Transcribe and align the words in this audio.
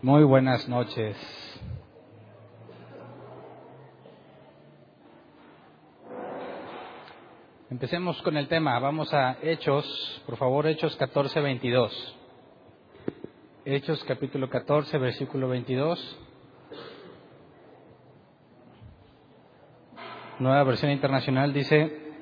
Muy 0.00 0.22
buenas 0.22 0.68
noches. 0.68 1.16
Empecemos 7.68 8.22
con 8.22 8.36
el 8.36 8.46
tema. 8.46 8.78
Vamos 8.78 9.12
a 9.12 9.38
Hechos, 9.42 10.22
por 10.24 10.36
favor, 10.36 10.68
Hechos 10.68 10.94
14, 10.94 11.40
22. 11.40 12.16
Hechos 13.64 14.04
capítulo 14.04 14.48
14, 14.48 14.98
versículo 14.98 15.48
22. 15.48 16.18
Nueva 20.38 20.62
versión 20.62 20.92
internacional 20.92 21.52
dice, 21.52 22.12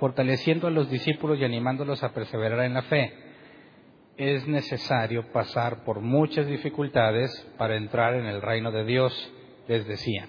fortaleciendo 0.00 0.66
a 0.66 0.72
los 0.72 0.90
discípulos 0.90 1.38
y 1.38 1.44
animándolos 1.44 2.02
a 2.02 2.12
perseverar 2.12 2.64
en 2.64 2.74
la 2.74 2.82
fe 2.82 3.25
es 4.16 4.46
necesario 4.48 5.30
pasar 5.30 5.84
por 5.84 6.00
muchas 6.00 6.46
dificultades 6.46 7.30
para 7.58 7.76
entrar 7.76 8.14
en 8.14 8.26
el 8.26 8.40
reino 8.40 8.70
de 8.70 8.84
Dios, 8.84 9.32
les 9.68 9.86
decían. 9.86 10.28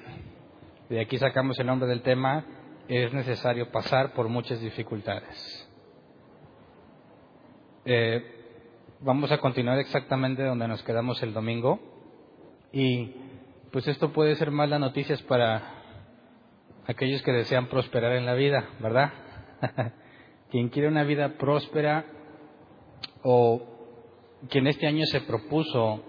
De 0.89 0.99
aquí 0.99 1.17
sacamos 1.17 1.57
el 1.59 1.67
nombre 1.67 1.87
del 1.87 2.01
tema, 2.01 2.45
es 2.87 3.13
necesario 3.13 3.71
pasar 3.71 4.13
por 4.13 4.27
muchas 4.27 4.59
dificultades. 4.59 5.69
Eh, 7.85 8.23
vamos 8.99 9.31
a 9.31 9.37
continuar 9.37 9.79
exactamente 9.79 10.43
donde 10.43 10.67
nos 10.67 10.83
quedamos 10.83 11.21
el 11.23 11.33
domingo 11.33 11.79
y 12.73 13.13
pues 13.71 13.87
esto 13.87 14.11
puede 14.11 14.35
ser 14.35 14.51
malas 14.51 14.81
noticias 14.81 15.21
para 15.23 15.75
aquellos 16.87 17.21
que 17.21 17.31
desean 17.31 17.67
prosperar 17.67 18.13
en 18.13 18.25
la 18.25 18.33
vida, 18.33 18.69
¿verdad? 18.79 19.13
Quien 20.51 20.69
quiere 20.69 20.89
una 20.89 21.03
vida 21.03 21.37
próspera 21.37 22.05
o 23.23 23.76
quien 24.49 24.67
este 24.67 24.87
año 24.87 25.05
se 25.05 25.21
propuso 25.21 26.03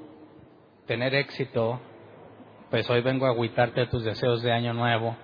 tener 0.87 1.15
éxito, 1.15 1.81
pues 2.71 2.89
hoy 2.91 3.01
vengo 3.01 3.27
a 3.27 3.31
agüitarte 3.31 3.87
tus 3.87 4.05
deseos 4.05 4.43
de 4.43 4.53
año 4.53 4.75
nuevo 4.75 5.17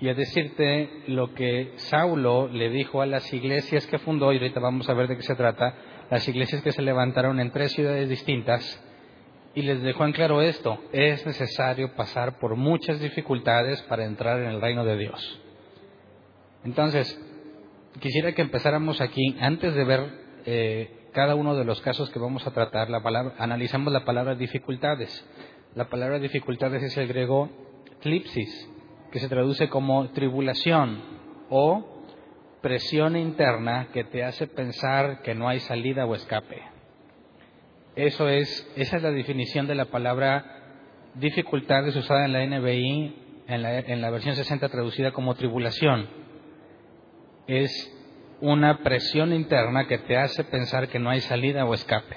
y 0.00 0.08
a 0.08 0.14
decirte 0.14 1.02
lo 1.08 1.34
que 1.34 1.72
Saulo 1.76 2.48
le 2.48 2.70
dijo 2.70 3.02
a 3.02 3.06
las 3.06 3.32
iglesias 3.32 3.86
que 3.86 3.98
fundó, 3.98 4.32
y 4.32 4.36
ahorita 4.36 4.60
vamos 4.60 4.88
a 4.88 4.94
ver 4.94 5.08
de 5.08 5.16
qué 5.16 5.22
se 5.22 5.34
trata, 5.34 5.74
las 6.08 6.26
iglesias 6.28 6.62
que 6.62 6.72
se 6.72 6.82
levantaron 6.82 7.40
en 7.40 7.50
tres 7.50 7.72
ciudades 7.72 8.08
distintas, 8.08 8.84
y 9.54 9.62
les 9.62 9.82
dejó 9.82 10.04
en 10.04 10.12
claro 10.12 10.40
esto, 10.40 10.78
es 10.92 11.26
necesario 11.26 11.94
pasar 11.96 12.38
por 12.38 12.54
muchas 12.54 13.00
dificultades 13.00 13.82
para 13.82 14.04
entrar 14.04 14.38
en 14.40 14.50
el 14.50 14.60
reino 14.60 14.84
de 14.84 14.98
Dios. 14.98 15.40
Entonces, 16.64 17.20
quisiera 17.98 18.32
que 18.32 18.42
empezáramos 18.42 19.00
aquí, 19.00 19.36
antes 19.40 19.74
de 19.74 19.84
ver 19.84 20.12
eh, 20.46 20.97
cada 21.12 21.34
uno 21.34 21.54
de 21.54 21.64
los 21.64 21.80
casos 21.80 22.10
que 22.10 22.18
vamos 22.18 22.46
a 22.46 22.52
tratar, 22.52 22.88
analizamos 23.38 23.92
la 23.92 24.04
palabra 24.04 24.34
dificultades. 24.34 25.24
La 25.74 25.88
palabra 25.88 26.18
dificultades 26.18 26.82
es 26.82 26.96
el 26.96 27.08
griego 27.08 27.48
tlipsis, 28.00 28.70
que 29.10 29.20
se 29.20 29.28
traduce 29.28 29.68
como 29.68 30.10
tribulación 30.10 31.00
o 31.50 32.02
presión 32.60 33.16
interna 33.16 33.88
que 33.92 34.04
te 34.04 34.24
hace 34.24 34.46
pensar 34.46 35.22
que 35.22 35.34
no 35.34 35.48
hay 35.48 35.60
salida 35.60 36.06
o 36.06 36.14
escape. 36.14 36.62
Eso 37.96 38.28
es, 38.28 38.70
esa 38.76 38.96
es 38.96 39.02
la 39.02 39.10
definición 39.10 39.66
de 39.66 39.74
la 39.74 39.86
palabra 39.86 40.58
dificultades 41.14 41.96
usada 41.96 42.24
en 42.24 42.32
la 42.32 42.46
NBI, 42.46 43.44
en 43.48 43.62
la, 43.62 43.78
en 43.78 44.00
la 44.00 44.10
versión 44.10 44.36
60 44.36 44.68
traducida 44.68 45.12
como 45.12 45.34
tribulación. 45.34 46.08
Es 47.46 47.97
una 48.40 48.78
presión 48.78 49.32
interna 49.32 49.86
que 49.86 49.98
te 49.98 50.16
hace 50.16 50.44
pensar 50.44 50.88
que 50.88 50.98
no 50.98 51.10
hay 51.10 51.20
salida 51.20 51.64
o 51.64 51.74
escape. 51.74 52.16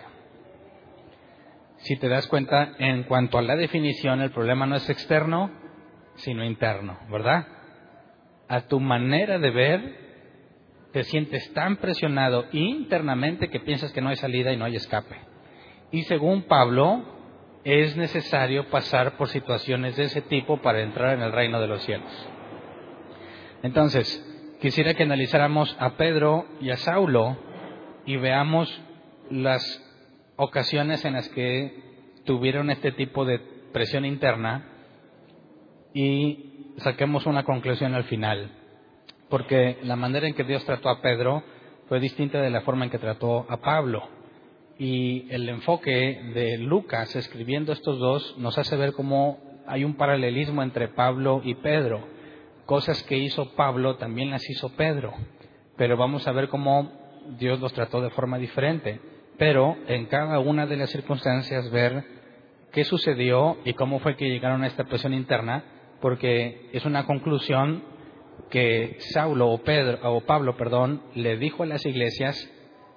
Si 1.78 1.96
te 1.98 2.08
das 2.08 2.28
cuenta, 2.28 2.74
en 2.78 3.04
cuanto 3.04 3.38
a 3.40 3.42
la 3.42 3.56
definición, 3.56 4.22
el 4.22 4.32
problema 4.32 4.68
no 4.68 4.76
es 4.76 4.88
externo, 4.90 5.50
sino 6.16 6.44
interno, 6.46 7.00
¿verdad? 7.10 7.48
A 8.48 8.62
tu 8.62 8.80
manera 8.80 9.40
de 9.40 9.50
ver, 9.50 9.96
te 10.94 11.04
sientes 11.04 11.52
tan 11.54 11.78
presionado 11.78 12.46
internamente 12.52 13.50
que 13.50 13.62
piensas 13.62 13.92
que 13.92 14.02
no 14.02 14.10
hay 14.10 14.18
salida 14.18 14.52
y 14.52 14.58
no 14.58 14.66
hay 14.66 14.76
escape. 14.76 15.16
Y 15.92 16.04
según 16.04 16.44
Pablo, 16.44 17.04
es 17.64 17.98
necesario 17.98 18.70
pasar 18.70 19.18
por 19.18 19.30
situaciones 19.30 19.96
de 19.96 20.04
ese 20.04 20.22
tipo 20.22 20.62
para 20.62 20.82
entrar 20.82 21.16
en 21.16 21.24
el 21.24 21.32
reino 21.32 21.60
de 21.60 21.68
los 21.68 21.84
cielos. 21.84 22.30
Entonces, 23.64 24.31
quisiera 24.62 24.94
que 24.94 25.04
analizáramos 25.04 25.76
a 25.80 25.98
Pedro 25.98 26.46
y 26.62 26.70
a 26.70 26.78
Saulo 26.78 27.36
y 28.06 28.16
veamos 28.18 28.70
las 29.32 29.62
ocasiones 30.36 31.04
en 31.04 31.14
las 31.14 31.28
que 31.30 32.22
tuvieron 32.26 32.70
este 32.70 32.92
tipo 32.92 33.26
de 33.26 33.40
presión 33.74 34.06
interna 34.06 34.68
y 35.96 36.74
saquemos 36.78 37.26
una 37.26 37.44
conclusión 37.44 37.96
al 37.96 38.04
final. 38.04 38.52
Porque 39.30 39.80
la 39.84 39.96
manera 39.96 40.28
en 40.28 40.36
que 40.36 40.44
Dios 40.44 40.64
trató 40.64 40.90
a 40.90 41.02
Pedro 41.02 41.44
fue 41.88 42.00
distinta 42.00 42.40
de 42.40 42.52
la 42.52 42.62
forma 42.62 42.86
en 42.86 42.92
que 42.92 43.00
trató 43.00 43.48
a 43.50 43.58
Pablo. 43.58 44.08
Y 44.78 45.26
el 45.32 45.50
enfoque 45.50 46.22
de 46.36 46.60
Lucas 46.60 47.16
escribiendo 47.16 47.74
estos 47.74 47.98
dos 47.98 48.38
nos 48.38 48.60
hace 48.60 48.78
ver 48.78 48.94
cómo 48.94 49.40
hay 49.66 49.84
un 49.84 49.96
paralelismo 49.96 50.62
entre 50.62 50.88
Pablo 50.88 51.42
y 51.44 51.56
Pedro 51.56 52.21
cosas 52.72 53.04
que 53.04 53.18
hizo 53.18 53.54
Pablo 53.54 53.98
también 53.98 54.30
las 54.30 54.50
hizo 54.50 54.70
Pedro, 54.78 55.12
pero 55.76 55.98
vamos 55.98 56.26
a 56.26 56.32
ver 56.32 56.48
cómo 56.48 56.90
Dios 57.38 57.60
los 57.60 57.74
trató 57.74 58.00
de 58.00 58.12
forma 58.12 58.38
diferente. 58.38 59.02
Pero 59.38 59.76
en 59.88 60.06
cada 60.06 60.40
una 60.40 60.66
de 60.66 60.78
las 60.78 60.90
circunstancias 60.90 61.70
ver 61.70 62.02
qué 62.72 62.86
sucedió 62.86 63.58
y 63.66 63.74
cómo 63.74 64.00
fue 64.00 64.16
que 64.16 64.30
llegaron 64.30 64.64
a 64.64 64.68
esta 64.68 64.86
presión 64.86 65.14
interna, 65.14 65.66
porque 66.00 66.70
es 66.72 66.86
una 66.86 67.06
conclusión 67.06 67.84
que 68.50 68.96
Saulo 69.00 69.50
o, 69.50 69.58
Pedro, 69.64 70.00
o 70.10 70.22
Pablo 70.22 70.56
perdón, 70.56 71.02
le 71.14 71.36
dijo 71.36 71.64
a 71.64 71.66
las 71.66 71.86
iglesias, 71.86 72.50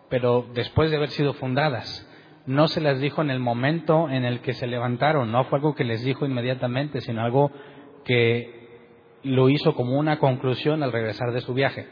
pero 0.09 0.47
después 0.55 0.93
de 0.93 0.99
haber 0.99 1.11
sido 1.11 1.35
fundadas. 1.35 2.09
No 2.47 2.69
se 2.69 2.81
las 2.81 3.01
dijo 3.01 3.23
en 3.23 3.31
el 3.31 3.41
momento 3.41 4.09
en 4.09 4.25
el 4.25 4.39
que 4.39 4.53
se 4.53 4.69
levantaron, 4.69 5.33
no 5.33 5.47
fue 5.47 5.59
algo 5.59 5.75
que 5.75 5.83
les 5.83 6.05
dijo 6.05 6.27
inmediatamente, 6.27 7.01
sino 7.01 7.23
algo 7.23 7.51
que 8.05 8.64
lo 9.25 9.49
hizo 9.49 9.75
como 9.75 9.99
una 9.99 10.19
conclusión 10.19 10.83
al 10.83 10.93
regresar 10.93 11.33
de 11.33 11.41
su 11.41 11.55
viaje. 11.55 11.87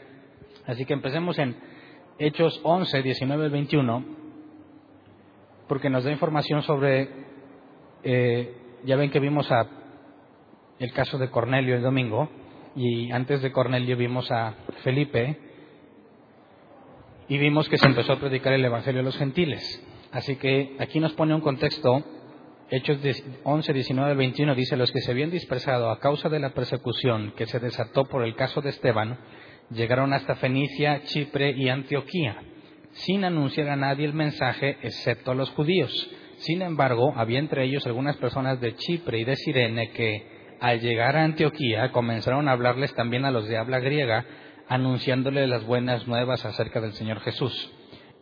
Así 0.65 0.85
que 0.85 0.93
empecemos 0.93 1.37
en 1.39 1.57
Hechos 2.19 2.59
11, 2.63 3.01
19 3.01 3.45
al 3.45 3.51
21, 3.51 4.05
porque 5.67 5.89
nos 5.89 6.03
da 6.03 6.11
información 6.11 6.61
sobre, 6.61 7.09
eh, 8.03 8.55
ya 8.85 8.95
ven 8.95 9.09
que 9.09 9.19
vimos 9.19 9.51
a 9.51 9.67
el 10.79 10.93
caso 10.93 11.17
de 11.17 11.29
Cornelio 11.29 11.75
el 11.75 11.81
domingo, 11.81 12.29
y 12.75 13.11
antes 13.11 13.41
de 13.41 13.51
Cornelio 13.51 13.97
vimos 13.97 14.31
a 14.31 14.55
Felipe, 14.83 15.37
y 17.27 17.37
vimos 17.37 17.67
que 17.69 17.77
se 17.77 17.87
empezó 17.87 18.13
a 18.13 18.19
predicar 18.19 18.53
el 18.53 18.65
Evangelio 18.65 19.01
a 19.01 19.03
los 19.03 19.17
gentiles. 19.17 19.83
Así 20.11 20.35
que 20.35 20.75
aquí 20.79 20.99
nos 20.99 21.13
pone 21.13 21.33
un 21.33 21.41
contexto 21.41 22.03
Hechos 22.69 22.97
11, 23.43 23.73
19 23.73 24.11
al 24.11 24.17
21 24.17 24.55
dice, 24.55 24.77
los 24.77 24.91
que 24.91 25.01
se 25.01 25.11
habían 25.11 25.29
dispersado 25.29 25.91
a 25.91 25.99
causa 25.99 26.29
de 26.29 26.39
la 26.39 26.53
persecución 26.53 27.33
que 27.35 27.45
se 27.45 27.59
desató 27.59 28.05
por 28.05 28.23
el 28.23 28.35
caso 28.35 28.61
de 28.61 28.69
Esteban, 28.69 29.19
llegaron 29.69 30.13
hasta 30.13 30.35
Fenicia, 30.35 31.03
Chipre 31.03 31.51
y 31.51 31.69
Antioquía, 31.69 32.41
sin 32.91 33.25
anunciar 33.25 33.69
a 33.69 33.75
nadie 33.75 34.05
el 34.05 34.13
mensaje, 34.13 34.77
excepto 34.81 35.31
a 35.31 35.35
los 35.35 35.49
judíos. 35.51 35.91
Sin 36.37 36.61
embargo, 36.61 37.13
había 37.15 37.39
entre 37.39 37.65
ellos 37.65 37.85
algunas 37.85 38.17
personas 38.17 38.59
de 38.59 38.75
Chipre 38.75 39.19
y 39.19 39.23
de 39.23 39.35
Sirene 39.35 39.91
que, 39.91 40.57
al 40.59 40.79
llegar 40.79 41.15
a 41.15 41.23
Antioquía, 41.23 41.91
comenzaron 41.91 42.47
a 42.47 42.53
hablarles 42.53 42.93
también 42.95 43.25
a 43.25 43.31
los 43.31 43.47
de 43.47 43.57
habla 43.57 43.79
griega, 43.79 44.25
anunciándoles 44.67 45.47
las 45.49 45.65
buenas 45.65 46.07
nuevas 46.07 46.45
acerca 46.45 46.81
del 46.81 46.93
Señor 46.93 47.19
Jesús 47.19 47.71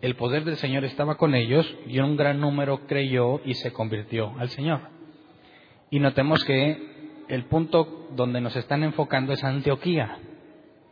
el 0.01 0.15
poder 0.15 0.43
del 0.43 0.57
Señor 0.57 0.83
estaba 0.83 1.15
con 1.15 1.35
ellos 1.35 1.71
y 1.85 1.99
un 1.99 2.17
gran 2.17 2.39
número 2.39 2.87
creyó 2.87 3.39
y 3.45 3.53
se 3.53 3.71
convirtió 3.71 4.33
al 4.39 4.49
Señor. 4.49 4.81
Y 5.89 5.99
notemos 5.99 6.43
que 6.43 7.23
el 7.27 7.45
punto 7.45 8.07
donde 8.15 8.41
nos 8.41 8.55
están 8.55 8.83
enfocando 8.83 9.33
es 9.33 9.43
Antioquía. 9.43 10.17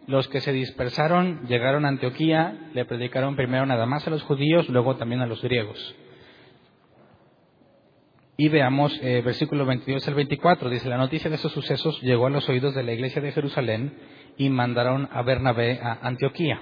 los 0.07 0.27
que 0.27 0.41
se 0.41 0.51
dispersaron 0.51 1.41
llegaron 1.47 1.85
a 1.85 1.89
Antioquía, 1.89 2.71
le 2.73 2.85
predicaron 2.85 3.35
primero 3.35 3.65
nada 3.67 3.85
más 3.85 4.07
a 4.07 4.09
los 4.09 4.23
judíos, 4.23 4.67
luego 4.67 4.95
también 4.95 5.21
a 5.21 5.27
los 5.27 5.41
griegos. 5.41 5.95
Y 8.35 8.49
veamos 8.49 8.97
eh, 9.03 9.21
versículo 9.21 9.65
22 9.65 10.07
al 10.07 10.15
24. 10.15 10.69
Dice, 10.69 10.89
la 10.89 10.97
noticia 10.97 11.29
de 11.29 11.35
esos 11.35 11.51
sucesos 11.51 12.01
llegó 12.01 12.25
a 12.25 12.29
los 12.29 12.47
oídos 12.49 12.73
de 12.73 12.83
la 12.83 12.93
iglesia 12.93 13.21
de 13.21 13.33
Jerusalén 13.33 13.93
y 14.37 14.49
mandaron 14.49 15.09
a 15.11 15.21
Bernabé 15.21 15.79
a 15.83 15.99
Antioquía. 16.01 16.59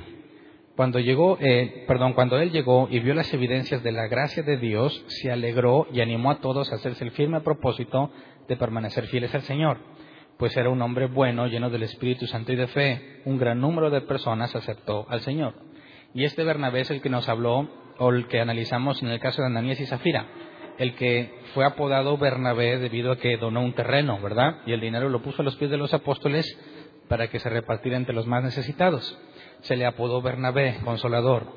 Cuando 0.77 0.99
llegó, 0.99 1.39
eh, 1.41 1.85
perdón, 1.87 2.13
cuando 2.13 2.37
él 2.37 2.51
llegó 2.51 2.87
y 2.91 2.99
vio 2.99 3.15
las 3.15 3.33
evidencias 3.33 3.81
de 3.81 3.91
la 3.91 4.05
gracia 4.07 4.43
de 4.43 4.57
Dios, 4.57 5.03
se 5.07 5.31
alegró 5.31 5.87
y 5.91 6.01
animó 6.01 6.29
a 6.29 6.39
todos 6.39 6.71
a 6.71 6.75
hacerse 6.75 7.03
el 7.03 7.09
firme 7.09 7.41
propósito 7.41 8.11
de 8.47 8.57
permanecer 8.57 9.07
fieles 9.07 9.33
al 9.33 9.41
Señor, 9.41 9.79
pues 10.37 10.55
era 10.55 10.69
un 10.69 10.79
hombre 10.83 11.07
bueno, 11.07 11.47
lleno 11.47 11.71
del 11.71 11.81
Espíritu 11.81 12.27
Santo 12.27 12.53
y 12.53 12.57
de 12.57 12.67
fe. 12.67 13.21
Un 13.25 13.39
gran 13.39 13.59
número 13.59 13.89
de 13.89 14.01
personas 14.01 14.55
aceptó 14.55 15.07
al 15.09 15.21
Señor. 15.21 15.55
Y 16.13 16.25
este 16.25 16.43
Bernabé 16.43 16.81
es 16.81 16.91
el 16.91 17.01
que 17.01 17.09
nos 17.09 17.27
habló, 17.27 17.67
o 17.97 18.11
el 18.11 18.27
que 18.27 18.39
analizamos 18.39 19.01
en 19.01 19.09
el 19.09 19.19
caso 19.19 19.41
de 19.41 19.47
Ananías 19.47 19.79
y 19.79 19.87
Zafira 19.87 20.27
el 20.77 20.93
que 20.93 21.39
fue 21.55 21.65
apodado 21.65 22.19
Bernabé 22.19 22.77
debido 22.77 23.11
a 23.11 23.17
que 23.17 23.37
donó 23.37 23.61
un 23.61 23.73
terreno, 23.73 24.19
¿verdad? 24.21 24.57
Y 24.67 24.73
el 24.73 24.79
dinero 24.79 25.09
lo 25.09 25.23
puso 25.23 25.41
a 25.41 25.45
los 25.45 25.55
pies 25.55 25.71
de 25.71 25.77
los 25.77 25.91
apóstoles 25.91 26.45
para 27.07 27.29
que 27.31 27.39
se 27.39 27.49
repartiera 27.49 27.97
entre 27.97 28.13
los 28.13 28.27
más 28.27 28.43
necesitados. 28.43 29.17
Se 29.61 29.75
le 29.75 29.85
apodó 29.85 30.21
Bernabé, 30.21 30.79
consolador. 30.83 31.47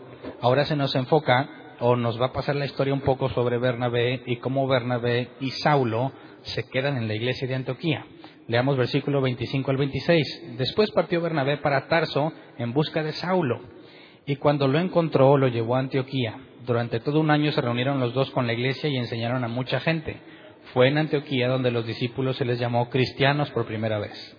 Ahora 0.40 0.64
se 0.64 0.76
nos 0.76 0.94
enfoca 0.94 1.76
o 1.80 1.96
nos 1.96 2.20
va 2.20 2.26
a 2.26 2.32
pasar 2.32 2.56
la 2.56 2.66
historia 2.66 2.94
un 2.94 3.00
poco 3.00 3.28
sobre 3.30 3.58
Bernabé 3.58 4.22
y 4.26 4.36
cómo 4.36 4.66
Bernabé 4.66 5.30
y 5.40 5.50
Saulo 5.50 6.12
se 6.42 6.68
quedan 6.68 6.96
en 6.96 7.08
la 7.08 7.14
iglesia 7.14 7.48
de 7.48 7.54
Antioquía. 7.54 8.04
Leamos 8.48 8.76
versículo 8.76 9.20
25 9.20 9.70
al 9.70 9.76
26. 9.76 10.56
Después 10.58 10.90
partió 10.90 11.20
Bernabé 11.20 11.58
para 11.58 11.88
Tarso 11.88 12.32
en 12.58 12.72
busca 12.72 13.02
de 13.02 13.12
Saulo 13.12 13.60
y 14.26 14.36
cuando 14.36 14.68
lo 14.68 14.78
encontró 14.78 15.36
lo 15.36 15.48
llevó 15.48 15.76
a 15.76 15.80
Antioquía 15.80 16.36
durante 16.66 17.00
todo 17.00 17.20
un 17.20 17.30
año 17.30 17.52
se 17.52 17.60
reunieron 17.60 18.00
los 18.00 18.12
dos 18.14 18.30
con 18.30 18.46
la 18.46 18.52
iglesia 18.52 18.90
y 18.90 18.96
enseñaron 18.96 19.44
a 19.44 19.48
mucha 19.48 19.80
gente. 19.80 20.20
Fue 20.72 20.88
en 20.88 20.98
Antioquía 20.98 21.48
donde 21.48 21.70
los 21.70 21.86
discípulos 21.86 22.36
se 22.36 22.44
les 22.44 22.58
llamó 22.58 22.90
cristianos 22.90 23.50
por 23.50 23.66
primera 23.66 23.98
vez. 23.98 24.36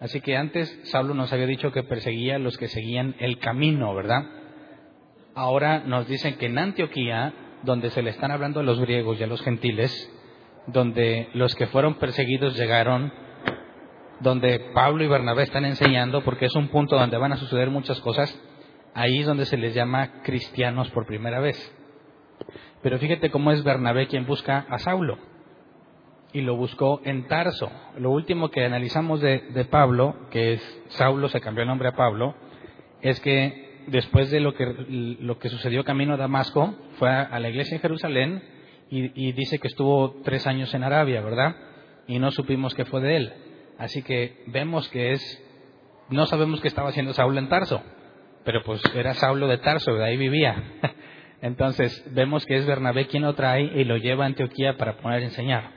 Así 0.00 0.20
que 0.20 0.36
antes 0.36 0.78
Saulo 0.84 1.14
nos 1.14 1.32
había 1.32 1.46
dicho 1.46 1.72
que 1.72 1.82
perseguía 1.82 2.36
a 2.36 2.38
los 2.38 2.58
que 2.58 2.68
seguían 2.68 3.14
el 3.18 3.38
camino, 3.38 3.94
¿verdad? 3.94 4.24
Ahora 5.34 5.80
nos 5.80 6.06
dicen 6.06 6.36
que 6.36 6.46
en 6.46 6.58
Antioquía, 6.58 7.32
donde 7.62 7.90
se 7.90 8.02
le 8.02 8.10
están 8.10 8.30
hablando 8.30 8.60
a 8.60 8.62
los 8.62 8.80
griegos 8.80 9.18
y 9.18 9.22
a 9.22 9.26
los 9.26 9.42
gentiles, 9.42 9.92
donde 10.66 11.28
los 11.34 11.54
que 11.54 11.66
fueron 11.66 11.94
perseguidos 11.94 12.56
llegaron, 12.56 13.12
donde 14.20 14.58
Pablo 14.74 15.04
y 15.04 15.08
Bernabé 15.08 15.44
están 15.44 15.64
enseñando, 15.64 16.22
porque 16.24 16.46
es 16.46 16.54
un 16.54 16.68
punto 16.68 16.96
donde 16.96 17.16
van 17.16 17.32
a 17.32 17.36
suceder 17.36 17.70
muchas 17.70 18.00
cosas, 18.00 18.38
Ahí 18.96 19.18
es 19.20 19.26
donde 19.26 19.44
se 19.44 19.58
les 19.58 19.74
llama 19.74 20.22
cristianos 20.22 20.88
por 20.88 21.04
primera 21.04 21.38
vez. 21.38 21.54
Pero 22.80 22.98
fíjate 22.98 23.30
cómo 23.30 23.52
es 23.52 23.62
Bernabé 23.62 24.06
quien 24.06 24.24
busca 24.24 24.64
a 24.70 24.78
Saulo. 24.78 25.18
Y 26.36 26.42
lo 26.42 26.54
buscó 26.54 27.00
en 27.04 27.26
Tarso. 27.28 27.70
Lo 27.98 28.10
último 28.10 28.50
que 28.50 28.62
analizamos 28.62 29.22
de, 29.22 29.66
Pablo, 29.70 30.28
que 30.30 30.52
es 30.52 30.82
Saulo 30.88 31.30
se 31.30 31.40
cambió 31.40 31.62
el 31.62 31.68
nombre 31.68 31.88
a 31.88 31.96
Pablo, 31.96 32.34
es 33.00 33.20
que 33.20 33.84
después 33.86 34.30
de 34.30 34.40
lo 34.40 34.52
que, 34.52 34.66
lo 35.20 35.38
que 35.38 35.48
sucedió 35.48 35.82
camino 35.82 36.12
a 36.12 36.18
Damasco, 36.18 36.74
fue 36.98 37.08
a, 37.08 37.40
la 37.40 37.48
iglesia 37.48 37.76
en 37.76 37.80
Jerusalén 37.80 38.42
y, 38.90 39.28
y, 39.28 39.32
dice 39.32 39.58
que 39.58 39.68
estuvo 39.68 40.20
tres 40.24 40.46
años 40.46 40.74
en 40.74 40.84
Arabia, 40.84 41.22
¿verdad? 41.22 41.56
Y 42.06 42.18
no 42.18 42.30
supimos 42.30 42.74
qué 42.74 42.84
fue 42.84 43.00
de 43.00 43.16
él. 43.16 43.32
Así 43.78 44.02
que 44.02 44.44
vemos 44.48 44.90
que 44.90 45.12
es, 45.12 45.42
no 46.10 46.26
sabemos 46.26 46.60
qué 46.60 46.68
estaba 46.68 46.90
haciendo 46.90 47.14
Saulo 47.14 47.38
en 47.38 47.48
Tarso 47.48 47.82
pero 48.46 48.62
pues 48.62 48.80
era 48.94 49.12
Saulo 49.14 49.48
de 49.48 49.58
Tarso, 49.58 49.92
de 49.96 50.04
ahí 50.04 50.16
vivía. 50.16 50.62
Entonces 51.42 52.04
vemos 52.14 52.46
que 52.46 52.56
es 52.56 52.64
Bernabé 52.64 53.08
quien 53.08 53.24
lo 53.24 53.34
trae 53.34 53.62
y 53.62 53.84
lo 53.84 53.96
lleva 53.96 54.22
a 54.22 54.28
Antioquía 54.28 54.76
para 54.76 54.98
poner 54.98 55.20
a 55.20 55.24
enseñar. 55.24 55.75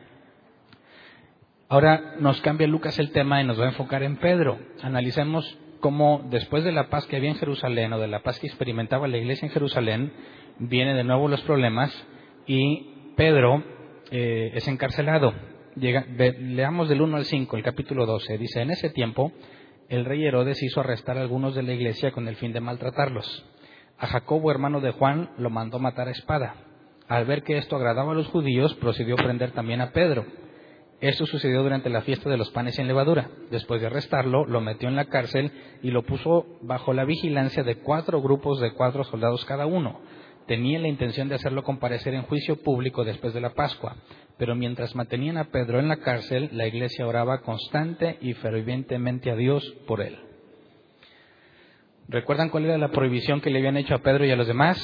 Ahora 1.72 2.16
nos 2.20 2.42
cambia 2.42 2.66
Lucas 2.66 2.98
el 2.98 3.12
tema 3.12 3.40
y 3.40 3.46
nos 3.46 3.60
va 3.60 3.66
a 3.66 3.70
enfocar 3.70 4.02
en 4.02 4.18
Pedro. 4.18 4.58
Analicemos 4.82 5.46
cómo 5.80 6.28
después 6.32 6.64
de 6.64 6.72
la 6.72 6.90
paz 6.90 7.06
que 7.06 7.16
había 7.16 7.30
en 7.30 7.36
Jerusalén 7.36 7.94
o 7.94 8.00
de 8.00 8.08
la 8.08 8.24
paz 8.24 8.40
que 8.40 8.48
experimentaba 8.48 9.08
la 9.08 9.20
iglesia 9.20 9.46
en 9.46 9.52
Jerusalén, 9.52 10.12
vienen 10.58 10.98
de 10.98 11.04
nuevo 11.04 11.28
los 11.28 11.42
problemas 11.42 11.94
y 12.48 13.14
Pedro 13.16 13.64
eh, 14.10 14.50
es 14.56 14.68
encarcelado. 14.68 15.32
leamos 15.76 16.90
del 16.90 17.04
1 17.04 17.18
al 17.18 17.26
5, 17.26 17.56
el 17.56 17.62
capítulo 17.64 18.08
12. 18.08 18.40
Dice, 18.40 18.62
en 18.62 18.72
ese 18.72 18.90
tiempo 18.90 19.32
el 19.90 20.06
rey 20.06 20.26
Herodes 20.26 20.64
hizo 20.64 20.80
arrestar 20.80 21.20
a 21.20 21.22
algunos 21.22 21.54
de 21.54 21.62
la 21.62 21.74
iglesia 21.74 22.12
con 22.12 22.28
el 22.28 22.36
fin 22.38 22.52
de 22.52 22.62
maltratarlos. 22.62 23.46
A 24.00 24.08
Jacobo, 24.08 24.50
hermano 24.50 24.82
de 24.82 24.90
Juan, 24.90 25.30
lo 25.38 25.52
mandó 25.52 25.78
matar 25.78 26.08
a 26.08 26.12
espada. 26.12 26.56
Al 27.08 27.26
ver 27.26 27.44
que 27.44 27.60
esto 27.60 27.76
agradaba 27.76 28.14
a 28.14 28.16
los 28.16 28.28
judíos, 28.28 28.74
procedió 28.74 29.14
a 29.14 29.24
prender 29.24 29.52
también 29.52 29.82
a 29.82 29.92
Pedro. 29.92 30.26
Esto 31.02 31.26
sucedió 31.26 31.64
durante 31.64 31.90
la 31.90 32.02
fiesta 32.02 32.30
de 32.30 32.36
los 32.36 32.52
panes 32.52 32.76
sin 32.76 32.88
levadura. 32.88 33.30
Después 33.52 33.80
de 33.80 33.88
arrestarlo, 33.88 34.46
lo 34.46 34.60
metió 34.60 34.90
en 34.90 34.98
la 34.98 35.06
cárcel 35.06 35.52
y 35.82 35.92
lo 35.92 36.04
puso 36.04 36.46
bajo 36.62 36.94
la 36.94 37.06
vigilancia 37.06 37.64
de 37.64 37.76
cuatro 37.76 38.22
grupos 38.22 38.60
de 38.60 38.74
cuatro 38.74 39.06
soldados 39.06 39.46
cada 39.46 39.66
uno. 39.66 40.02
Tenía 40.46 40.80
la 40.80 40.90
intención 40.90 41.30
de 41.30 41.36
hacerlo 41.36 41.64
comparecer 41.64 42.14
en 42.16 42.24
juicio 42.24 42.62
público 42.62 43.06
después 43.06 43.34
de 43.34 43.40
la 43.40 43.54
Pascua, 43.54 43.96
pero 44.38 44.56
mientras 44.56 44.96
mantenían 44.96 45.38
a 45.38 45.52
Pedro 45.52 45.80
en 45.80 45.88
la 45.88 45.98
cárcel, 45.98 46.50
la 46.52 46.68
iglesia 46.68 47.08
oraba 47.08 47.42
constante 47.42 48.18
y 48.20 48.34
fervientemente 48.34 49.32
a 49.32 49.36
Dios 49.36 49.64
por 49.88 50.02
él. 50.02 50.18
¿Recuerdan 52.10 52.50
cuál 52.50 52.66
era 52.66 52.78
la 52.78 52.90
prohibición 52.90 53.40
que 53.40 53.52
le 53.52 53.60
habían 53.60 53.78
hecho 53.78 53.94
a 53.94 54.00
Pedro 54.00 54.26
y 54.26 54.32
a 54.32 54.36
los 54.36 54.48
demás? 54.48 54.78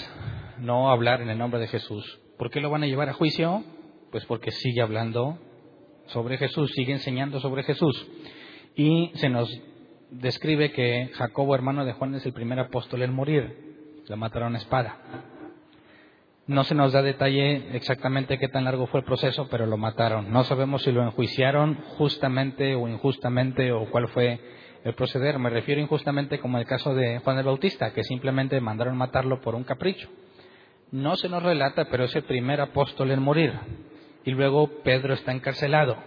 No 0.60 0.92
hablar 0.92 1.22
en 1.22 1.30
el 1.30 1.40
nombre 1.40 1.60
de 1.60 1.68
Jesús. 1.68 2.22
¿Por 2.38 2.52
qué 2.52 2.62
lo 2.62 2.70
van 2.70 2.84
a 2.84 2.88
llevar 2.88 3.10
a 3.10 3.14
juicio? 3.14 3.64
Pues 4.12 4.24
porque 4.26 4.52
sigue 4.52 4.82
hablando 4.82 5.40
sobre 6.08 6.38
Jesús, 6.38 6.72
sigue 6.74 6.94
enseñando 6.94 7.40
sobre 7.40 7.64
Jesús. 7.64 8.08
Y 8.76 9.12
se 9.16 9.30
nos 9.30 9.50
describe 10.12 10.72
que 10.72 11.10
Jacobo, 11.14 11.56
hermano 11.56 11.86
de 11.86 11.94
Juan, 11.94 12.16
es 12.16 12.26
el 12.26 12.34
primer 12.34 12.60
apóstol 12.60 13.02
en 13.02 13.14
morir. 13.14 14.02
Lo 14.08 14.18
mataron 14.18 14.56
a 14.56 14.60
espada. 14.60 14.98
No 16.48 16.64
se 16.64 16.76
nos 16.76 16.94
da 16.94 17.02
detalle 17.02 17.76
exactamente 17.76 18.38
qué 18.38 18.48
tan 18.48 18.66
largo 18.66 18.86
fue 18.86 19.00
el 19.00 19.06
proceso, 19.06 19.48
pero 19.50 19.66
lo 19.66 19.78
mataron. 19.78 20.32
No 20.32 20.44
sabemos 20.44 20.84
si 20.84 20.92
lo 20.92 21.02
enjuiciaron 21.04 21.76
justamente 21.98 22.76
o 22.76 22.88
injustamente 22.88 23.72
o 23.72 23.90
cuál 23.90 24.08
fue 24.10 24.40
el 24.84 24.94
proceder. 24.94 25.40
Me 25.40 25.50
refiero 25.50 25.82
injustamente 25.82 26.40
como 26.40 26.60
el 26.60 26.68
caso 26.68 26.94
de 26.94 27.18
Juan 27.20 27.40
el 27.40 27.46
Bautista, 27.46 27.92
que 27.94 28.04
simplemente 28.04 28.62
mandaron 28.62 28.96
matarlo 28.96 29.42
por 29.42 29.56
un 29.56 29.64
capricho. 29.64 30.08
No 30.92 31.16
se 31.16 31.30
nos 31.30 31.42
relata, 31.42 31.86
pero 31.90 32.04
es 32.04 32.16
el 32.16 32.24
primer 32.24 32.62
apóstol 32.62 33.10
en 33.10 33.24
morir. 33.24 33.52
Y 34.26 34.32
luego 34.32 34.68
Pedro 34.84 35.14
está 35.14 35.32
encarcelado. 35.32 35.98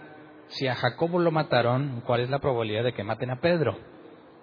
Si 0.49 0.67
a 0.67 0.75
Jacobo 0.75 1.19
lo 1.19 1.31
mataron, 1.31 2.01
¿cuál 2.05 2.21
es 2.21 2.29
la 2.29 2.39
probabilidad 2.39 2.83
de 2.83 2.93
que 2.93 3.03
maten 3.03 3.31
a 3.31 3.39
Pedro? 3.39 3.77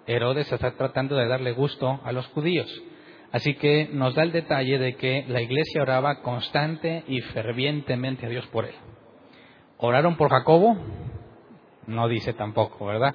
Herodes 0.07 0.51
está 0.51 0.71
tratando 0.71 1.15
de 1.15 1.27
darle 1.27 1.51
gusto 1.51 1.99
a 2.03 2.11
los 2.11 2.25
judíos. 2.27 2.67
Así 3.31 3.55
que 3.55 3.89
nos 3.91 4.15
da 4.15 4.23
el 4.23 4.31
detalle 4.31 4.79
de 4.79 4.95
que 4.95 5.25
la 5.27 5.41
iglesia 5.41 5.81
oraba 5.81 6.21
constante 6.21 7.03
y 7.07 7.21
fervientemente 7.21 8.25
a 8.25 8.29
Dios 8.29 8.47
por 8.47 8.65
él. 8.65 8.75
¿Oraron 9.77 10.15
por 10.15 10.29
Jacobo? 10.29 10.77
No 11.85 12.07
dice 12.07 12.33
tampoco, 12.33 12.85
¿verdad? 12.85 13.13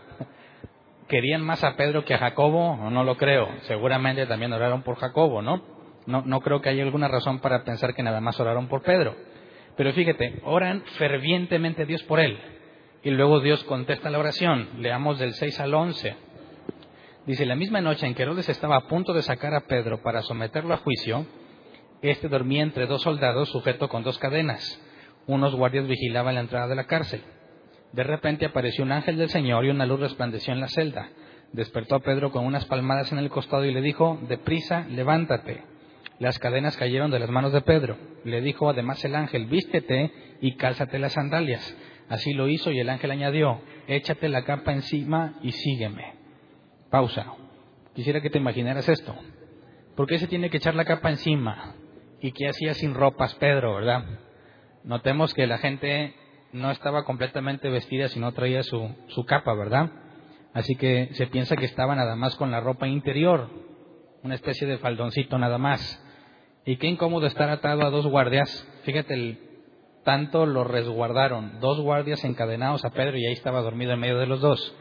¿Querían 1.08 1.42
más 1.42 1.64
a 1.64 1.76
Pedro 1.76 2.04
que 2.04 2.14
a 2.14 2.18
Jacobo? 2.18 2.76
No 2.90 3.04
lo 3.04 3.16
creo. 3.16 3.48
Seguramente 3.62 4.26
también 4.26 4.52
oraron 4.52 4.82
por 4.82 4.96
Jacobo, 4.96 5.42
¿no? 5.42 5.62
No, 6.06 6.22
no 6.22 6.40
creo 6.40 6.60
que 6.60 6.68
haya 6.68 6.82
alguna 6.82 7.08
razón 7.08 7.40
para 7.40 7.64
pensar 7.64 7.94
que 7.94 8.02
nada 8.02 8.20
más 8.20 8.38
oraron 8.38 8.68
por 8.68 8.82
Pedro. 8.82 9.14
Pero 9.82 9.94
fíjate, 9.94 10.40
oran 10.44 10.84
fervientemente 10.96 11.82
a 11.82 11.86
Dios 11.86 12.04
por 12.04 12.20
él. 12.20 12.38
Y 13.02 13.10
luego 13.10 13.40
Dios 13.40 13.64
contesta 13.64 14.10
la 14.10 14.20
oración. 14.20 14.68
Leamos 14.78 15.18
del 15.18 15.32
6 15.34 15.58
al 15.58 15.74
11. 15.74 16.14
Dice, 17.26 17.44
la 17.46 17.56
misma 17.56 17.80
noche 17.80 18.06
en 18.06 18.14
que 18.14 18.22
Herodes 18.22 18.48
estaba 18.48 18.76
a 18.76 18.86
punto 18.86 19.12
de 19.12 19.22
sacar 19.22 19.56
a 19.56 19.66
Pedro 19.66 20.00
para 20.00 20.22
someterlo 20.22 20.72
a 20.72 20.76
juicio, 20.76 21.26
este 22.00 22.28
dormía 22.28 22.62
entre 22.62 22.86
dos 22.86 23.02
soldados 23.02 23.48
sujeto 23.48 23.88
con 23.88 24.04
dos 24.04 24.18
cadenas. 24.18 24.80
Unos 25.26 25.52
guardias 25.56 25.88
vigilaban 25.88 26.36
la 26.36 26.42
entrada 26.42 26.68
de 26.68 26.76
la 26.76 26.86
cárcel. 26.86 27.20
De 27.92 28.04
repente 28.04 28.46
apareció 28.46 28.84
un 28.84 28.92
ángel 28.92 29.16
del 29.16 29.30
Señor 29.30 29.64
y 29.64 29.70
una 29.70 29.84
luz 29.84 29.98
resplandeció 29.98 30.52
en 30.52 30.60
la 30.60 30.68
celda. 30.68 31.10
Despertó 31.52 31.96
a 31.96 32.02
Pedro 32.02 32.30
con 32.30 32.46
unas 32.46 32.66
palmadas 32.66 33.10
en 33.10 33.18
el 33.18 33.30
costado 33.30 33.64
y 33.64 33.74
le 33.74 33.80
dijo, 33.80 34.20
deprisa, 34.28 34.86
levántate. 34.90 35.71
Las 36.22 36.38
cadenas 36.38 36.76
cayeron 36.76 37.10
de 37.10 37.18
las 37.18 37.30
manos 37.30 37.52
de 37.52 37.62
Pedro. 37.62 37.98
Le 38.22 38.40
dijo 38.42 38.70
además 38.70 39.04
el 39.04 39.16
ángel, 39.16 39.46
vístete 39.46 40.12
y 40.40 40.54
cálzate 40.54 41.00
las 41.00 41.14
sandalias. 41.14 41.76
Así 42.08 42.32
lo 42.32 42.46
hizo 42.46 42.70
y 42.70 42.78
el 42.78 42.90
ángel 42.90 43.10
añadió, 43.10 43.60
échate 43.88 44.28
la 44.28 44.44
capa 44.44 44.72
encima 44.72 45.40
y 45.42 45.50
sígueme. 45.50 46.14
Pausa. 46.92 47.26
Quisiera 47.96 48.20
que 48.20 48.30
te 48.30 48.38
imaginaras 48.38 48.88
esto. 48.88 49.16
¿Por 49.96 50.06
qué 50.06 50.20
se 50.20 50.28
tiene 50.28 50.48
que 50.48 50.58
echar 50.58 50.76
la 50.76 50.84
capa 50.84 51.10
encima? 51.10 51.74
¿Y 52.20 52.30
qué 52.30 52.48
hacía 52.48 52.74
sin 52.74 52.94
ropas 52.94 53.34
Pedro, 53.34 53.74
verdad? 53.74 54.04
Notemos 54.84 55.34
que 55.34 55.48
la 55.48 55.58
gente 55.58 56.14
no 56.52 56.70
estaba 56.70 57.02
completamente 57.02 57.68
vestida 57.68 58.06
si 58.06 58.20
no 58.20 58.30
traía 58.30 58.62
su, 58.62 58.94
su 59.08 59.24
capa, 59.24 59.54
¿verdad? 59.54 59.90
Así 60.54 60.76
que 60.76 61.08
se 61.14 61.26
piensa 61.26 61.56
que 61.56 61.64
estaba 61.64 61.96
nada 61.96 62.14
más 62.14 62.36
con 62.36 62.52
la 62.52 62.60
ropa 62.60 62.86
interior, 62.86 63.50
una 64.22 64.36
especie 64.36 64.68
de 64.68 64.78
faldoncito 64.78 65.36
nada 65.36 65.58
más. 65.58 65.98
Y 66.64 66.76
qué 66.76 66.86
incómodo 66.86 67.26
estar 67.26 67.48
atado 67.50 67.82
a 67.82 67.90
dos 67.90 68.06
guardias. 68.06 68.48
Fíjate, 68.84 69.14
el, 69.14 69.38
tanto 70.04 70.46
lo 70.46 70.64
resguardaron, 70.64 71.60
dos 71.60 71.80
guardias 71.80 72.24
encadenados 72.24 72.84
a 72.84 72.90
Pedro 72.90 73.16
y 73.18 73.26
ahí 73.26 73.32
estaba 73.32 73.62
dormido 73.62 73.92
en 73.92 74.00
medio 74.00 74.18
de 74.18 74.26
los 74.26 74.40
dos. 74.40 74.76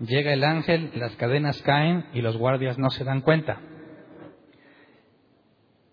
Llega 0.00 0.32
el 0.32 0.44
ángel, 0.44 0.90
las 0.96 1.14
cadenas 1.16 1.62
caen 1.62 2.06
y 2.12 2.20
los 2.20 2.36
guardias 2.36 2.78
no 2.78 2.90
se 2.90 3.04
dan 3.04 3.20
cuenta. 3.20 3.60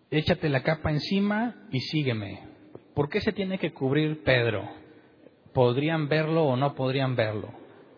Échate 0.09 0.49
la 0.49 0.63
capa 0.63 0.91
encima 0.91 1.55
y 1.71 1.79
sígueme. 1.79 2.47
¿Por 2.95 3.09
qué 3.09 3.21
se 3.21 3.31
tiene 3.31 3.57
que 3.57 3.71
cubrir 3.71 4.23
Pedro? 4.23 4.67
¿Podrían 5.53 6.09
verlo 6.09 6.45
o 6.45 6.57
no 6.57 6.75
podrían 6.75 7.15
verlo? 7.15 7.53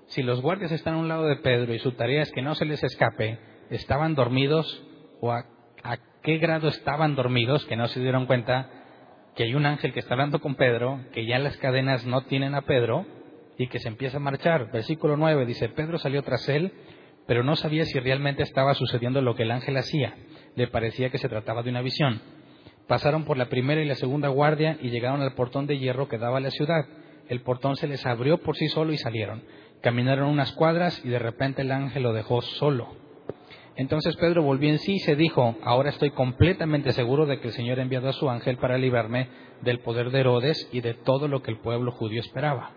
Si 0.07 0.21
los 0.21 0.41
guardias 0.41 0.71
están 0.71 0.95
a 0.95 0.99
un 0.99 1.07
lado 1.07 1.25
de 1.25 1.37
Pedro 1.37 1.73
y 1.73 1.79
su 1.79 1.93
tarea 1.93 2.21
es 2.21 2.31
que 2.31 2.41
no 2.41 2.53
se 2.53 2.65
les 2.65 2.83
escape, 2.83 3.39
¿estaban 3.71 4.13
dormidos 4.13 4.85
o 5.21 5.31
a, 5.31 5.45
a 5.83 5.97
qué 6.21 6.37
grado 6.37 6.69
estaban 6.69 7.15
dormidos 7.15 7.65
que 7.65 7.75
no 7.75 7.87
se 7.87 7.99
dieron 7.99 8.25
cuenta 8.25 8.69
que 9.35 9.43
hay 9.43 9.55
un 9.55 9.65
ángel 9.65 9.93
que 9.93 9.99
está 9.99 10.13
hablando 10.13 10.39
con 10.39 10.55
Pedro, 10.55 11.01
que 11.11 11.25
ya 11.25 11.39
las 11.39 11.57
cadenas 11.57 12.05
no 12.05 12.21
tienen 12.21 12.55
a 12.55 12.61
Pedro 12.61 13.05
y 13.57 13.67
que 13.67 13.79
se 13.79 13.87
empieza 13.87 14.17
a 14.17 14.21
marchar. 14.21 14.71
Versículo 14.71 15.17
9 15.17 15.45
dice, 15.45 15.69
Pedro 15.69 15.97
salió 15.97 16.21
tras 16.23 16.47
él, 16.49 16.71
pero 17.27 17.43
no 17.43 17.55
sabía 17.55 17.85
si 17.85 17.99
realmente 17.99 18.43
estaba 18.43 18.73
sucediendo 18.73 19.21
lo 19.21 19.35
que 19.35 19.43
el 19.43 19.51
ángel 19.51 19.77
hacía. 19.77 20.15
Le 20.55 20.67
parecía 20.67 21.09
que 21.09 21.17
se 21.17 21.29
trataba 21.29 21.63
de 21.63 21.71
una 21.71 21.81
visión. 21.81 22.21
Pasaron 22.87 23.23
por 23.23 23.37
la 23.37 23.49
primera 23.49 23.81
y 23.81 23.85
la 23.85 23.95
segunda 23.95 24.27
guardia 24.27 24.77
y 24.81 24.89
llegaron 24.89 25.21
al 25.21 25.33
portón 25.33 25.67
de 25.67 25.79
hierro 25.79 26.07
que 26.07 26.17
daba 26.17 26.37
a 26.37 26.41
la 26.41 26.51
ciudad. 26.51 26.85
El 27.27 27.41
portón 27.41 27.75
se 27.75 27.87
les 27.87 28.05
abrió 28.05 28.39
por 28.39 28.55
sí 28.55 28.67
solo 28.67 28.93
y 28.93 28.97
salieron. 28.97 29.43
Caminaron 29.81 30.29
unas 30.29 30.51
cuadras 30.51 31.03
y 31.03 31.09
de 31.09 31.19
repente 31.19 31.61
el 31.61 31.71
ángel 31.71 32.03
lo 32.03 32.13
dejó 32.13 32.41
solo. 32.41 33.02
Entonces 33.75 34.15
Pedro 34.17 34.43
volvió 34.43 34.69
en 34.69 34.77
sí 34.77 34.93
y 34.95 34.99
se 34.99 35.15
dijo, 35.15 35.55
ahora 35.63 35.89
estoy 35.89 36.11
completamente 36.11 36.91
seguro 36.91 37.25
de 37.25 37.39
que 37.39 37.47
el 37.47 37.53
Señor 37.53 37.79
ha 37.79 37.83
enviado 37.83 38.07
a 38.07 38.13
su 38.13 38.29
ángel 38.29 38.57
para 38.57 38.77
librarme 38.77 39.29
del 39.61 39.79
poder 39.79 40.11
de 40.11 40.19
Herodes 40.19 40.69
y 40.71 40.81
de 40.81 40.93
todo 40.93 41.27
lo 41.27 41.41
que 41.41 41.51
el 41.51 41.59
pueblo 41.59 41.91
judío 41.91 42.19
esperaba. 42.19 42.71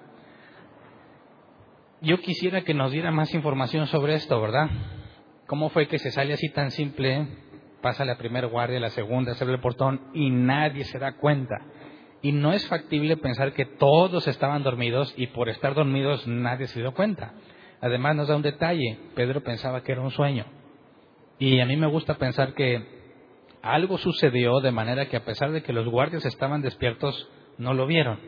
Yo 2.00 2.18
quisiera 2.18 2.62
que 2.62 2.72
nos 2.72 2.92
diera 2.92 3.10
más 3.10 3.34
información 3.34 3.86
sobre 3.86 4.14
esto, 4.14 4.40
¿verdad? 4.40 4.70
¿Cómo 5.46 5.68
fue 5.68 5.86
que 5.86 5.98
se 5.98 6.10
sale 6.10 6.32
así 6.32 6.48
tan 6.50 6.70
simple? 6.70 7.26
Pasa 7.82 8.04
la 8.04 8.16
primera 8.16 8.46
guardia, 8.46 8.80
la 8.80 8.90
segunda, 8.90 9.34
se 9.34 9.44
abre 9.44 9.56
el 9.56 9.60
portón 9.60 10.00
y 10.14 10.30
nadie 10.30 10.84
se 10.84 10.98
da 10.98 11.16
cuenta. 11.16 11.56
Y 12.22 12.32
no 12.32 12.52
es 12.52 12.66
factible 12.68 13.18
pensar 13.18 13.52
que 13.52 13.66
todos 13.66 14.26
estaban 14.28 14.62
dormidos 14.62 15.12
y 15.16 15.28
por 15.28 15.48
estar 15.50 15.74
dormidos 15.74 16.26
nadie 16.26 16.66
se 16.68 16.80
dio 16.80 16.94
cuenta. 16.94 17.34
Además 17.80 18.16
nos 18.16 18.28
da 18.28 18.36
un 18.36 18.42
detalle, 18.42 18.98
Pedro 19.14 19.42
pensaba 19.42 19.82
que 19.82 19.92
era 19.92 20.00
un 20.00 20.10
sueño. 20.10 20.46
Y 21.38 21.60
a 21.60 21.66
mí 21.66 21.76
me 21.76 21.86
gusta 21.86 22.14
pensar 22.14 22.54
que 22.54 22.96
algo 23.62 23.98
sucedió 23.98 24.60
de 24.60 24.70
manera 24.70 25.08
que 25.08 25.16
a 25.16 25.24
pesar 25.24 25.52
de 25.52 25.62
que 25.62 25.72
los 25.72 25.88
guardias 25.88 26.24
estaban 26.24 26.62
despiertos, 26.62 27.28
no 27.58 27.74
lo 27.74 27.86
vieron. 27.86 28.18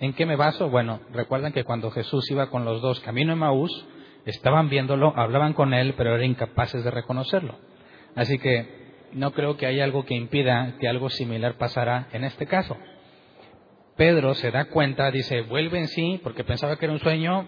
¿En 0.00 0.14
qué 0.14 0.26
me 0.26 0.36
baso? 0.36 0.68
Bueno, 0.68 1.00
recuerdan 1.12 1.52
que 1.52 1.64
cuando 1.64 1.90
Jesús 1.90 2.30
iba 2.30 2.50
con 2.50 2.64
los 2.64 2.82
dos 2.82 3.00
camino 3.00 3.32
a 3.32 3.36
Maús, 3.36 3.86
estaban 4.24 4.68
viéndolo, 4.68 5.12
hablaban 5.16 5.52
con 5.52 5.72
él, 5.74 5.94
pero 5.96 6.14
eran 6.14 6.30
incapaces 6.30 6.82
de 6.84 6.90
reconocerlo. 6.90 7.56
Así 8.14 8.38
que 8.38 8.86
no 9.12 9.32
creo 9.32 9.56
que 9.56 9.66
haya 9.66 9.84
algo 9.84 10.04
que 10.04 10.14
impida 10.14 10.76
que 10.80 10.88
algo 10.88 11.08
similar 11.08 11.56
pasara 11.56 12.08
en 12.12 12.24
este 12.24 12.46
caso. 12.46 12.76
Pedro 13.96 14.34
se 14.34 14.50
da 14.50 14.66
cuenta, 14.66 15.10
dice, 15.10 15.42
vuelve 15.42 15.78
en 15.78 15.88
sí, 15.88 16.20
porque 16.22 16.44
pensaba 16.44 16.76
que 16.76 16.84
era 16.84 16.92
un 16.92 17.00
sueño, 17.00 17.46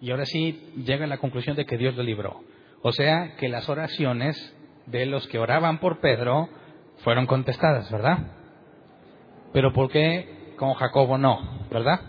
y 0.00 0.10
ahora 0.10 0.24
sí 0.24 0.72
llega 0.86 1.04
a 1.04 1.08
la 1.08 1.18
conclusión 1.18 1.56
de 1.56 1.66
que 1.66 1.76
Dios 1.76 1.94
lo 1.94 2.02
libró. 2.02 2.42
O 2.82 2.92
sea 2.92 3.36
que 3.36 3.48
las 3.48 3.68
oraciones 3.68 4.56
de 4.86 5.06
los 5.06 5.26
que 5.28 5.38
oraban 5.38 5.78
por 5.78 6.00
Pedro 6.00 6.48
fueron 6.98 7.26
contestadas, 7.26 7.90
¿verdad? 7.90 8.18
Pero 9.52 9.72
¿por 9.72 9.90
qué 9.90 10.54
con 10.56 10.74
Jacobo 10.74 11.18
no, 11.18 11.66
verdad? 11.70 12.00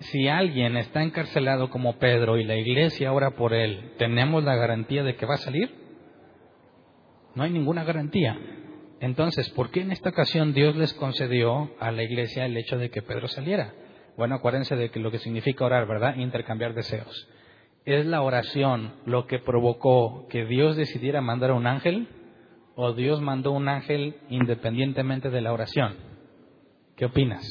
Si 0.00 0.28
alguien 0.28 0.76
está 0.76 1.02
encarcelado 1.02 1.70
como 1.70 1.98
Pedro 1.98 2.38
y 2.38 2.44
la 2.44 2.54
iglesia 2.54 3.12
ora 3.12 3.32
por 3.32 3.52
él, 3.52 3.94
¿tenemos 3.98 4.44
la 4.44 4.54
garantía 4.54 5.02
de 5.02 5.16
que 5.16 5.26
va 5.26 5.34
a 5.34 5.38
salir? 5.38 5.74
No 7.34 7.42
hay 7.42 7.50
ninguna 7.50 7.82
garantía. 7.82 8.38
Entonces, 9.00 9.48
¿por 9.50 9.70
qué 9.70 9.80
en 9.80 9.90
esta 9.90 10.10
ocasión 10.10 10.52
Dios 10.52 10.76
les 10.76 10.94
concedió 10.94 11.72
a 11.80 11.90
la 11.90 12.04
iglesia 12.04 12.46
el 12.46 12.56
hecho 12.56 12.78
de 12.78 12.90
que 12.90 13.02
Pedro 13.02 13.26
saliera? 13.26 13.72
Bueno, 14.16 14.36
acuérdense 14.36 14.76
de 14.76 14.90
que 14.90 15.00
lo 15.00 15.10
que 15.10 15.18
significa 15.18 15.64
orar, 15.64 15.86
¿verdad? 15.88 16.16
Intercambiar 16.16 16.74
deseos 16.74 17.28
es 17.88 18.04
la 18.04 18.20
oración 18.20 18.92
lo 19.06 19.26
que 19.26 19.38
provocó 19.38 20.26
que 20.28 20.44
Dios 20.44 20.76
decidiera 20.76 21.22
mandar 21.22 21.50
a 21.50 21.54
un 21.54 21.66
ángel 21.66 22.06
o 22.74 22.92
Dios 22.92 23.22
mandó 23.22 23.52
un 23.52 23.66
ángel 23.66 24.16
independientemente 24.28 25.30
de 25.30 25.40
la 25.40 25.54
oración? 25.54 25.96
¿Qué 26.96 27.06
opinas? 27.06 27.42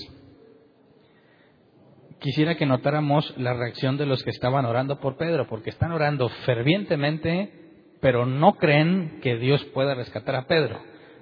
Quisiera 2.19 2.55
que 2.55 2.67
notáramos 2.67 3.33
la 3.37 3.55
reacción 3.55 3.97
de 3.97 4.05
los 4.05 4.23
que 4.23 4.29
estaban 4.29 4.65
orando 4.65 4.99
por 4.99 5.17
Pedro, 5.17 5.47
porque 5.47 5.71
están 5.71 5.91
orando 5.91 6.29
fervientemente, 6.45 7.95
pero 7.99 8.27
no 8.27 8.57
creen 8.57 9.19
que 9.23 9.37
Dios 9.37 9.65
pueda 9.65 9.95
rescatar 9.95 10.35
a 10.35 10.45
Pedro. 10.45 10.79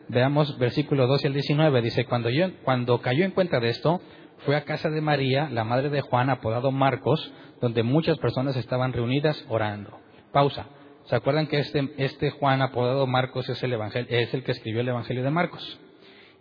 Veamos 0.10 0.58
versículo 0.60 1.08
12 1.08 1.28
al 1.28 1.34
19, 1.34 1.82
dice, 1.82 2.06
cuando, 2.06 2.30
yo, 2.30 2.48
cuando 2.64 3.00
cayó 3.00 3.24
en 3.24 3.32
cuenta 3.32 3.62
de 3.62 3.70
esto, 3.70 4.02
fue 4.39 4.56
a 4.56 4.63
casa 4.63 4.89
de 4.89 5.01
María, 5.01 5.50
la 5.50 5.63
madre 5.63 5.89
de 5.89 6.01
Juan, 6.01 6.30
apodado 6.30 6.72
Marcos, 6.72 7.32
donde 7.62 7.84
muchas 7.84 8.18
personas 8.18 8.56
estaban 8.56 8.94
reunidas 8.94 9.46
orando. 9.50 10.00
Pausa. 10.32 10.68
¿Se 11.06 11.15
acuerdan 11.15 11.48
que 11.48 11.60
este, 11.60 11.94
este 11.98 12.32
Juan, 12.32 12.62
apodado 12.62 13.06
Marcos, 13.06 13.48
es 13.50 13.62
el, 13.63 13.74
es 13.74 14.34
el 14.34 14.44
que 14.44 14.51
escribió 14.51 14.82
el 14.82 14.89
Evangelio 14.89 15.24
de 15.24 15.30
Marcos? 15.30 15.80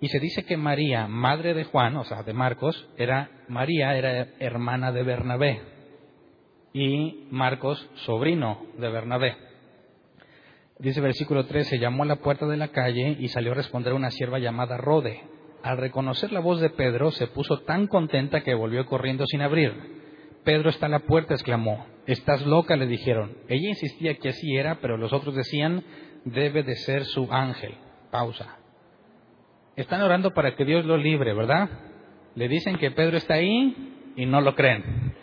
Y 0.01 0.09
se 0.09 0.21
dice 0.21 0.45
que 0.45 0.57
María, 0.57 1.07
madre 1.07 1.55
de 1.55 1.65
Juan, 1.65 1.97
o 1.97 2.05
sea, 2.05 2.23
de 2.23 2.33
Marcos, 2.33 2.89
era 2.97 3.31
María 3.49 3.97
era 3.97 4.29
hermana 4.39 4.91
de 4.93 5.03
Bernabé 5.03 5.63
y 6.73 7.29
Marcos 7.31 7.89
sobrino 8.05 8.67
de 8.79 8.89
Bernabé. 8.91 9.37
Dice 10.79 11.01
versículo 11.01 11.47
13, 11.47 11.79
llamó 11.79 12.03
a 12.03 12.07
la 12.07 12.17
puerta 12.17 12.47
de 12.47 12.57
la 12.57 12.69
calle 12.69 13.17
y 13.19 13.29
salió 13.29 13.53
a 13.53 13.55
responder 13.55 13.93
una 13.93 14.11
sierva 14.11 14.41
llamada 14.41 14.77
Rode. 14.77 15.23
Al 15.65 15.79
reconocer 15.79 16.31
la 16.31 16.41
voz 16.41 16.61
de 16.61 16.69
Pedro, 16.69 17.11
se 17.11 17.27
puso 17.27 17.61
tan 17.61 17.87
contenta 17.87 18.43
que 18.43 18.53
volvió 18.53 18.85
corriendo 18.85 19.25
sin 19.27 19.41
abrir. 19.41 19.73
Pedro 20.45 20.69
está 20.69 20.85
a 20.85 20.91
la 20.91 20.99
puerta, 20.99 21.33
exclamó. 21.33 21.87
Estás 22.05 22.45
loca, 22.45 22.77
le 22.77 22.87
dijeron. 22.87 23.39
Ella 23.49 23.71
insistía 23.71 24.15
que 24.19 24.29
así 24.29 24.55
era, 24.55 24.75
pero 24.83 24.99
los 24.99 25.15
otros 25.15 25.35
decían, 25.35 25.83
debe 26.27 26.65
de 26.65 26.77
ser 26.77 27.07
su 27.07 27.33
ángel. 27.33 27.77
Pausa. 28.11 28.59
Están 29.75 30.03
orando 30.03 30.35
para 30.35 30.55
que 30.55 30.67
Dios 30.67 30.85
lo 30.85 30.99
libre, 30.99 31.33
¿verdad? 31.33 31.71
Le 32.35 32.47
dicen 32.47 32.77
que 32.77 32.91
Pedro 32.91 33.17
está 33.17 33.33
ahí 33.33 34.13
y 34.17 34.27
no 34.27 34.43
lo 34.43 34.55
creen. 34.55 35.15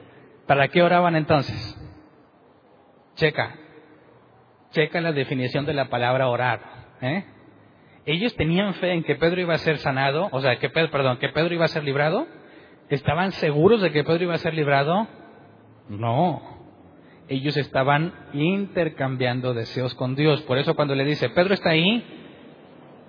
¿Para 0.47 0.69
qué 0.69 0.81
oraban 0.81 1.15
entonces? 1.15 1.79
Checa. 3.13 3.59
Checa 4.71 5.01
la 5.01 5.11
definición 5.11 5.67
de 5.67 5.75
la 5.75 5.87
palabra 5.89 6.29
orar. 6.29 6.95
¿eh? 6.99 7.25
Ellos 8.05 8.35
tenían 8.35 8.73
fe 8.75 8.93
en 8.93 9.03
que 9.03 9.15
Pedro 9.15 9.41
iba 9.41 9.53
a 9.53 9.59
ser 9.59 9.77
sanado, 9.77 10.29
o 10.31 10.41
sea, 10.41 10.57
que 10.57 10.69
Pedro, 10.69 10.89
perdón, 10.89 11.17
que 11.17 11.29
Pedro 11.29 11.53
iba 11.53 11.65
a 11.65 11.69
ser 11.69 11.83
librado. 11.83 12.27
¿Estaban 12.89 13.31
seguros 13.33 13.81
de 13.81 13.91
que 13.91 14.03
Pedro 14.03 14.23
iba 14.23 14.33
a 14.33 14.39
ser 14.39 14.53
librado? 14.53 15.07
No. 15.87 16.41
Ellos 17.27 17.55
estaban 17.57 18.13
intercambiando 18.33 19.53
deseos 19.53 19.93
con 19.95 20.15
Dios. 20.15 20.41
Por 20.41 20.57
eso 20.57 20.75
cuando 20.75 20.95
le 20.95 21.05
dice, 21.05 21.29
Pedro 21.29 21.53
está 21.53 21.69
ahí, 21.69 22.03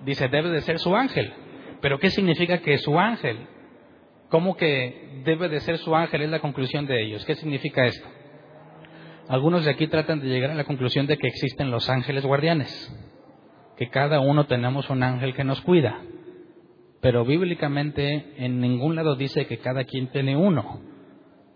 dice, 0.05 0.27
debe 0.29 0.49
de 0.49 0.61
ser 0.61 0.79
su 0.79 0.95
ángel. 0.95 1.33
Pero 1.81 1.99
¿qué 1.99 2.09
significa 2.11 2.59
que 2.59 2.75
es 2.75 2.83
su 2.83 2.97
ángel? 2.97 3.47
¿Cómo 4.29 4.55
que 4.55 5.21
debe 5.25 5.49
de 5.49 5.59
ser 5.59 5.79
su 5.79 5.95
ángel? 5.95 6.21
Es 6.21 6.29
la 6.29 6.39
conclusión 6.39 6.85
de 6.85 7.03
ellos. 7.03 7.25
¿Qué 7.25 7.35
significa 7.35 7.85
esto? 7.85 8.07
Algunos 9.27 9.65
de 9.65 9.71
aquí 9.71 9.87
tratan 9.87 10.21
de 10.21 10.27
llegar 10.27 10.51
a 10.51 10.55
la 10.55 10.63
conclusión 10.63 11.07
de 11.07 11.17
que 11.17 11.27
existen 11.27 11.71
los 11.71 11.89
ángeles 11.89 12.25
guardianes 12.25 12.91
que 13.77 13.89
cada 13.89 14.19
uno 14.19 14.45
tenemos 14.45 14.89
un 14.89 15.03
ángel 15.03 15.33
que 15.33 15.43
nos 15.43 15.61
cuida. 15.61 16.01
Pero 17.01 17.25
bíblicamente 17.25 18.33
en 18.37 18.59
ningún 18.59 18.95
lado 18.95 19.15
dice 19.15 19.45
que 19.45 19.57
cada 19.57 19.83
quien 19.83 20.07
tiene 20.07 20.37
uno. 20.37 20.81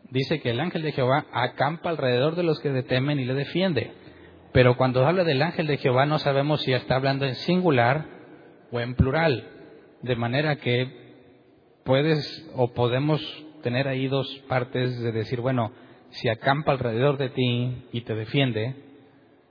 Dice 0.10 0.40
que 0.40 0.52
el 0.52 0.60
ángel 0.60 0.82
de 0.82 0.92
Jehová 0.92 1.26
acampa 1.32 1.90
alrededor 1.90 2.36
de 2.36 2.44
los 2.44 2.60
que 2.60 2.70
le 2.70 2.84
temen 2.84 3.20
y 3.20 3.26
le 3.26 3.34
defiende. 3.34 3.92
Pero 4.54 4.78
cuando 4.78 5.06
habla 5.06 5.24
del 5.24 5.42
ángel 5.42 5.68
de 5.68 5.78
Jehová 5.78 6.06
no 6.06 6.20
sabemos 6.20 6.62
si 6.62 6.74
está 6.74 6.96
hablando 6.96 7.26
en 7.26 7.36
singular 7.36 8.06
o 8.72 8.80
en 8.80 8.96
plural. 8.96 9.48
De 10.02 10.16
manera 10.16 10.58
que 10.58 11.08
puedes 11.84 12.50
o 12.56 12.74
podemos 12.74 13.22
tener 13.64 13.88
ahí 13.88 14.08
dos 14.08 14.28
partes 14.48 15.00
de 15.02 15.12
decir, 15.12 15.42
bueno, 15.42 15.72
si 16.10 16.30
acampa 16.30 16.72
alrededor 16.72 17.18
de 17.18 17.30
ti 17.30 17.86
y 17.92 18.02
te 18.02 18.16
defiende, 18.16 18.76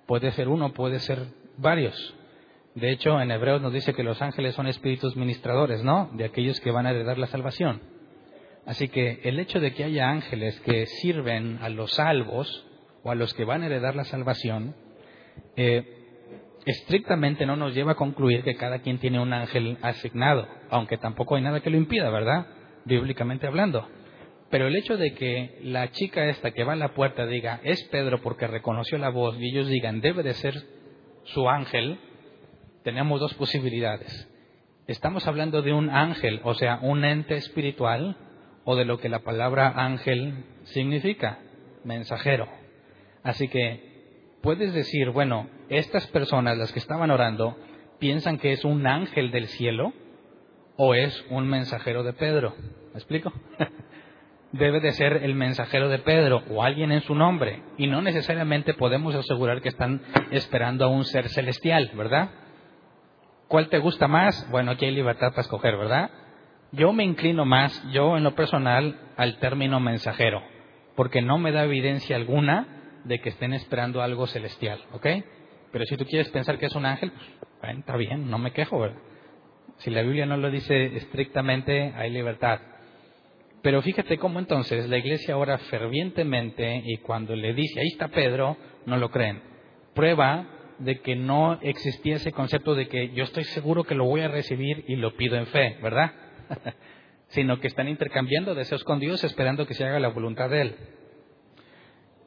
puede 0.06 0.30
ser 0.32 0.48
uno, 0.48 0.72
puede 0.72 0.98
ser 1.00 1.18
varios. 1.58 2.15
De 2.76 2.90
hecho, 2.90 3.18
en 3.22 3.30
Hebreos 3.30 3.62
nos 3.62 3.72
dice 3.72 3.94
que 3.94 4.02
los 4.02 4.20
ángeles 4.20 4.54
son 4.54 4.66
espíritus 4.66 5.16
ministradores, 5.16 5.82
¿no? 5.82 6.10
De 6.12 6.24
aquellos 6.26 6.60
que 6.60 6.70
van 6.70 6.86
a 6.86 6.90
heredar 6.90 7.16
la 7.16 7.26
salvación. 7.26 7.80
Así 8.66 8.88
que 8.88 9.20
el 9.24 9.40
hecho 9.40 9.60
de 9.60 9.72
que 9.72 9.84
haya 9.84 10.10
ángeles 10.10 10.60
que 10.60 10.84
sirven 10.84 11.58
a 11.62 11.70
los 11.70 11.92
salvos 11.92 12.66
o 13.02 13.10
a 13.10 13.14
los 13.14 13.32
que 13.32 13.46
van 13.46 13.62
a 13.62 13.66
heredar 13.66 13.96
la 13.96 14.04
salvación, 14.04 14.76
eh, 15.56 15.84
estrictamente 16.66 17.46
no 17.46 17.56
nos 17.56 17.74
lleva 17.74 17.92
a 17.92 17.96
concluir 17.96 18.42
que 18.42 18.56
cada 18.56 18.80
quien 18.80 18.98
tiene 18.98 19.20
un 19.20 19.32
ángel 19.32 19.78
asignado, 19.80 20.46
aunque 20.68 20.98
tampoco 20.98 21.36
hay 21.36 21.42
nada 21.42 21.60
que 21.60 21.70
lo 21.70 21.78
impida, 21.78 22.10
¿verdad? 22.10 22.46
Bíblicamente 22.84 23.46
hablando. 23.46 23.88
Pero 24.50 24.66
el 24.66 24.76
hecho 24.76 24.98
de 24.98 25.14
que 25.14 25.60
la 25.62 25.90
chica 25.92 26.26
esta 26.26 26.50
que 26.50 26.64
va 26.64 26.74
a 26.74 26.76
la 26.76 26.92
puerta 26.92 27.24
diga, 27.24 27.58
es 27.64 27.82
Pedro 27.84 28.20
porque 28.20 28.46
reconoció 28.46 28.98
la 28.98 29.08
voz, 29.08 29.34
y 29.40 29.48
ellos 29.48 29.66
digan, 29.66 30.02
debe 30.02 30.22
de 30.22 30.34
ser 30.34 30.54
su 31.24 31.48
ángel, 31.48 31.98
tenemos 32.86 33.18
dos 33.18 33.34
posibilidades. 33.34 34.30
Estamos 34.86 35.26
hablando 35.26 35.60
de 35.60 35.72
un 35.72 35.90
ángel, 35.90 36.40
o 36.44 36.54
sea, 36.54 36.78
un 36.82 37.04
ente 37.04 37.34
espiritual, 37.34 38.16
o 38.64 38.76
de 38.76 38.84
lo 38.84 38.98
que 38.98 39.08
la 39.08 39.24
palabra 39.24 39.72
ángel 39.74 40.44
significa, 40.66 41.40
mensajero. 41.82 42.46
Así 43.24 43.48
que 43.48 44.36
puedes 44.40 44.72
decir, 44.72 45.10
bueno, 45.10 45.50
estas 45.68 46.06
personas, 46.06 46.58
las 46.58 46.72
que 46.72 46.78
estaban 46.78 47.10
orando, 47.10 47.56
piensan 47.98 48.38
que 48.38 48.52
es 48.52 48.64
un 48.64 48.86
ángel 48.86 49.32
del 49.32 49.48
cielo 49.48 49.92
o 50.76 50.94
es 50.94 51.26
un 51.28 51.48
mensajero 51.48 52.04
de 52.04 52.12
Pedro. 52.12 52.54
¿Me 52.92 53.00
explico? 53.00 53.32
Debe 54.52 54.78
de 54.78 54.92
ser 54.92 55.24
el 55.24 55.34
mensajero 55.34 55.88
de 55.88 55.98
Pedro 55.98 56.44
o 56.50 56.62
alguien 56.62 56.92
en 56.92 57.00
su 57.00 57.16
nombre. 57.16 57.64
Y 57.78 57.88
no 57.88 58.00
necesariamente 58.00 58.74
podemos 58.74 59.12
asegurar 59.16 59.60
que 59.60 59.70
están 59.70 60.02
esperando 60.30 60.84
a 60.84 60.88
un 60.88 61.04
ser 61.04 61.28
celestial, 61.30 61.90
¿verdad? 61.96 62.45
¿Cuál 63.48 63.68
te 63.68 63.78
gusta 63.78 64.08
más? 64.08 64.48
Bueno, 64.50 64.72
aquí 64.72 64.86
hay 64.86 64.90
libertad 64.90 65.30
para 65.30 65.42
escoger, 65.42 65.76
¿verdad? 65.76 66.10
Yo 66.72 66.92
me 66.92 67.04
inclino 67.04 67.44
más, 67.44 67.80
yo 67.92 68.16
en 68.16 68.24
lo 68.24 68.34
personal, 68.34 68.98
al 69.16 69.38
término 69.38 69.78
mensajero, 69.78 70.42
porque 70.96 71.22
no 71.22 71.38
me 71.38 71.52
da 71.52 71.64
evidencia 71.64 72.16
alguna 72.16 73.00
de 73.04 73.20
que 73.20 73.28
estén 73.28 73.52
esperando 73.52 74.02
algo 74.02 74.26
celestial, 74.26 74.80
¿ok? 74.92 75.06
Pero 75.70 75.84
si 75.84 75.96
tú 75.96 76.04
quieres 76.06 76.28
pensar 76.30 76.58
que 76.58 76.66
es 76.66 76.74
un 76.74 76.86
ángel, 76.86 77.12
pues 77.12 77.76
está 77.78 77.96
bien, 77.96 78.28
no 78.28 78.38
me 78.38 78.52
quejo, 78.52 78.80
¿verdad? 78.80 78.98
Si 79.78 79.90
la 79.90 80.02
Biblia 80.02 80.26
no 80.26 80.36
lo 80.36 80.50
dice 80.50 80.96
estrictamente, 80.96 81.92
hay 81.96 82.10
libertad. 82.10 82.60
Pero 83.62 83.80
fíjate 83.82 84.18
cómo 84.18 84.38
entonces 84.38 84.88
la 84.88 84.98
iglesia 84.98 85.36
ora 85.36 85.58
fervientemente 85.58 86.82
y 86.84 86.98
cuando 86.98 87.36
le 87.36 87.52
dice, 87.52 87.80
ahí 87.80 87.88
está 87.88 88.08
Pedro, 88.08 88.56
no 88.86 88.96
lo 88.96 89.10
creen. 89.10 89.42
Prueba 89.94 90.46
de 90.78 91.00
que 91.00 91.16
no 91.16 91.58
existía 91.62 92.16
ese 92.16 92.32
concepto 92.32 92.74
de 92.74 92.88
que 92.88 93.10
yo 93.10 93.24
estoy 93.24 93.44
seguro 93.44 93.84
que 93.84 93.94
lo 93.94 94.04
voy 94.04 94.20
a 94.20 94.28
recibir 94.28 94.84
y 94.88 94.96
lo 94.96 95.16
pido 95.16 95.36
en 95.36 95.46
fe, 95.46 95.78
¿verdad? 95.82 96.12
Sino 97.28 97.60
que 97.60 97.66
están 97.66 97.88
intercambiando 97.88 98.54
deseos 98.54 98.84
con 98.84 99.00
Dios 99.00 99.24
esperando 99.24 99.66
que 99.66 99.74
se 99.74 99.84
haga 99.84 100.00
la 100.00 100.08
voluntad 100.08 100.50
de 100.50 100.60
Él. 100.60 100.76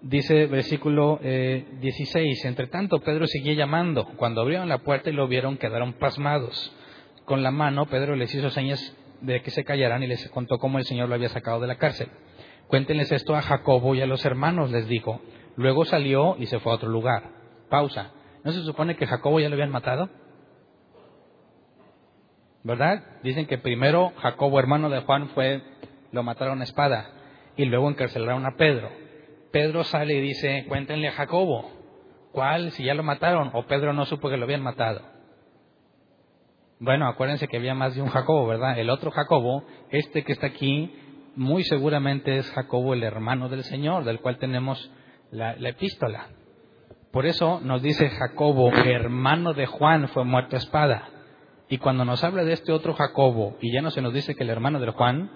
Dice 0.02 0.46
versículo 0.46 1.20
eh, 1.22 1.66
16, 1.82 2.46
entre 2.46 2.68
tanto 2.68 3.00
Pedro 3.00 3.28
seguía 3.28 3.54
llamando. 3.54 4.06
Cuando 4.16 4.42
abrieron 4.42 4.70
la 4.70 4.80
puerta 4.80 5.10
y 5.10 5.14
lo 5.14 5.28
vieron, 5.28 5.58
quedaron 5.58 5.94
pasmados. 5.94 6.74
Con 7.26 7.44
la 7.44 7.52
mano 7.52 7.86
Pedro 7.86 8.16
les 8.16 8.34
hizo 8.34 8.50
señas 8.50 8.96
de 9.22 9.42
que 9.42 9.52
se 9.52 9.66
callaran 9.66 10.02
y 10.02 10.08
les 10.08 10.30
contó 10.30 10.58
cómo 10.58 10.78
el 10.78 10.86
Señor 10.86 11.10
lo 11.10 11.16
había 11.16 11.30
sacado 11.30 11.60
de 11.60 11.68
la 11.68 11.78
cárcel. 11.78 12.08
Cuéntenles 12.68 13.12
esto 13.12 13.36
a 13.36 13.42
Jacobo 13.42 13.96
y 13.96 14.02
a 14.02 14.06
los 14.06 14.24
hermanos, 14.26 14.72
les 14.72 14.88
dijo. 14.88 15.22
Luego 15.56 15.84
salió 15.84 16.38
y 16.40 16.46
se 16.46 16.60
fue 16.60 16.72
a 16.72 16.76
otro 16.76 16.90
lugar. 16.90 17.32
Pausa. 17.70 18.12
¿No 18.44 18.52
se 18.52 18.64
supone 18.64 18.96
que 18.96 19.08
Jacobo 19.08 19.40
ya 19.40 19.50
lo 19.50 19.56
habían 19.56 19.72
matado? 19.72 20.10
¿Verdad? 22.64 23.04
Dicen 23.24 23.46
que 23.46 23.58
primero 23.58 24.14
Jacobo, 24.18 24.60
hermano 24.60 24.90
de 24.90 25.02
Juan, 25.02 25.30
fue, 25.30 25.62
lo 26.12 26.24
mataron 26.24 26.62
a 26.62 26.64
espada 26.64 27.10
y 27.56 27.66
luego 27.66 27.90
encarcelaron 27.90 28.46
a 28.46 28.56
Pedro. 28.58 28.90
Pedro 29.52 29.84
sale 29.84 30.14
y 30.14 30.22
dice, 30.22 30.66
cuéntenle 30.68 31.08
a 31.08 31.14
Jacobo, 31.14 31.72
¿cuál? 32.32 32.72
Si 32.72 32.84
ya 32.84 32.94
lo 32.94 33.04
mataron 33.04 33.50
o 33.54 33.66
Pedro 33.66 33.94
no 33.94 34.06
supo 34.06 34.30
que 34.30 34.38
lo 34.38 34.44
habían 34.44 34.62
matado. 34.62 35.02
Bueno, 36.80 37.08
acuérdense 37.08 37.48
que 37.48 37.58
había 37.58 37.74
más 37.74 37.96
de 37.96 38.02
un 38.02 38.10
Jacobo, 38.10 38.48
¿verdad? 38.48 38.80
El 38.80 38.90
otro 38.90 39.12
Jacobo, 39.12 39.66
este 39.90 40.24
que 40.24 40.32
está 40.32 40.48
aquí, 40.48 40.96
muy 41.36 41.64
seguramente 41.64 42.38
es 42.38 42.50
Jacobo 42.52 42.94
el 42.94 43.04
hermano 43.04 43.50
del 43.50 43.64
Señor, 43.64 44.06
del 44.06 44.22
cual 44.22 44.38
tenemos 44.38 44.92
la, 45.32 45.56
la 45.58 45.70
epístola. 45.70 46.28
Por 47.12 47.26
eso 47.26 47.60
nos 47.62 47.82
dice 47.82 48.10
Jacobo, 48.10 48.72
hermano 48.72 49.54
de 49.54 49.66
Juan, 49.66 50.08
fue 50.10 50.26
muerto 50.26 50.56
a 50.56 50.60
espada. 50.60 51.10
Y 51.68 51.80
cuando 51.80 52.06
nos 52.06 52.24
habla 52.24 52.44
de 52.44 52.54
este 52.54 52.72
otro 52.72 52.94
Jacobo, 52.94 53.58
y 53.62 53.74
ya 53.74 53.82
no 53.82 53.90
se 53.90 54.02
nos 54.02 54.14
dice 54.14 54.36
que 54.36 54.44
el 54.44 54.50
hermano 54.50 54.80
de 54.80 54.92
Juan, 54.92 55.32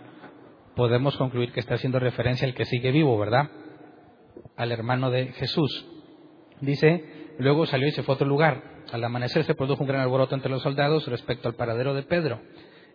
podemos 0.76 1.18
concluir 1.18 1.52
que 1.52 1.60
está 1.60 1.76
haciendo 1.76 2.00
referencia 2.00 2.48
al 2.48 2.54
que 2.54 2.66
sigue 2.66 2.92
vivo, 2.92 3.18
¿verdad? 3.18 3.50
Al 4.56 4.72
hermano 4.72 5.10
de 5.10 5.28
Jesús. 5.34 5.86
Dice, 6.62 7.36
luego 7.40 7.66
salió 7.66 7.88
y 7.88 7.92
se 7.92 8.04
fue 8.04 8.14
a 8.14 8.18
otro 8.18 8.28
lugar. 8.28 8.84
Al 8.92 9.04
amanecer 9.04 9.44
se 9.44 9.56
produjo 9.56 9.82
un 9.82 9.88
gran 9.88 10.02
alboroto 10.02 10.36
entre 10.36 10.52
los 10.52 10.62
soldados 10.62 11.08
respecto 11.08 11.48
al 11.48 11.56
paradero 11.56 11.96
de 11.96 12.04
Pedro. 12.04 12.40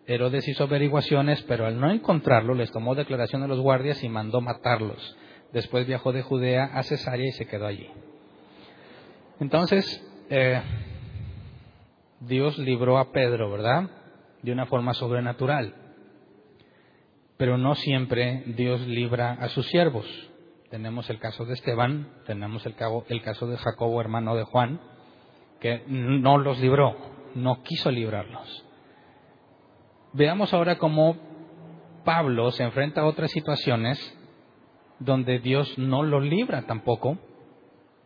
Herodes 0.06 0.46
hizo 0.46 0.64
averiguaciones, 0.64 1.42
pero 1.42 1.66
al 1.66 1.80
no 1.80 1.90
encontrarlo 1.90 2.54
les 2.54 2.70
tomó 2.70 2.94
declaración 2.94 3.42
a 3.42 3.48
los 3.48 3.60
guardias 3.60 4.02
y 4.04 4.08
mandó 4.08 4.40
matarlos. 4.40 5.16
Después 5.52 5.86
viajó 5.86 6.12
de 6.12 6.22
Judea 6.22 6.70
a 6.72 6.82
Cesarea 6.82 7.26
y 7.26 7.32
se 7.32 7.46
quedó 7.46 7.66
allí. 7.66 7.90
Entonces, 9.40 10.04
eh, 10.30 10.62
Dios 12.20 12.58
libró 12.58 12.98
a 12.98 13.12
Pedro, 13.12 13.50
¿verdad? 13.50 13.90
De 14.42 14.52
una 14.52 14.66
forma 14.66 14.94
sobrenatural. 14.94 15.74
Pero 17.36 17.56
no 17.56 17.76
siempre 17.76 18.42
Dios 18.46 18.80
libra 18.86 19.32
a 19.32 19.48
sus 19.48 19.66
siervos. 19.66 20.06
Tenemos 20.70 21.08
el 21.08 21.18
caso 21.20 21.44
de 21.44 21.54
Esteban, 21.54 22.08
tenemos 22.26 22.66
el, 22.66 22.74
caso 22.74 23.46
de 23.46 23.56
Jacobo, 23.56 24.00
hermano 24.00 24.34
de 24.34 24.42
Juan, 24.42 24.80
que 25.60 25.84
no 25.86 26.36
los 26.38 26.58
libró, 26.60 26.96
no 27.34 27.62
quiso 27.62 27.90
librarlos. 27.90 28.64
Veamos 30.12 30.52
ahora 30.52 30.78
cómo 30.78 31.16
Pablo 32.04 32.50
se 32.50 32.64
enfrenta 32.64 33.02
a 33.02 33.06
otras 33.06 33.30
situaciones 33.30 33.98
donde 34.98 35.38
Dios 35.38 35.78
no 35.78 36.02
lo 36.02 36.20
libra 36.20 36.62
tampoco 36.62 37.18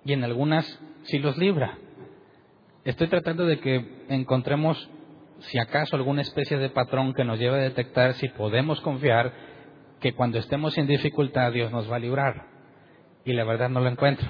y 0.04 0.12
en 0.12 0.24
algunas 0.24 0.80
sí 1.04 1.18
los 1.18 1.36
libra. 1.38 1.78
Estoy 2.84 3.08
tratando 3.08 3.46
de 3.46 3.60
que 3.60 4.04
encontremos, 4.08 4.90
si 5.40 5.58
acaso, 5.58 5.96
alguna 5.96 6.22
especie 6.22 6.58
de 6.58 6.70
patrón 6.70 7.14
que 7.14 7.24
nos 7.24 7.38
lleve 7.38 7.56
a 7.56 7.62
detectar 7.62 8.14
si 8.14 8.28
podemos 8.28 8.80
confiar 8.80 9.32
que 10.00 10.14
cuando 10.14 10.38
estemos 10.38 10.76
en 10.78 10.88
dificultad 10.88 11.52
Dios 11.52 11.70
nos 11.70 11.90
va 11.90 11.96
a 11.96 12.00
librar. 12.00 12.46
Y 13.24 13.34
la 13.34 13.44
verdad 13.44 13.68
no 13.68 13.80
lo 13.80 13.88
encuentro. 13.88 14.28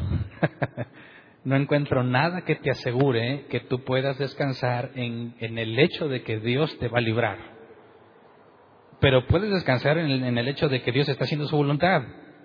no 1.45 1.57
encuentro 1.57 2.05
nada 2.05 2.43
que 2.43 2.57
te 2.57 2.71
asegure 2.71 3.47
que 3.49 3.61
tú 3.61 3.83
puedas 3.85 4.19
descansar 4.19 4.91
en, 4.95 5.35
el 5.41 5.79
hecho 5.79 6.09
de 6.09 6.23
que 6.23 6.39
Dios 6.41 6.79
te 6.79 6.89
va 6.89 6.99
a 6.99 7.03
librar. 7.03 7.39
Pero 9.01 9.27
puedes 9.27 9.51
descansar 9.51 9.97
en 9.97 10.39
el 10.39 10.49
hecho 10.49 10.69
de 10.69 10.83
que 10.83 10.93
Dios 10.93 11.09
está 11.09 11.25
haciendo 11.25 11.47
su 11.47 11.57
voluntad 11.57 12.03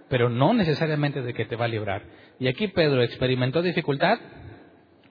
pero 0.10 0.30
no 0.30 0.54
necesariamente 0.54 1.22
de 1.22 1.34
que 1.34 1.46
te 1.46 1.56
va 1.56 1.66
a 1.66 1.70
librar. 1.70 2.04
Y 2.40 2.48
aquí 2.48 2.68
Pedro 2.68 3.02
experimentó 3.02 3.62
dificultad. 3.62 4.20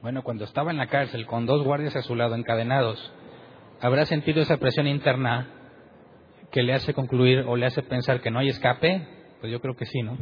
Bueno, 0.01 0.23
cuando 0.23 0.45
estaba 0.45 0.71
en 0.71 0.77
la 0.77 0.87
cárcel 0.87 1.27
con 1.27 1.47
dos 1.47 1.65
guardias 1.65 1.97
a 1.97 2.03
su 2.03 2.15
lado 2.15 2.37
encadenados, 2.37 3.13
¿habrá 3.81 4.07
sentido 4.07 4.41
esa 4.43 4.59
presión 4.59 4.87
interna 4.87 5.49
que 6.53 6.63
le 6.63 6.75
hace 6.75 6.95
concluir 6.95 7.41
o 7.41 7.57
le 7.57 7.67
hace 7.67 7.83
pensar 7.83 8.21
que 8.21 8.31
no 8.31 8.39
hay 8.39 8.49
escape? 8.49 9.09
Pues 9.41 9.51
yo 9.51 9.61
creo 9.61 9.75
que 9.75 9.87
sí, 9.87 10.03
¿no? 10.03 10.17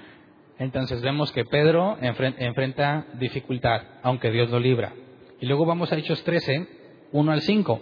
Entonces 0.58 1.00
vemos 1.00 1.32
que 1.32 1.46
Pedro 1.46 1.96
enfrenta 2.00 3.06
dificultad, 3.14 3.82
aunque 4.02 4.30
Dios 4.30 4.50
lo 4.50 4.60
libra. 4.60 4.92
Y 5.40 5.46
luego 5.46 5.64
vamos 5.64 5.90
a 5.90 5.96
Hechos 5.96 6.22
13, 6.22 6.68
1 7.12 7.32
al 7.32 7.40
5, 7.40 7.80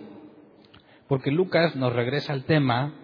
porque 1.09 1.33
Lucas 1.33 1.75
nos 1.75 1.93
regresa 1.93 2.33
al 2.33 2.45
tema 2.45 2.95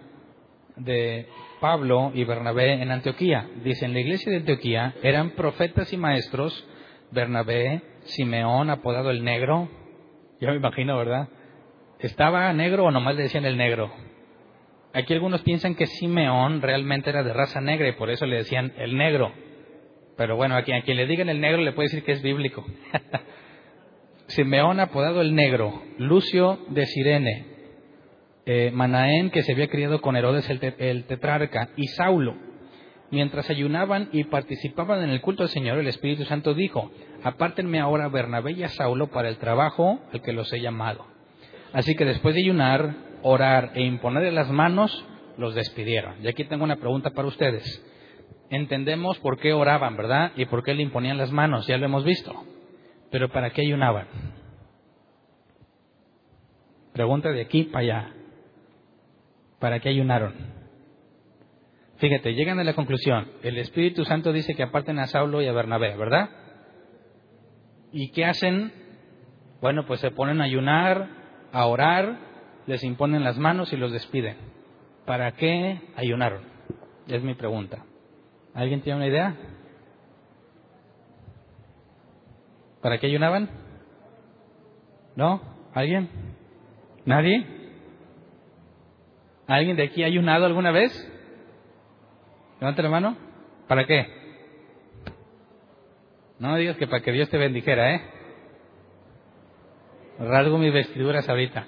de 0.77 1.27
Pablo 1.65 2.11
y 2.13 2.23
Bernabé 2.25 2.73
en 2.73 2.91
Antioquía. 2.91 3.49
Dice, 3.63 3.85
en 3.85 3.93
la 3.93 3.99
iglesia 3.99 4.31
de 4.31 4.37
Antioquía 4.37 4.93
eran 5.01 5.31
profetas 5.31 5.91
y 5.91 5.97
maestros, 5.97 6.63
Bernabé, 7.09 7.81
Simeón, 8.03 8.69
apodado 8.69 9.09
el 9.09 9.23
negro. 9.23 9.67
Yo 10.39 10.49
me 10.49 10.57
imagino, 10.57 10.95
¿verdad? 10.95 11.27
¿Estaba 11.97 12.53
negro 12.53 12.85
o 12.85 12.91
nomás 12.91 13.15
le 13.15 13.23
decían 13.23 13.45
el 13.45 13.57
negro? 13.57 13.91
Aquí 14.93 15.15
algunos 15.15 15.41
piensan 15.41 15.73
que 15.73 15.87
Simeón 15.87 16.61
realmente 16.61 17.09
era 17.09 17.23
de 17.23 17.33
raza 17.33 17.61
negra 17.61 17.87
y 17.87 17.93
por 17.93 18.11
eso 18.11 18.27
le 18.27 18.35
decían 18.35 18.71
el 18.77 18.95
negro. 18.95 19.33
Pero 20.17 20.35
bueno, 20.35 20.55
a 20.55 20.61
quien, 20.61 20.77
a 20.77 20.83
quien 20.83 20.97
le 20.97 21.07
digan 21.07 21.29
el 21.29 21.41
negro 21.41 21.63
le 21.63 21.71
puede 21.71 21.87
decir 21.87 22.03
que 22.03 22.11
es 22.11 22.21
bíblico. 22.21 22.63
Simeón 24.27 24.79
apodado 24.79 25.19
el 25.21 25.33
negro, 25.33 25.81
Lucio 25.97 26.59
de 26.69 26.85
Sirene, 26.85 27.54
eh, 28.45 28.71
Manaén, 28.71 29.31
que 29.31 29.41
se 29.41 29.53
había 29.53 29.67
criado 29.67 30.01
con 30.01 30.15
Herodes 30.15 30.49
el, 30.49 31.05
tetrarca, 31.05 31.69
y 31.75 31.87
Saulo. 31.87 32.35
Mientras 33.11 33.49
ayunaban 33.49 34.09
y 34.11 34.25
participaban 34.25 35.03
en 35.03 35.09
el 35.09 35.21
culto 35.21 35.43
del 35.43 35.51
Señor, 35.51 35.79
el 35.79 35.87
Espíritu 35.87 36.25
Santo 36.25 36.53
dijo, 36.53 36.91
apártenme 37.23 37.79
ahora 37.79 38.07
Bernabé 38.09 38.53
y 38.53 38.63
a 38.63 38.69
Saulo 38.69 39.07
para 39.07 39.29
el 39.29 39.37
trabajo 39.37 39.99
al 40.11 40.21
que 40.21 40.33
los 40.33 40.51
he 40.53 40.59
llamado. 40.59 41.05
Así 41.73 41.95
que 41.95 42.05
después 42.05 42.35
de 42.35 42.41
ayunar, 42.41 42.95
orar 43.21 43.71
e 43.75 43.83
imponerle 43.83 44.31
las 44.31 44.49
manos, 44.49 45.05
los 45.37 45.55
despidieron. 45.55 46.15
Y 46.23 46.27
aquí 46.27 46.45
tengo 46.45 46.63
una 46.63 46.77
pregunta 46.77 47.11
para 47.11 47.27
ustedes. 47.27 47.83
Entendemos 48.49 49.17
por 49.19 49.39
qué 49.39 49.53
oraban, 49.53 49.97
¿verdad? 49.97 50.31
Y 50.35 50.45
por 50.45 50.63
qué 50.63 50.73
le 50.73 50.83
imponían 50.83 51.17
las 51.17 51.31
manos, 51.31 51.67
ya 51.67 51.77
lo 51.77 51.85
hemos 51.85 52.03
visto. 52.03 52.33
Pero 53.11 53.29
¿para 53.29 53.49
qué 53.49 53.61
ayunaban? 53.61 54.07
Pregunta 56.93 57.29
de 57.29 57.41
aquí 57.41 57.63
para 57.63 57.83
allá. 57.83 58.13
¿Para 59.59 59.79
qué 59.79 59.89
ayunaron? 59.89 60.33
Fíjate, 61.97 62.33
llegan 62.33 62.59
a 62.59 62.63
la 62.63 62.73
conclusión. 62.73 63.31
El 63.41 63.57
Espíritu 63.57 64.03
Santo 64.03 64.33
dice 64.33 64.53
que 64.53 64.63
aparten 64.63 64.99
a 64.99 65.07
Saulo 65.07 65.41
y 65.41 65.47
a 65.47 65.53
Bernabé, 65.53 65.95
¿verdad? 65.95 66.29
¿Y 67.91 68.11
qué 68.11 68.25
hacen? 68.25 68.73
Bueno, 69.61 69.85
pues 69.85 70.01
se 70.01 70.11
ponen 70.11 70.41
a 70.41 70.43
ayunar, 70.43 71.07
a 71.53 71.65
orar, 71.65 72.19
les 72.67 72.83
imponen 72.83 73.23
las 73.23 73.37
manos 73.37 73.71
y 73.71 73.77
los 73.77 73.93
despiden. 73.93 74.35
¿Para 75.05 75.31
qué 75.33 75.81
ayunaron? 75.95 76.41
Es 77.07 77.23
mi 77.23 77.35
pregunta. 77.35 77.85
¿Alguien 78.53 78.81
tiene 78.81 78.97
una 78.97 79.07
idea? 79.07 79.35
¿Para 82.81 82.97
qué 82.97 83.07
ayunaban? 83.07 83.49
¿No? 85.15 85.41
¿Alguien? 85.73 86.09
¿Nadie? 87.05 87.54
¿Alguien 89.47 89.77
de 89.77 89.83
aquí 89.83 90.03
ha 90.03 90.07
ayunado 90.07 90.45
alguna 90.45 90.71
vez? 90.71 90.91
Levanta 92.59 92.81
la 92.81 92.89
mano. 92.89 93.17
¿Para 93.67 93.85
qué? 93.85 94.07
No 96.39 96.55
digas 96.55 96.77
que 96.77 96.87
para 96.87 97.01
que 97.01 97.11
Dios 97.11 97.29
te 97.29 97.37
bendijera, 97.37 97.95
¿eh? 97.95 98.01
Rasgo 100.19 100.57
mis 100.57 100.73
vestiduras 100.73 101.27
ahorita. 101.27 101.65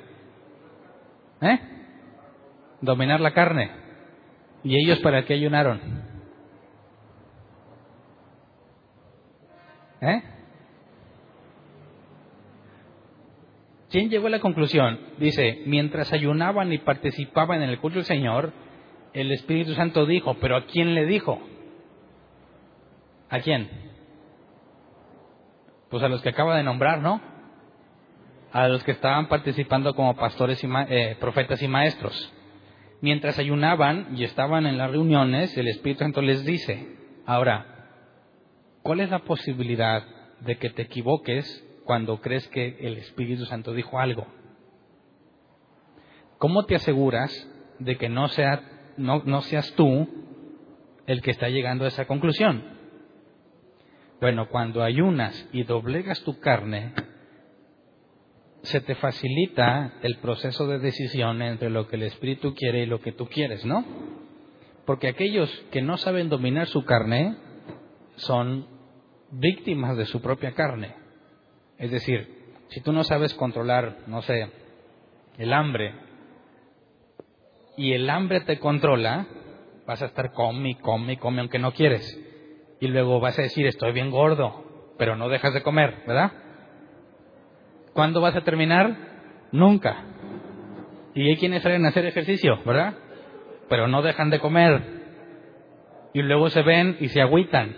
¿Eh? 1.41 1.59
Dominar 2.81 3.19
la 3.19 3.33
carne. 3.33 3.71
¿Y 4.63 4.75
ellos 4.75 4.99
para 4.99 5.23
qué 5.25 5.33
ayunaron? 5.35 5.79
¿Eh? 10.01 10.23
¿Quién 13.89 14.09
llegó 14.09 14.27
a 14.27 14.31
la 14.31 14.39
conclusión? 14.39 14.99
Dice, 15.17 15.63
mientras 15.65 16.11
ayunaban 16.11 16.73
y 16.73 16.77
participaban 16.79 17.61
en 17.61 17.69
el 17.69 17.79
culto 17.79 17.99
del 17.99 18.05
Señor, 18.05 18.51
el 19.13 19.31
Espíritu 19.31 19.73
Santo 19.73 20.05
dijo, 20.05 20.35
pero 20.41 20.57
¿a 20.57 20.65
quién 20.65 20.93
le 20.93 21.05
dijo? 21.05 21.41
¿A 23.29 23.39
quién? 23.39 23.69
Pues 25.89 26.03
a 26.03 26.09
los 26.09 26.21
que 26.21 26.29
acaba 26.29 26.57
de 26.57 26.63
nombrar, 26.63 26.99
¿no? 26.99 27.21
A 28.51 28.67
los 28.67 28.83
que 28.83 28.91
estaban 28.91 29.29
participando 29.29 29.95
como 29.95 30.17
pastores 30.17 30.61
y 30.63 30.67
eh, 30.89 31.15
profetas 31.19 31.61
y 31.61 31.67
maestros. 31.69 32.33
Mientras 32.99 33.39
ayunaban 33.39 34.17
y 34.17 34.23
estaban 34.25 34.65
en 34.65 34.77
las 34.77 34.91
reuniones, 34.91 35.55
el 35.57 35.67
Espíritu 35.69 35.99
Santo 35.99 36.21
les 36.21 36.43
dice, 36.45 36.87
ahora, 37.25 37.89
¿cuál 38.81 38.99
es 38.99 39.09
la 39.09 39.19
posibilidad 39.19 40.03
de 40.41 40.57
que 40.57 40.71
te 40.71 40.83
equivoques 40.83 41.63
cuando 41.87 42.19
crees 42.19 42.47
que 42.49 42.77
el 42.81 42.97
Espíritu 42.97 43.45
Santo 43.45 43.73
dijo 43.73 43.97
algo? 43.97 44.27
¿Cómo 46.37 46.65
te 46.65 46.75
aseguras 46.75 47.31
de 47.79 47.97
que 47.97 48.09
no, 48.09 48.27
sea, 48.27 48.61
no, 48.97 49.23
no 49.25 49.41
seas 49.41 49.73
tú 49.75 50.07
el 51.07 51.21
que 51.21 51.31
está 51.31 51.47
llegando 51.47 51.85
a 51.85 51.87
esa 51.87 52.05
conclusión? 52.05 52.61
Bueno, 54.19 54.49
cuando 54.49 54.83
ayunas 54.83 55.47
y 55.53 55.63
doblegas 55.63 56.21
tu 56.23 56.39
carne, 56.39 56.93
se 58.63 58.81
te 58.81 58.95
facilita 58.95 59.93
el 60.01 60.17
proceso 60.17 60.67
de 60.67 60.79
decisión 60.79 61.41
entre 61.41 61.69
lo 61.69 61.87
que 61.87 61.95
el 61.95 62.03
Espíritu 62.03 62.53
quiere 62.53 62.83
y 62.83 62.85
lo 62.85 62.99
que 62.99 63.13
tú 63.13 63.27
quieres, 63.27 63.65
¿no? 63.65 63.85
Porque 64.85 65.07
aquellos 65.07 65.49
que 65.71 65.81
no 65.81 65.97
saben 65.97 66.27
dominar 66.27 66.67
su 66.67 66.83
carne 66.83 67.37
son 68.17 68.67
víctimas 69.31 69.95
de 69.95 70.05
su 70.05 70.21
propia 70.21 70.53
carne. 70.53 71.06
Es 71.77 71.91
decir, 71.91 72.27
si 72.69 72.81
tú 72.81 72.91
no 72.91 73.03
sabes 73.03 73.33
controlar, 73.33 73.97
no 74.07 74.21
sé, 74.21 74.49
el 75.37 75.53
hambre, 75.53 75.93
y 77.77 77.93
el 77.93 78.09
hambre 78.09 78.41
te 78.41 78.59
controla, 78.59 79.27
vas 79.85 80.01
a 80.01 80.07
estar 80.07 80.33
come, 80.33 80.77
come, 80.79 81.17
come, 81.17 81.41
aunque 81.41 81.59
no 81.59 81.71
quieres. 81.73 82.19
Y 82.79 82.87
luego 82.87 83.19
vas 83.19 83.37
a 83.37 83.43
decir, 83.43 83.65
estoy 83.67 83.93
bien 83.93 84.09
gordo, 84.09 84.93
pero 84.97 85.15
no 85.15 85.29
dejas 85.29 85.53
de 85.53 85.61
comer, 85.61 86.03
¿verdad? 86.07 86.31
¿Cuándo 87.93 88.19
vas 88.19 88.35
a 88.35 88.41
terminar? 88.43 88.95
Nunca. 89.51 90.03
Y 91.13 91.29
hay 91.29 91.37
quienes 91.37 91.63
salen 91.63 91.85
a 91.85 91.89
hacer 91.89 92.05
ejercicio, 92.05 92.59
¿verdad? 92.65 92.95
Pero 93.69 93.87
no 93.87 94.01
dejan 94.01 94.29
de 94.31 94.39
comer. 94.39 94.81
Y 96.13 96.21
luego 96.23 96.49
se 96.49 96.63
ven 96.63 96.97
y 96.99 97.09
se 97.09 97.21
agüitan, 97.21 97.75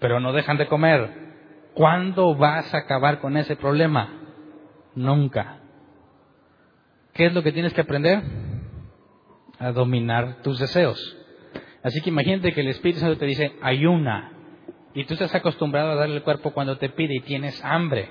pero 0.00 0.20
no 0.20 0.32
dejan 0.32 0.56
de 0.56 0.66
comer. 0.66 1.31
¿Cuándo 1.74 2.34
vas 2.34 2.72
a 2.74 2.78
acabar 2.78 3.20
con 3.20 3.36
ese 3.36 3.56
problema? 3.56 4.08
Nunca. 4.94 5.60
¿Qué 7.14 7.26
es 7.26 7.34
lo 7.34 7.42
que 7.42 7.52
tienes 7.52 7.72
que 7.72 7.80
aprender? 7.80 8.22
A 9.58 9.72
dominar 9.72 10.42
tus 10.42 10.58
deseos. 10.58 10.98
Así 11.82 12.00
que 12.00 12.10
imagínate 12.10 12.52
que 12.52 12.60
el 12.60 12.68
Espíritu 12.68 13.00
Santo 13.00 13.18
te 13.18 13.26
dice, 13.26 13.52
ayuna. 13.62 14.32
Y 14.94 15.04
tú 15.04 15.14
estás 15.14 15.34
acostumbrado 15.34 15.92
a 15.92 15.94
darle 15.94 16.16
el 16.16 16.22
cuerpo 16.22 16.52
cuando 16.52 16.78
te 16.78 16.90
pide 16.90 17.16
y 17.16 17.20
tienes 17.20 17.62
hambre. 17.64 18.10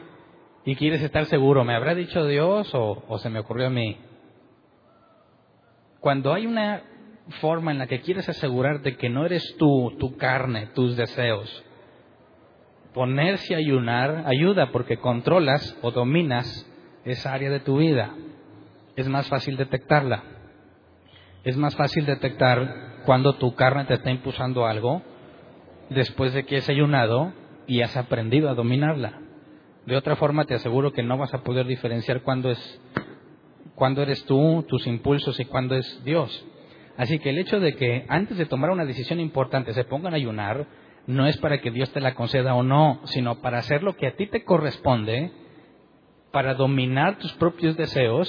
Y 0.66 0.76
quieres 0.76 1.02
estar 1.02 1.26
seguro, 1.26 1.64
¿me 1.64 1.76
habrá 1.76 1.96
dicho 1.96 2.26
Dios 2.26 2.74
o, 2.74 3.04
o 3.08 3.18
se 3.20 3.30
me 3.30 3.40
ocurrió 3.40 3.68
a 3.68 3.72
mí? 3.72 3.98
Cuando 6.00 6.34
hay 6.34 6.48
una 6.48 6.84
forma 7.40 7.72
en 7.72 7.78
la 7.78 7.88
que 7.88 8.02
quieres 8.02 8.28
asegurarte 8.28 8.98
que 8.98 9.10
no 9.10 9.26
eres 9.26 9.56
tú, 9.58 9.96
tu 10.00 10.18
carne, 10.18 10.68
tus 10.74 10.98
deseos, 10.98 11.64
ponerse 12.94 13.56
a 13.56 13.58
ayunar 13.58 14.24
ayuda 14.28 14.72
porque 14.72 14.98
controlas 14.98 15.78
o 15.82 15.92
dominas 15.92 16.68
esa 17.06 17.34
área 17.34 17.50
de 17.50 17.60
tu 17.60 17.78
vida. 17.78 18.14
Es 18.96 19.08
más 19.08 19.28
fácil 19.28 19.58
detectarla. 19.58 20.24
Es 21.44 21.58
más 21.58 21.76
fácil 21.76 22.06
detectar 22.06 23.02
cuando 23.06 23.34
tu 23.36 23.56
carne 23.56 23.86
te 23.86 23.96
está 23.96 24.12
impulsando 24.12 24.66
algo 24.66 25.02
después 25.90 26.34
de 26.34 26.46
que 26.46 26.58
has 26.58 26.70
ayunado 26.70 27.34
y 27.68 27.82
has 27.82 27.96
aprendido 27.98 28.50
a 28.50 28.54
dominarla. 28.54 29.20
De 29.86 29.96
otra 29.96 30.16
forma 30.16 30.46
te 30.46 30.54
aseguro 30.54 30.92
que 30.92 31.04
no 31.04 31.18
vas 31.18 31.34
a 31.34 31.44
poder 31.44 31.66
diferenciar 31.66 32.22
cuándo 32.22 32.52
es 32.52 32.82
cuándo 33.76 34.04
eres 34.04 34.24
tú, 34.26 34.64
tus 34.68 34.86
impulsos 34.86 35.40
y 35.40 35.46
cuándo 35.46 35.76
es 35.76 36.04
Dios. 36.04 36.46
Así 36.98 37.18
que 37.18 37.32
el 37.32 37.40
hecho 37.40 37.60
de 37.60 37.76
que 37.76 38.06
antes 38.10 38.38
de 38.38 38.46
tomar 38.46 38.70
una 38.70 38.86
decisión 38.86 39.20
importante 39.20 39.74
se 39.74 39.86
pongan 39.86 40.14
a 40.14 40.18
ayunar 40.18 40.68
no 41.08 41.28
es 41.28 41.38
para 41.38 41.60
que 41.62 41.72
Dios 41.72 41.92
te 41.92 42.02
la 42.02 42.14
conceda 42.14 42.56
o 42.56 42.64
no, 42.64 43.02
sino 43.06 43.42
para 43.42 43.60
hacer 43.60 43.84
lo 43.84 43.96
que 43.96 44.08
a 44.08 44.16
ti 44.16 44.28
te 44.28 44.44
corresponde, 44.44 45.32
para 46.32 46.54
dominar 46.54 47.18
tus 47.18 47.34
propios 47.34 47.76
deseos 47.76 48.28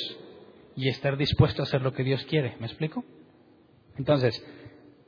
y 0.75 0.89
estar 0.89 1.17
dispuesto 1.17 1.63
a 1.63 1.65
hacer 1.65 1.83
lo 1.83 1.93
que 1.93 2.03
Dios 2.03 2.25
quiere. 2.25 2.57
¿Me 2.59 2.67
explico? 2.67 3.05
Entonces, 3.97 4.45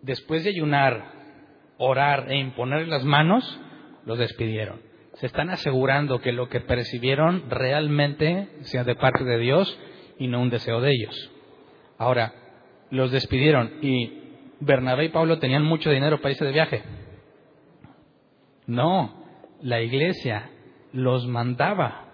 después 0.03 0.45
de 0.45 0.51
ayunar, 0.51 1.13
orar 1.79 2.31
e 2.31 2.39
imponer 2.39 2.87
las 2.89 3.05
manos, 3.05 3.61
los 4.05 4.19
despidieron. 4.19 4.81
Se 5.15 5.27
están 5.27 5.51
asegurando 5.51 6.21
que 6.21 6.33
lo 6.33 6.49
que 6.49 6.61
percibieron 6.61 7.49
realmente 7.49 8.49
sea 8.63 8.85
de 8.85 8.97
parte 8.97 9.25
de 9.25 9.39
Dios 9.39 9.79
y 10.19 10.29
no 10.29 10.41
un 10.41 10.51
deseo 10.51 10.81
de 10.81 10.91
ellos. 10.91 11.31
Ahora, 11.99 12.35
los 12.91 13.11
despidieron 13.11 13.79
y 13.81 14.21
Bernabé 14.61 15.07
y 15.07 15.09
Pablo 15.11 15.39
tenían 15.39 15.65
mucho 15.65 15.91
dinero 15.91 16.21
para 16.21 16.33
irse 16.33 16.45
de 16.45 16.53
viaje. 16.53 16.83
No, 18.67 19.13
la 19.61 19.81
iglesia 19.81 20.51
los 20.93 21.27
mandaba. 21.27 22.09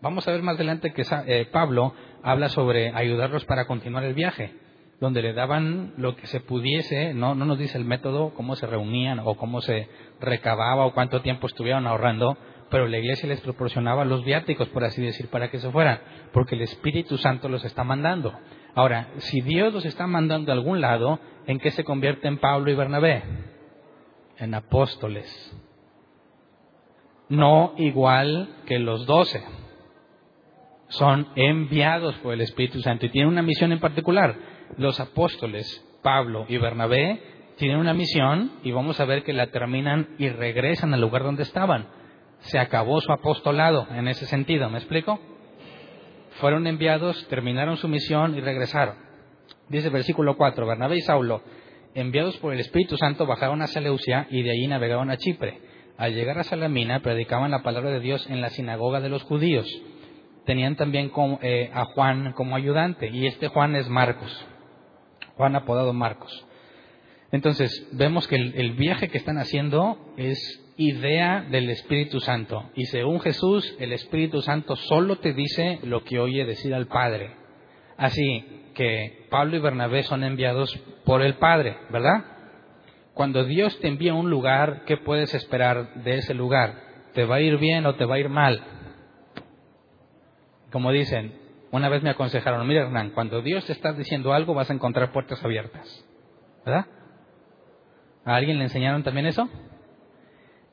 Vamos 0.00 0.26
a 0.26 0.32
ver 0.32 0.42
más 0.42 0.56
adelante 0.56 0.92
que 0.92 1.02
eh, 1.26 1.48
Pablo 1.52 1.94
habla 2.22 2.48
sobre 2.48 2.90
ayudarlos 2.94 3.44
para 3.44 3.66
continuar 3.66 4.04
el 4.04 4.14
viaje, 4.14 4.52
donde 5.00 5.22
le 5.22 5.32
daban 5.32 5.94
lo 5.96 6.16
que 6.16 6.26
se 6.26 6.40
pudiese, 6.40 7.14
no, 7.14 7.34
no 7.34 7.44
nos 7.44 7.58
dice 7.58 7.78
el 7.78 7.84
método, 7.84 8.34
cómo 8.34 8.56
se 8.56 8.66
reunían 8.66 9.20
o 9.20 9.36
cómo 9.36 9.60
se 9.60 9.88
recababa 10.20 10.86
o 10.86 10.92
cuánto 10.92 11.22
tiempo 11.22 11.46
estuvieron 11.46 11.86
ahorrando, 11.86 12.36
pero 12.70 12.88
la 12.88 12.98
iglesia 12.98 13.28
les 13.28 13.40
proporcionaba 13.40 14.04
los 14.04 14.24
viáticos, 14.24 14.68
por 14.68 14.84
así 14.84 15.00
decir, 15.02 15.28
para 15.28 15.50
que 15.50 15.58
se 15.58 15.70
fueran, 15.70 16.00
porque 16.32 16.56
el 16.56 16.62
Espíritu 16.62 17.16
Santo 17.16 17.48
los 17.48 17.64
está 17.64 17.84
mandando. 17.84 18.34
Ahora, 18.74 19.08
si 19.18 19.40
Dios 19.42 19.72
los 19.72 19.84
está 19.84 20.06
mandando 20.06 20.50
a 20.50 20.54
algún 20.54 20.80
lado, 20.80 21.20
¿en 21.46 21.60
qué 21.60 21.70
se 21.70 21.84
convierten 21.84 22.38
Pablo 22.38 22.70
y 22.70 22.74
Bernabé? 22.74 23.22
Apóstoles. 24.52 25.26
No 27.28 27.72
igual 27.78 28.48
que 28.66 28.78
los 28.78 29.06
doce. 29.06 29.42
Son 30.88 31.28
enviados 31.36 32.14
por 32.16 32.34
el 32.34 32.42
Espíritu 32.42 32.80
Santo 32.80 33.06
y 33.06 33.10
tienen 33.10 33.32
una 33.32 33.42
misión 33.42 33.72
en 33.72 33.80
particular. 33.80 34.36
Los 34.76 35.00
apóstoles, 35.00 35.82
Pablo 36.02 36.44
y 36.48 36.58
Bernabé, 36.58 37.22
tienen 37.56 37.78
una 37.78 37.94
misión 37.94 38.52
y 38.62 38.72
vamos 38.72 39.00
a 39.00 39.04
ver 39.04 39.22
que 39.22 39.32
la 39.32 39.46
terminan 39.46 40.08
y 40.18 40.28
regresan 40.28 40.92
al 40.92 41.00
lugar 41.00 41.22
donde 41.22 41.44
estaban. 41.44 41.86
Se 42.40 42.58
acabó 42.58 43.00
su 43.00 43.12
apostolado 43.12 43.86
en 43.90 44.08
ese 44.08 44.26
sentido, 44.26 44.68
¿me 44.68 44.78
explico? 44.78 45.18
Fueron 46.40 46.66
enviados, 46.66 47.26
terminaron 47.28 47.76
su 47.76 47.88
misión 47.88 48.36
y 48.36 48.40
regresaron. 48.40 48.96
Dice 49.68 49.88
versículo 49.88 50.36
4, 50.36 50.66
Bernabé 50.66 50.96
y 50.96 51.00
Saulo 51.00 51.42
enviados 51.94 52.36
por 52.38 52.52
el 52.52 52.60
Espíritu 52.60 52.96
Santo, 52.96 53.26
bajaron 53.26 53.62
a 53.62 53.66
Seleucia 53.66 54.26
y 54.30 54.42
de 54.42 54.50
allí 54.50 54.66
navegaron 54.66 55.10
a 55.10 55.16
Chipre. 55.16 55.60
Al 55.96 56.14
llegar 56.14 56.38
a 56.38 56.44
Salamina, 56.44 57.00
predicaban 57.00 57.52
la 57.52 57.62
palabra 57.62 57.90
de 57.90 58.00
Dios 58.00 58.26
en 58.28 58.40
la 58.40 58.50
sinagoga 58.50 59.00
de 59.00 59.08
los 59.08 59.22
judíos. 59.22 59.66
Tenían 60.44 60.76
también 60.76 61.10
eh, 61.42 61.70
a 61.72 61.84
Juan 61.86 62.32
como 62.32 62.56
ayudante, 62.56 63.08
y 63.08 63.26
este 63.26 63.48
Juan 63.48 63.76
es 63.76 63.88
Marcos. 63.88 64.46
Juan 65.36 65.56
apodado 65.56 65.92
Marcos. 65.92 66.46
Entonces, 67.34 67.88
vemos 67.92 68.28
que 68.28 68.36
el, 68.36 68.72
viaje 68.74 69.08
que 69.08 69.18
están 69.18 69.38
haciendo 69.38 69.98
es 70.16 70.38
idea 70.76 71.44
del 71.50 71.70
Espíritu 71.70 72.20
Santo. 72.20 72.70
Y 72.76 72.86
según 72.86 73.20
Jesús, 73.20 73.74
el 73.80 73.92
Espíritu 73.92 74.40
Santo 74.42 74.76
solo 74.76 75.16
te 75.18 75.32
dice 75.32 75.80
lo 75.82 76.04
que 76.04 76.20
oye 76.20 76.44
decir 76.44 76.74
al 76.74 76.86
Padre. 76.86 77.43
Así 77.96 78.70
que 78.74 79.26
Pablo 79.30 79.56
y 79.56 79.60
Bernabé 79.60 80.02
son 80.02 80.24
enviados 80.24 80.74
por 81.04 81.22
el 81.22 81.34
Padre, 81.34 81.76
¿verdad? 81.90 82.24
Cuando 83.14 83.44
Dios 83.44 83.78
te 83.80 83.88
envía 83.88 84.12
a 84.12 84.16
un 84.16 84.28
lugar, 84.28 84.82
¿qué 84.86 84.96
puedes 84.96 85.32
esperar 85.34 85.94
de 86.02 86.18
ese 86.18 86.34
lugar? 86.34 86.74
¿Te 87.14 87.24
va 87.24 87.36
a 87.36 87.40
ir 87.40 87.58
bien 87.58 87.86
o 87.86 87.94
te 87.94 88.04
va 88.04 88.16
a 88.16 88.18
ir 88.18 88.28
mal? 88.28 88.62
Como 90.72 90.90
dicen, 90.90 91.38
una 91.70 91.88
vez 91.88 92.02
me 92.02 92.10
aconsejaron, 92.10 92.66
mira 92.66 92.82
Hernán, 92.82 93.10
cuando 93.10 93.40
Dios 93.40 93.64
te 93.66 93.72
está 93.72 93.92
diciendo 93.92 94.32
algo 94.32 94.54
vas 94.54 94.68
a 94.70 94.74
encontrar 94.74 95.12
puertas 95.12 95.42
abiertas. 95.44 96.04
¿Verdad? 96.66 96.86
¿A 98.24 98.34
alguien 98.34 98.58
le 98.58 98.64
enseñaron 98.64 99.04
también 99.04 99.26
eso? 99.26 99.48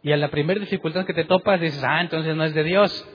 Y 0.01 0.11
a 0.11 0.17
la 0.17 0.29
primera 0.29 0.59
dificultad 0.59 1.05
que 1.05 1.13
te 1.13 1.25
topas 1.25 1.61
dices, 1.61 1.83
ah, 1.83 2.01
entonces 2.01 2.35
no 2.35 2.43
es 2.43 2.55
de 2.55 2.63
Dios, 2.63 3.07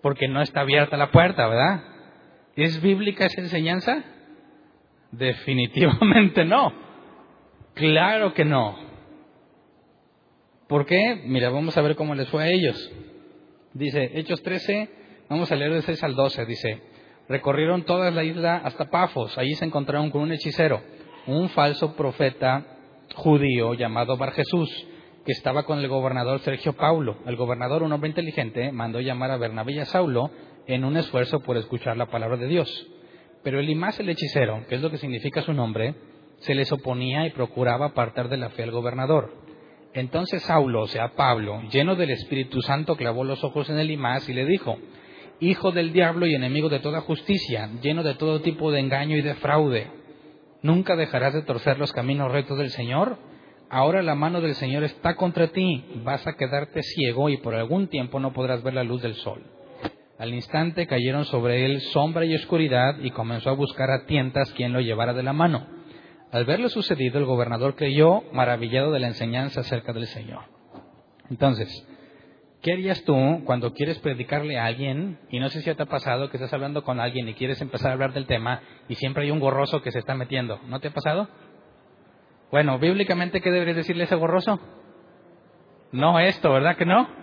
porque 0.00 0.28
no 0.28 0.40
está 0.40 0.60
abierta 0.60 0.96
la 0.96 1.10
puerta, 1.10 1.46
¿verdad? 1.46 1.91
¿Es 2.56 2.80
bíblica 2.82 3.26
esa 3.26 3.40
enseñanza? 3.40 4.04
Definitivamente 5.10 6.44
no. 6.44 6.72
Claro 7.74 8.34
que 8.34 8.44
no. 8.44 8.76
¿Por 10.68 10.86
qué? 10.86 11.22
Mira, 11.26 11.50
vamos 11.50 11.76
a 11.76 11.82
ver 11.82 11.96
cómo 11.96 12.14
les 12.14 12.28
fue 12.28 12.44
a 12.44 12.48
ellos. 12.48 12.90
Dice, 13.74 14.10
Hechos 14.14 14.42
13, 14.42 14.88
vamos 15.28 15.50
a 15.50 15.56
leer 15.56 15.72
de 15.72 15.82
6 15.82 16.02
al 16.04 16.14
12, 16.14 16.44
dice, 16.44 16.82
recorrieron 17.28 17.84
toda 17.84 18.10
la 18.10 18.22
isla 18.22 18.56
hasta 18.56 18.90
Pafos, 18.90 19.36
allí 19.38 19.54
se 19.54 19.64
encontraron 19.64 20.10
con 20.10 20.20
un 20.20 20.32
hechicero, 20.32 20.82
un 21.26 21.48
falso 21.50 21.96
profeta 21.96 22.66
judío 23.14 23.74
llamado 23.74 24.16
Bar 24.16 24.32
Jesús, 24.32 24.68
que 25.24 25.32
estaba 25.32 25.62
con 25.62 25.78
el 25.78 25.88
gobernador 25.88 26.40
Sergio 26.40 26.74
Paulo. 26.74 27.18
El 27.26 27.36
gobernador, 27.36 27.82
un 27.82 27.92
hombre 27.92 28.10
inteligente, 28.10 28.72
mandó 28.72 29.00
llamar 29.00 29.30
a 29.30 29.36
Bernabé 29.36 29.72
y 29.74 29.78
a 29.78 29.84
Saulo 29.84 30.30
en 30.66 30.84
un 30.84 30.96
esfuerzo 30.96 31.40
por 31.40 31.56
escuchar 31.56 31.96
la 31.96 32.06
palabra 32.06 32.36
de 32.36 32.48
Dios. 32.48 32.86
Pero 33.42 33.58
Elimás 33.58 33.98
el 34.00 34.08
hechicero, 34.08 34.64
que 34.68 34.76
es 34.76 34.82
lo 34.82 34.90
que 34.90 34.98
significa 34.98 35.42
su 35.42 35.52
nombre, 35.52 35.94
se 36.38 36.54
les 36.54 36.70
oponía 36.72 37.26
y 37.26 37.30
procuraba 37.30 37.86
apartar 37.86 38.28
de 38.28 38.36
la 38.36 38.50
fe 38.50 38.62
al 38.62 38.70
gobernador. 38.70 39.32
Entonces 39.94 40.42
Saulo, 40.42 40.82
o 40.82 40.86
sea 40.86 41.14
Pablo, 41.14 41.62
lleno 41.70 41.96
del 41.96 42.10
Espíritu 42.10 42.62
Santo, 42.62 42.96
clavó 42.96 43.24
los 43.24 43.44
ojos 43.44 43.68
en 43.68 43.78
Elimás 43.78 44.28
y 44.28 44.32
le 44.32 44.46
dijo, 44.46 44.78
Hijo 45.40 45.72
del 45.72 45.92
diablo 45.92 46.26
y 46.26 46.34
enemigo 46.34 46.68
de 46.68 46.78
toda 46.78 47.00
justicia, 47.00 47.68
lleno 47.82 48.02
de 48.02 48.14
todo 48.14 48.40
tipo 48.40 48.70
de 48.70 48.80
engaño 48.80 49.16
y 49.16 49.22
de 49.22 49.34
fraude, 49.34 49.88
¿nunca 50.62 50.94
dejarás 50.94 51.34
de 51.34 51.42
torcer 51.42 51.78
los 51.78 51.92
caminos 51.92 52.30
rectos 52.30 52.58
del 52.58 52.70
Señor? 52.70 53.18
Ahora 53.68 54.02
la 54.02 54.14
mano 54.14 54.40
del 54.40 54.54
Señor 54.54 54.84
está 54.84 55.16
contra 55.16 55.48
ti, 55.48 55.84
vas 56.04 56.26
a 56.26 56.34
quedarte 56.34 56.82
ciego 56.82 57.28
y 57.28 57.38
por 57.38 57.54
algún 57.54 57.88
tiempo 57.88 58.20
no 58.20 58.32
podrás 58.32 58.62
ver 58.62 58.74
la 58.74 58.84
luz 58.84 59.02
del 59.02 59.14
sol. 59.14 59.42
Al 60.22 60.34
instante 60.34 60.86
cayeron 60.86 61.24
sobre 61.24 61.66
él 61.66 61.80
sombra 61.80 62.24
y 62.24 62.36
oscuridad 62.36 62.96
y 63.02 63.10
comenzó 63.10 63.50
a 63.50 63.54
buscar 63.54 63.90
a 63.90 64.06
tientas 64.06 64.52
quien 64.52 64.72
lo 64.72 64.80
llevara 64.80 65.12
de 65.12 65.24
la 65.24 65.32
mano. 65.32 65.66
Al 66.30 66.44
ver 66.44 66.60
lo 66.60 66.68
sucedido, 66.68 67.18
el 67.18 67.24
gobernador 67.24 67.74
creyó 67.74 68.22
maravillado 68.32 68.92
de 68.92 69.00
la 69.00 69.08
enseñanza 69.08 69.62
acerca 69.62 69.92
del 69.92 70.06
Señor. 70.06 70.44
Entonces, 71.28 71.68
¿qué 72.62 72.74
harías 72.74 73.02
tú 73.02 73.42
cuando 73.44 73.74
quieres 73.74 73.98
predicarle 73.98 74.60
a 74.60 74.66
alguien 74.66 75.18
y 75.28 75.40
no 75.40 75.48
sé 75.48 75.60
si 75.60 75.74
te 75.74 75.82
ha 75.82 75.86
pasado 75.86 76.30
que 76.30 76.36
estás 76.36 76.52
hablando 76.52 76.84
con 76.84 77.00
alguien 77.00 77.28
y 77.28 77.34
quieres 77.34 77.60
empezar 77.60 77.90
a 77.90 77.94
hablar 77.94 78.12
del 78.12 78.26
tema 78.26 78.62
y 78.88 78.94
siempre 78.94 79.24
hay 79.24 79.32
un 79.32 79.40
gorroso 79.40 79.82
que 79.82 79.90
se 79.90 79.98
está 79.98 80.14
metiendo? 80.14 80.60
¿No 80.68 80.78
te 80.78 80.86
ha 80.86 80.92
pasado? 80.92 81.26
Bueno, 82.52 82.78
bíblicamente, 82.78 83.40
¿qué 83.40 83.50
deberías 83.50 83.78
decirle 83.78 84.04
a 84.04 84.06
ese 84.06 84.14
gorroso? 84.14 84.60
No 85.90 86.20
esto, 86.20 86.52
¿verdad 86.52 86.76
que 86.76 86.86
no? 86.86 87.21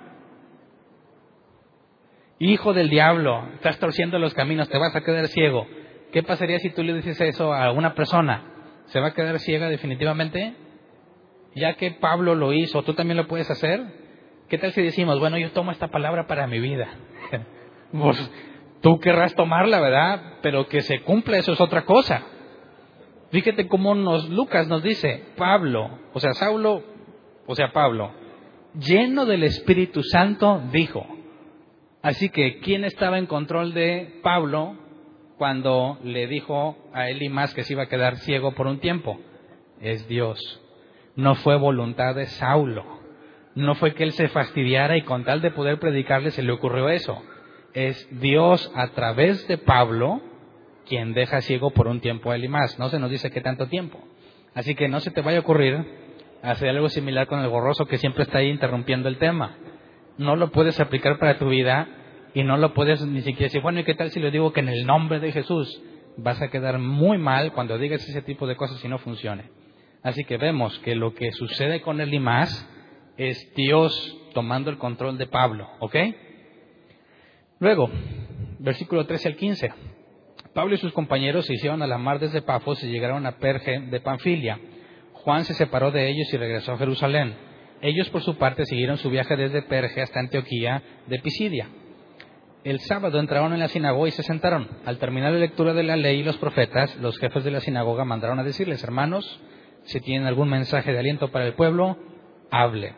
Hijo 2.39 2.73
del 2.73 2.89
diablo, 2.89 3.49
estás 3.55 3.77
torciendo 3.79 4.17
los 4.17 4.33
caminos, 4.33 4.69
te 4.69 4.77
vas 4.77 4.95
a 4.95 5.01
quedar 5.01 5.27
ciego. 5.27 5.67
¿Qué 6.13 6.23
pasaría 6.23 6.57
si 6.59 6.69
tú 6.69 6.83
le 6.83 6.93
dices 6.93 7.19
eso 7.19 7.53
a 7.53 7.71
una 7.71 7.93
persona? 7.93 8.43
¿Se 8.85 9.01
va 9.01 9.07
a 9.07 9.13
quedar 9.13 9.39
ciega 9.39 9.67
definitivamente? 9.67 10.55
Ya 11.53 11.73
que 11.73 11.91
Pablo 11.91 12.35
lo 12.35 12.53
hizo, 12.53 12.81
¿tú 12.83 12.93
también 12.93 13.17
lo 13.17 13.27
puedes 13.27 13.51
hacer? 13.51 13.83
¿Qué 14.47 14.57
tal 14.57 14.71
si 14.71 14.81
decimos, 14.81 15.19
bueno, 15.19 15.37
yo 15.37 15.51
tomo 15.51 15.71
esta 15.71 15.89
palabra 15.89 16.27
para 16.27 16.47
mi 16.47 16.59
vida? 16.59 16.87
pues 17.91 18.31
tú 18.81 18.99
querrás 18.99 19.35
tomarla, 19.35 19.81
¿verdad? 19.81 20.37
Pero 20.41 20.65
que 20.67 20.79
se 20.79 21.01
cumpla, 21.01 21.37
eso 21.37 21.51
es 21.51 21.59
otra 21.59 21.83
cosa. 21.83 22.23
Fíjate 23.31 23.67
cómo 23.67 23.95
nos, 23.95 24.29
Lucas 24.29 24.67
nos 24.69 24.81
dice, 24.81 25.25
Pablo, 25.35 25.99
o 26.13 26.19
sea, 26.21 26.31
Saulo, 26.33 26.83
o 27.45 27.53
sea, 27.53 27.73
Pablo, 27.73 28.13
lleno 28.73 29.25
del 29.25 29.43
Espíritu 29.43 30.01
Santo, 30.03 30.63
dijo, 30.71 31.05
Así 32.01 32.29
que, 32.29 32.59
¿quién 32.59 32.85
estaba 32.85 33.17
en 33.17 33.25
control 33.25 33.73
de 33.73 34.19
Pablo 34.23 34.77
cuando 35.37 35.99
le 36.03 36.27
dijo 36.27 36.77
a 36.93 37.07
más 37.29 37.53
que 37.53 37.63
se 37.63 37.73
iba 37.73 37.83
a 37.83 37.89
quedar 37.89 38.17
ciego 38.17 38.53
por 38.53 38.67
un 38.67 38.79
tiempo? 38.79 39.19
Es 39.81 40.07
Dios. 40.07 40.39
No 41.15 41.35
fue 41.35 41.57
voluntad 41.57 42.15
de 42.15 42.27
Saulo. 42.27 42.85
No 43.55 43.75
fue 43.75 43.93
que 43.93 44.03
él 44.03 44.13
se 44.13 44.29
fastidiara 44.29 44.95
y 44.95 45.01
con 45.01 45.25
tal 45.25 45.41
de 45.41 45.51
poder 45.51 45.79
predicarle 45.79 46.31
se 46.31 46.43
le 46.43 46.53
ocurrió 46.53 46.87
eso. 46.87 47.21
Es 47.73 48.07
Dios 48.21 48.71
a 48.75 48.87
través 48.89 49.45
de 49.47 49.57
Pablo 49.57 50.21
quien 50.87 51.13
deja 51.13 51.41
ciego 51.41 51.71
por 51.71 51.87
un 51.87 51.99
tiempo 51.99 52.31
a 52.31 52.37
más. 52.47 52.79
No 52.79 52.87
se 52.87 52.99
nos 52.99 53.11
dice 53.11 53.29
qué 53.29 53.41
tanto 53.41 53.67
tiempo. 53.67 53.99
Así 54.55 54.73
que 54.73 54.87
no 54.87 55.01
se 55.01 55.11
te 55.11 55.21
vaya 55.21 55.39
a 55.39 55.41
ocurrir 55.41 55.85
hacer 56.41 56.69
algo 56.69 56.87
similar 56.87 57.27
con 57.27 57.41
el 57.41 57.49
gorroso 57.49 57.85
que 57.85 57.97
siempre 57.97 58.23
está 58.23 58.37
ahí 58.37 58.47
interrumpiendo 58.47 59.09
el 59.09 59.17
tema 59.17 59.57
no 60.19 60.35
lo 60.35 60.51
puedes 60.51 60.79
aplicar 60.81 61.17
para 61.17 61.39
tu 61.39 61.47
vida 61.47 61.87
y 62.33 62.43
no 62.43 62.57
lo 62.57 62.73
puedes 62.73 63.01
ni 63.01 63.21
siquiera 63.21 63.45
decir, 63.45 63.61
bueno, 63.61 63.79
¿y 63.79 63.85
qué 63.85 63.95
tal 63.95 64.11
si 64.11 64.19
le 64.19 64.31
digo 64.31 64.51
que 64.51 64.59
en 64.59 64.67
el 64.67 64.85
nombre 64.85 65.19
de 65.19 65.31
Jesús? 65.31 65.81
Vas 66.17 66.41
a 66.41 66.49
quedar 66.49 66.77
muy 66.77 67.17
mal 67.17 67.53
cuando 67.53 67.77
digas 67.77 68.07
ese 68.07 68.21
tipo 68.21 68.45
de 68.45 68.57
cosas 68.57 68.83
y 68.83 68.89
no 68.89 68.97
funcione. 68.97 69.45
Así 70.03 70.25
que 70.25 70.37
vemos 70.37 70.77
que 70.79 70.93
lo 70.93 71.13
que 71.13 71.31
sucede 71.31 71.81
con 71.81 72.01
él 72.01 72.13
y 72.13 72.19
más 72.19 72.69
es 73.17 73.53
Dios 73.55 74.17
tomando 74.33 74.69
el 74.69 74.77
control 74.77 75.17
de 75.17 75.27
Pablo, 75.27 75.69
¿ok? 75.79 75.95
Luego, 77.59 77.89
versículo 78.59 79.05
13 79.05 79.29
al 79.29 79.35
15. 79.37 79.73
Pablo 80.53 80.75
y 80.75 80.79
sus 80.79 80.91
compañeros 80.91 81.45
se 81.45 81.53
hicieron 81.53 81.81
a 81.81 81.87
la 81.87 81.97
mar 81.97 82.19
desde 82.19 82.41
Pafos 82.41 82.83
y 82.83 82.91
llegaron 82.91 83.25
a 83.25 83.37
Perge 83.37 83.79
de 83.79 83.99
Panfilia. 84.01 84.59
Juan 85.13 85.45
se 85.45 85.53
separó 85.53 85.91
de 85.91 86.09
ellos 86.09 86.33
y 86.33 86.37
regresó 86.37 86.73
a 86.73 86.77
Jerusalén. 86.77 87.48
Ellos, 87.81 88.09
por 88.09 88.21
su 88.21 88.37
parte, 88.37 88.65
siguieron 88.65 88.97
su 88.97 89.09
viaje 89.09 89.35
desde 89.35 89.61
Perge 89.61 90.01
hasta 90.01 90.19
Antioquía 90.19 90.83
de 91.07 91.19
Pisidia. 91.19 91.69
El 92.63 92.79
sábado 92.81 93.19
entraron 93.19 93.53
en 93.53 93.59
la 93.59 93.69
sinagoga 93.69 94.09
y 94.09 94.11
se 94.11 94.23
sentaron. 94.23 94.67
Al 94.85 94.97
terminar 94.97 95.31
la 95.31 95.39
lectura 95.39 95.73
de 95.73 95.83
la 95.83 95.95
ley 95.95 96.19
y 96.19 96.23
los 96.23 96.37
profetas, 96.37 96.95
los 96.97 97.17
jefes 97.17 97.43
de 97.45 97.51
la 97.51 97.61
sinagoga 97.61 98.03
mandaron 98.03 98.37
a 98.37 98.43
decirles, 98.43 98.83
hermanos, 98.83 99.39
si 99.83 100.01
tienen 100.01 100.27
algún 100.27 100.49
mensaje 100.49 100.91
de 100.91 100.99
aliento 100.99 101.31
para 101.31 101.45
el 101.45 101.53
pueblo, 101.53 101.97
hable. 102.51 102.95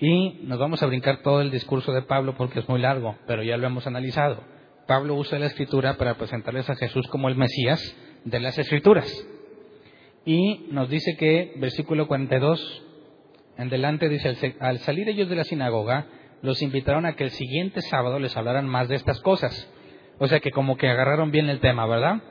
Y 0.00 0.40
nos 0.42 0.58
vamos 0.58 0.82
a 0.82 0.86
brincar 0.86 1.18
todo 1.22 1.40
el 1.40 1.52
discurso 1.52 1.92
de 1.92 2.02
Pablo 2.02 2.34
porque 2.36 2.58
es 2.58 2.68
muy 2.68 2.80
largo, 2.80 3.16
pero 3.28 3.44
ya 3.44 3.56
lo 3.56 3.66
hemos 3.66 3.86
analizado. 3.86 4.42
Pablo 4.88 5.14
usa 5.14 5.38
la 5.38 5.46
escritura 5.46 5.96
para 5.96 6.16
presentarles 6.16 6.68
a 6.68 6.74
Jesús 6.74 7.06
como 7.08 7.28
el 7.28 7.36
Mesías 7.36 7.80
de 8.24 8.40
las 8.40 8.58
escrituras. 8.58 9.08
Y 10.24 10.66
nos 10.72 10.90
dice 10.90 11.16
que, 11.16 11.52
versículo 11.58 12.08
42, 12.08 12.82
en 13.56 13.68
delante 13.68 14.08
dice, 14.08 14.56
al 14.60 14.78
salir 14.78 15.08
ellos 15.08 15.28
de 15.28 15.36
la 15.36 15.44
sinagoga, 15.44 16.06
los 16.42 16.62
invitaron 16.62 17.06
a 17.06 17.14
que 17.14 17.24
el 17.24 17.30
siguiente 17.30 17.82
sábado 17.82 18.18
les 18.18 18.36
hablaran 18.36 18.66
más 18.66 18.88
de 18.88 18.96
estas 18.96 19.20
cosas. 19.20 19.70
O 20.18 20.26
sea 20.26 20.40
que 20.40 20.50
como 20.50 20.76
que 20.76 20.88
agarraron 20.88 21.30
bien 21.30 21.48
el 21.48 21.60
tema, 21.60 21.86
¿verdad? 21.86 22.22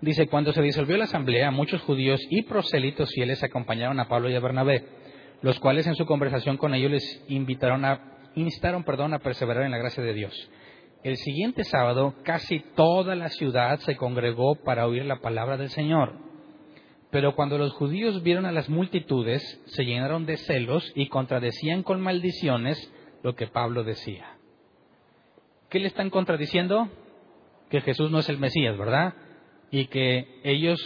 Dice, 0.00 0.26
cuando 0.26 0.52
se 0.52 0.62
disolvió 0.62 0.96
la 0.96 1.04
asamblea, 1.04 1.50
muchos 1.50 1.80
judíos 1.82 2.20
y 2.28 2.42
prosélitos 2.42 3.10
fieles 3.10 3.42
acompañaron 3.44 4.00
a 4.00 4.08
Pablo 4.08 4.28
y 4.30 4.34
a 4.34 4.40
Bernabé, 4.40 4.84
los 5.42 5.60
cuales 5.60 5.86
en 5.86 5.94
su 5.94 6.06
conversación 6.06 6.56
con 6.56 6.74
ellos 6.74 6.90
les 6.90 7.24
invitaron 7.28 7.84
a, 7.84 8.18
instaron 8.34 8.84
perdón, 8.84 9.14
a 9.14 9.20
perseverar 9.20 9.64
en 9.64 9.70
la 9.70 9.78
gracia 9.78 10.02
de 10.02 10.12
Dios. 10.12 10.50
El 11.04 11.16
siguiente 11.16 11.64
sábado, 11.64 12.14
casi 12.24 12.60
toda 12.74 13.14
la 13.14 13.28
ciudad 13.28 13.78
se 13.80 13.96
congregó 13.96 14.56
para 14.56 14.86
oír 14.86 15.04
la 15.04 15.20
palabra 15.20 15.56
del 15.56 15.70
Señor. 15.70 16.31
Pero 17.12 17.36
cuando 17.36 17.58
los 17.58 17.74
judíos 17.74 18.22
vieron 18.22 18.46
a 18.46 18.52
las 18.52 18.70
multitudes, 18.70 19.42
se 19.66 19.84
llenaron 19.84 20.24
de 20.24 20.38
celos 20.38 20.90
y 20.94 21.08
contradecían 21.08 21.82
con 21.82 22.00
maldiciones 22.00 22.90
lo 23.22 23.34
que 23.34 23.46
Pablo 23.46 23.84
decía. 23.84 24.38
¿Qué 25.68 25.78
le 25.78 25.88
están 25.88 26.08
contradiciendo? 26.08 26.88
Que 27.68 27.82
Jesús 27.82 28.10
no 28.10 28.20
es 28.20 28.30
el 28.30 28.38
Mesías, 28.38 28.78
¿verdad? 28.78 29.12
Y 29.70 29.88
que 29.88 30.40
ellos 30.42 30.80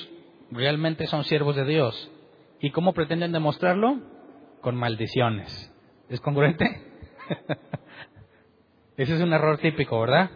realmente 0.51 1.07
son 1.07 1.23
siervos 1.23 1.55
de 1.55 1.65
Dios. 1.65 2.11
¿Y 2.61 2.71
cómo 2.71 2.93
pretenden 2.93 3.31
demostrarlo? 3.31 4.01
Con 4.63 4.75
maldiciones. 4.75 5.73
¿Es 6.09 6.21
congruente? 6.21 6.67
Ese 8.97 9.15
es 9.15 9.21
un 9.21 9.33
error 9.33 9.59
típico, 9.59 10.01
¿verdad? 10.01 10.29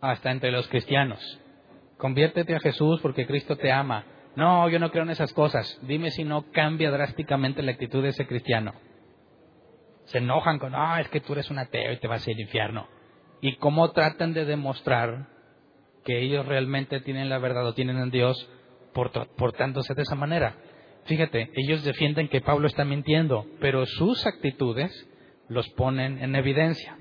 Hasta 0.00 0.30
entre 0.30 0.52
los 0.52 0.66
cristianos. 0.68 1.20
Conviértete 1.98 2.54
a 2.54 2.60
Jesús 2.60 3.00
porque 3.02 3.26
Cristo 3.26 3.56
te 3.56 3.70
ama. 3.70 4.06
No, 4.36 4.68
yo 4.68 4.78
no 4.78 4.90
creo 4.90 5.04
en 5.04 5.10
esas 5.10 5.32
cosas. 5.32 5.78
Dime 5.82 6.10
si 6.10 6.24
no 6.24 6.50
cambia 6.50 6.90
drásticamente 6.90 7.62
la 7.62 7.72
actitud 7.72 8.02
de 8.02 8.08
ese 8.10 8.26
cristiano. 8.26 8.74
Se 10.06 10.18
enojan 10.18 10.58
con, 10.58 10.74
ah, 10.74 11.00
es 11.00 11.08
que 11.08 11.20
tú 11.20 11.32
eres 11.32 11.50
un 11.50 11.58
ateo 11.58 11.92
y 11.92 11.98
te 11.98 12.08
vas 12.08 12.26
a 12.26 12.30
ir 12.30 12.36
al 12.36 12.42
infierno. 12.42 12.88
¿Y 13.40 13.56
cómo 13.56 13.90
tratan 13.92 14.32
de 14.32 14.44
demostrar 14.44 15.28
que 16.04 16.20
ellos 16.20 16.46
realmente 16.46 17.00
tienen 17.00 17.28
la 17.28 17.38
verdad 17.38 17.66
o 17.66 17.74
tienen 17.74 17.98
en 17.98 18.10
Dios 18.10 18.50
portándose 18.92 19.94
de 19.94 20.02
esa 20.02 20.14
manera? 20.14 20.56
Fíjate, 21.04 21.50
ellos 21.54 21.84
defienden 21.84 22.28
que 22.28 22.40
Pablo 22.40 22.66
está 22.66 22.84
mintiendo, 22.84 23.46
pero 23.60 23.84
sus 23.86 24.26
actitudes 24.26 24.90
los 25.48 25.68
ponen 25.70 26.22
en 26.22 26.34
evidencia. 26.34 26.96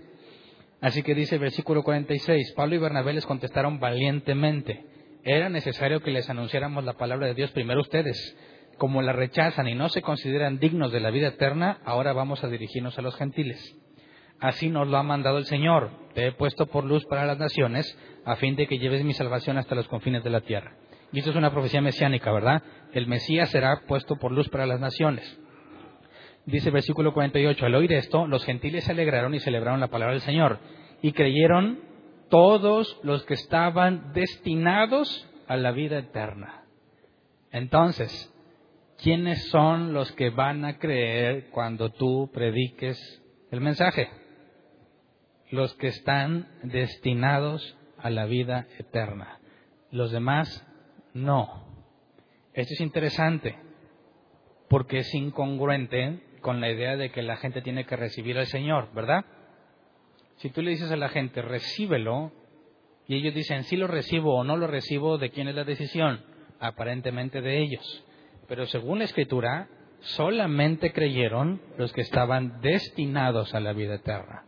Así 0.82 1.02
que 1.02 1.16
dice 1.16 1.36
el 1.36 1.42
versículo 1.42 1.84
46, 1.84 2.54
Pablo 2.58 2.76
y 2.76 2.80
Bernabé 2.80 3.14
les 3.14 3.26
contestaron 3.26 3.80
valientemente, 3.80 4.86
era 5.24 5.50
necesario 5.50 6.02
que 6.02 6.12
les 6.12 6.30
anunciáramos 6.30 6.84
la 6.84 6.94
palabra 6.94 7.28
de 7.28 7.34
Dios 7.34 7.52
primero 7.52 7.82
ustedes. 7.82 8.38
Como 8.78 9.02
la 9.02 9.14
rechazan 9.14 9.68
y 9.68 9.76
no 9.76 9.88
se 9.90 10.02
consideran 10.02 10.60
dignos 10.60 10.92
de 10.92 11.00
la 11.00 11.12
vida 11.12 11.28
eterna, 11.28 11.80
ahora 11.86 12.12
vamos 12.12 12.44
a 12.44 12.50
dirigirnos 12.50 12.98
a 12.98 13.02
los 13.02 13.16
gentiles. 13.16 13.78
Así 14.40 14.70
nos 14.70 14.88
lo 14.88 14.98
ha 14.98 15.04
mandado 15.04 15.38
el 15.38 15.46
Señor. 15.46 15.92
Te 16.14 16.28
he 16.28 16.32
puesto 16.34 16.66
por 16.66 16.84
luz 16.84 17.06
para 17.06 17.26
las 17.26 17.38
naciones, 17.38 17.98
a 18.26 18.36
fin 18.36 18.56
de 18.56 18.68
que 18.68 18.80
lleves 18.80 19.04
mi 19.06 19.14
salvación 19.14 19.58
hasta 19.58 19.76
los 19.76 19.88
confines 19.88 20.24
de 20.24 20.30
la 20.30 20.42
tierra. 20.42 20.76
Y 21.14 21.20
esto 21.20 21.30
es 21.30 21.38
una 21.38 21.52
profecía 21.52 21.82
mesiánica, 21.82 22.32
¿verdad? 22.32 22.62
El 22.92 23.08
Mesías 23.08 23.50
será 23.50 23.84
puesto 23.88 24.18
por 24.18 24.32
luz 24.32 24.50
para 24.50 24.66
las 24.66 24.82
naciones. 24.82 25.40
Dice 26.46 26.70
el 26.70 26.74
versículo 26.74 27.14
48, 27.14 27.66
al 27.66 27.76
oír 27.76 27.94
esto, 27.94 28.28
los 28.28 28.44
gentiles 28.44 28.84
se 28.84 28.92
alegraron 28.92 29.34
y 29.34 29.40
celebraron 29.40 29.80
la 29.80 29.88
palabra 29.88 30.14
del 30.14 30.22
Señor. 30.22 30.60
Y 31.02 31.14
creyeron 31.14 31.93
todos 32.34 33.00
los 33.04 33.24
que 33.26 33.36
estaban 33.36 34.12
destinados 34.12 35.30
a 35.46 35.56
la 35.56 35.70
vida 35.70 36.00
eterna. 36.00 36.64
Entonces, 37.52 38.34
¿quiénes 38.98 39.50
son 39.50 39.94
los 39.94 40.12
que 40.14 40.32
van 40.32 40.66
a 40.66 40.80
creer 40.80 41.52
cuando 41.52 41.92
tú 41.92 42.32
prediques 42.34 42.98
el 43.52 43.62
mensaje? 43.62 44.10
Los 45.52 45.76
que 45.76 45.90
están 45.90 46.48
destinados 46.64 47.78
a 48.00 48.10
la 48.10 48.26
vida 48.26 48.66
eterna. 48.80 49.40
Los 49.92 50.12
demás, 50.12 50.66
no. 51.14 51.68
Esto 52.56 52.74
es 52.74 52.82
interesante 52.82 53.60
porque 54.70 54.98
es 54.98 55.14
incongruente 55.14 56.20
con 56.42 56.62
la 56.62 56.72
idea 56.72 56.98
de 56.98 57.12
que 57.12 57.22
la 57.22 57.38
gente 57.38 57.62
tiene 57.62 57.86
que 57.86 57.96
recibir 57.96 58.40
al 58.40 58.48
Señor, 58.48 58.92
¿verdad? 58.96 59.24
Si 60.44 60.50
tú 60.50 60.62
le 60.62 60.72
dices 60.72 60.92
a 60.92 60.98
la 60.98 61.08
gente, 61.08 61.42
recíbelo, 61.42 62.34
y 63.08 63.16
ellos 63.16 63.34
dicen, 63.34 63.64
sí 63.64 63.78
lo 63.78 63.88
recibo 63.88 64.36
o 64.36 64.44
no 64.44 64.58
lo 64.58 64.68
recibo, 64.68 65.18
¿de 65.18 65.30
quién 65.30 65.48
es 65.48 65.56
la 65.56 65.64
decisión? 65.64 66.20
Aparentemente 66.60 67.40
de 67.40 67.60
ellos. 67.60 68.04
Pero 68.50 68.66
según 68.66 69.00
la 69.00 69.06
Escritura, 69.06 69.70
solamente 70.02 70.92
creyeron 70.92 71.62
los 71.78 71.94
que 71.94 72.02
estaban 72.02 72.60
destinados 72.60 73.56
a 73.56 73.62
la 73.62 73.72
vida 73.72 73.96
eterna. 73.96 74.44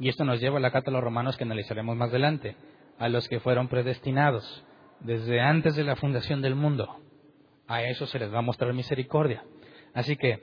Y 0.00 0.08
esto 0.08 0.24
nos 0.24 0.40
lleva 0.40 0.58
a 0.58 0.60
la 0.60 0.72
carta 0.72 0.90
a 0.90 0.94
los 0.94 1.04
romanos 1.04 1.36
que 1.36 1.44
analizaremos 1.44 1.96
más 1.96 2.10
adelante, 2.10 2.56
a 2.98 3.08
los 3.08 3.28
que 3.28 3.38
fueron 3.38 3.68
predestinados 3.68 4.64
desde 4.98 5.40
antes 5.40 5.76
de 5.76 5.84
la 5.84 5.94
fundación 5.94 6.42
del 6.42 6.56
mundo. 6.56 6.92
A 7.68 7.84
eso 7.84 8.08
se 8.08 8.18
les 8.18 8.34
va 8.34 8.40
a 8.40 8.42
mostrar 8.42 8.72
misericordia. 8.72 9.44
Así 9.94 10.16
que 10.16 10.40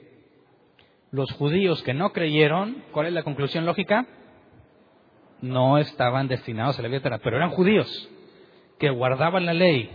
los 1.10 1.30
judíos 1.32 1.82
que 1.82 1.92
no 1.92 2.14
creyeron, 2.14 2.84
¿cuál 2.90 3.08
es 3.08 3.12
la 3.12 3.22
conclusión 3.22 3.66
lógica? 3.66 4.06
No 5.44 5.76
estaban 5.76 6.26
destinados 6.26 6.78
a 6.78 6.82
la 6.82 6.88
vida 6.88 7.18
pero 7.22 7.36
eran 7.36 7.50
judíos 7.50 8.08
que 8.78 8.88
guardaban 8.88 9.44
la 9.44 9.52
ley. 9.52 9.90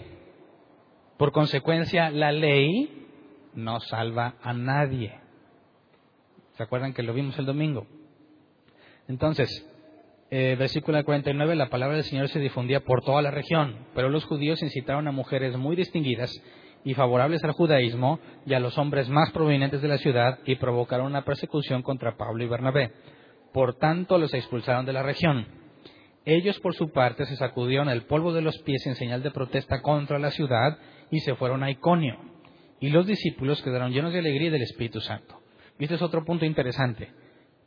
Por 1.17 1.31
consecuencia, 1.31 2.11
la 2.11 2.31
ley 2.31 3.07
no 3.55 3.79
salva 3.79 4.35
a 4.43 4.53
nadie. 4.53 5.19
¿Se 6.51 6.61
acuerdan 6.61 6.93
que 6.93 7.01
lo 7.01 7.15
vimos 7.15 7.37
el 7.39 7.47
domingo? 7.47 7.87
Entonces, 9.07 9.49
eh, 10.29 10.55
versículo 10.57 11.03
49, 11.03 11.55
la 11.55 11.71
palabra 11.71 11.95
del 11.95 12.05
Señor 12.05 12.27
se 12.29 12.39
difundía 12.39 12.81
por 12.81 13.01
toda 13.01 13.23
la 13.23 13.31
región, 13.31 13.87
pero 13.95 14.09
los 14.09 14.25
judíos 14.25 14.61
incitaron 14.61 15.07
a 15.07 15.11
mujeres 15.11 15.57
muy 15.57 15.75
distinguidas 15.75 16.31
y 16.83 16.93
favorables 16.93 17.43
al 17.43 17.53
judaísmo 17.53 18.19
y 18.45 18.53
a 18.53 18.59
los 18.59 18.77
hombres 18.77 19.09
más 19.09 19.31
provenientes 19.31 19.81
de 19.81 19.87
la 19.87 19.97
ciudad 19.97 20.37
y 20.45 20.57
provocaron 20.57 21.07
una 21.07 21.25
persecución 21.25 21.81
contra 21.81 22.17
Pablo 22.17 22.43
y 22.43 22.47
Bernabé. 22.47 22.91
Por 23.53 23.75
tanto, 23.75 24.17
los 24.17 24.33
expulsaron 24.33 24.85
de 24.85 24.93
la 24.93 25.03
región. 25.03 25.47
Ellos, 26.25 26.59
por 26.59 26.75
su 26.75 26.91
parte, 26.91 27.25
se 27.25 27.35
sacudieron 27.35 27.89
el 27.89 28.03
polvo 28.03 28.33
de 28.33 28.41
los 28.41 28.57
pies 28.59 28.85
en 28.85 28.95
señal 28.95 29.23
de 29.23 29.31
protesta 29.31 29.81
contra 29.81 30.19
la 30.19 30.31
ciudad 30.31 30.77
y 31.09 31.19
se 31.21 31.35
fueron 31.35 31.63
a 31.63 31.71
Iconio. 31.71 32.17
Y 32.79 32.89
los 32.89 33.07
discípulos 33.07 33.61
quedaron 33.61 33.91
llenos 33.91 34.13
de 34.13 34.19
alegría 34.19 34.51
del 34.51 34.61
Espíritu 34.61 35.01
Santo. 35.01 35.39
Y 35.79 35.83
este 35.83 35.95
es 35.95 36.01
otro 36.01 36.23
punto 36.25 36.45
interesante. 36.45 37.11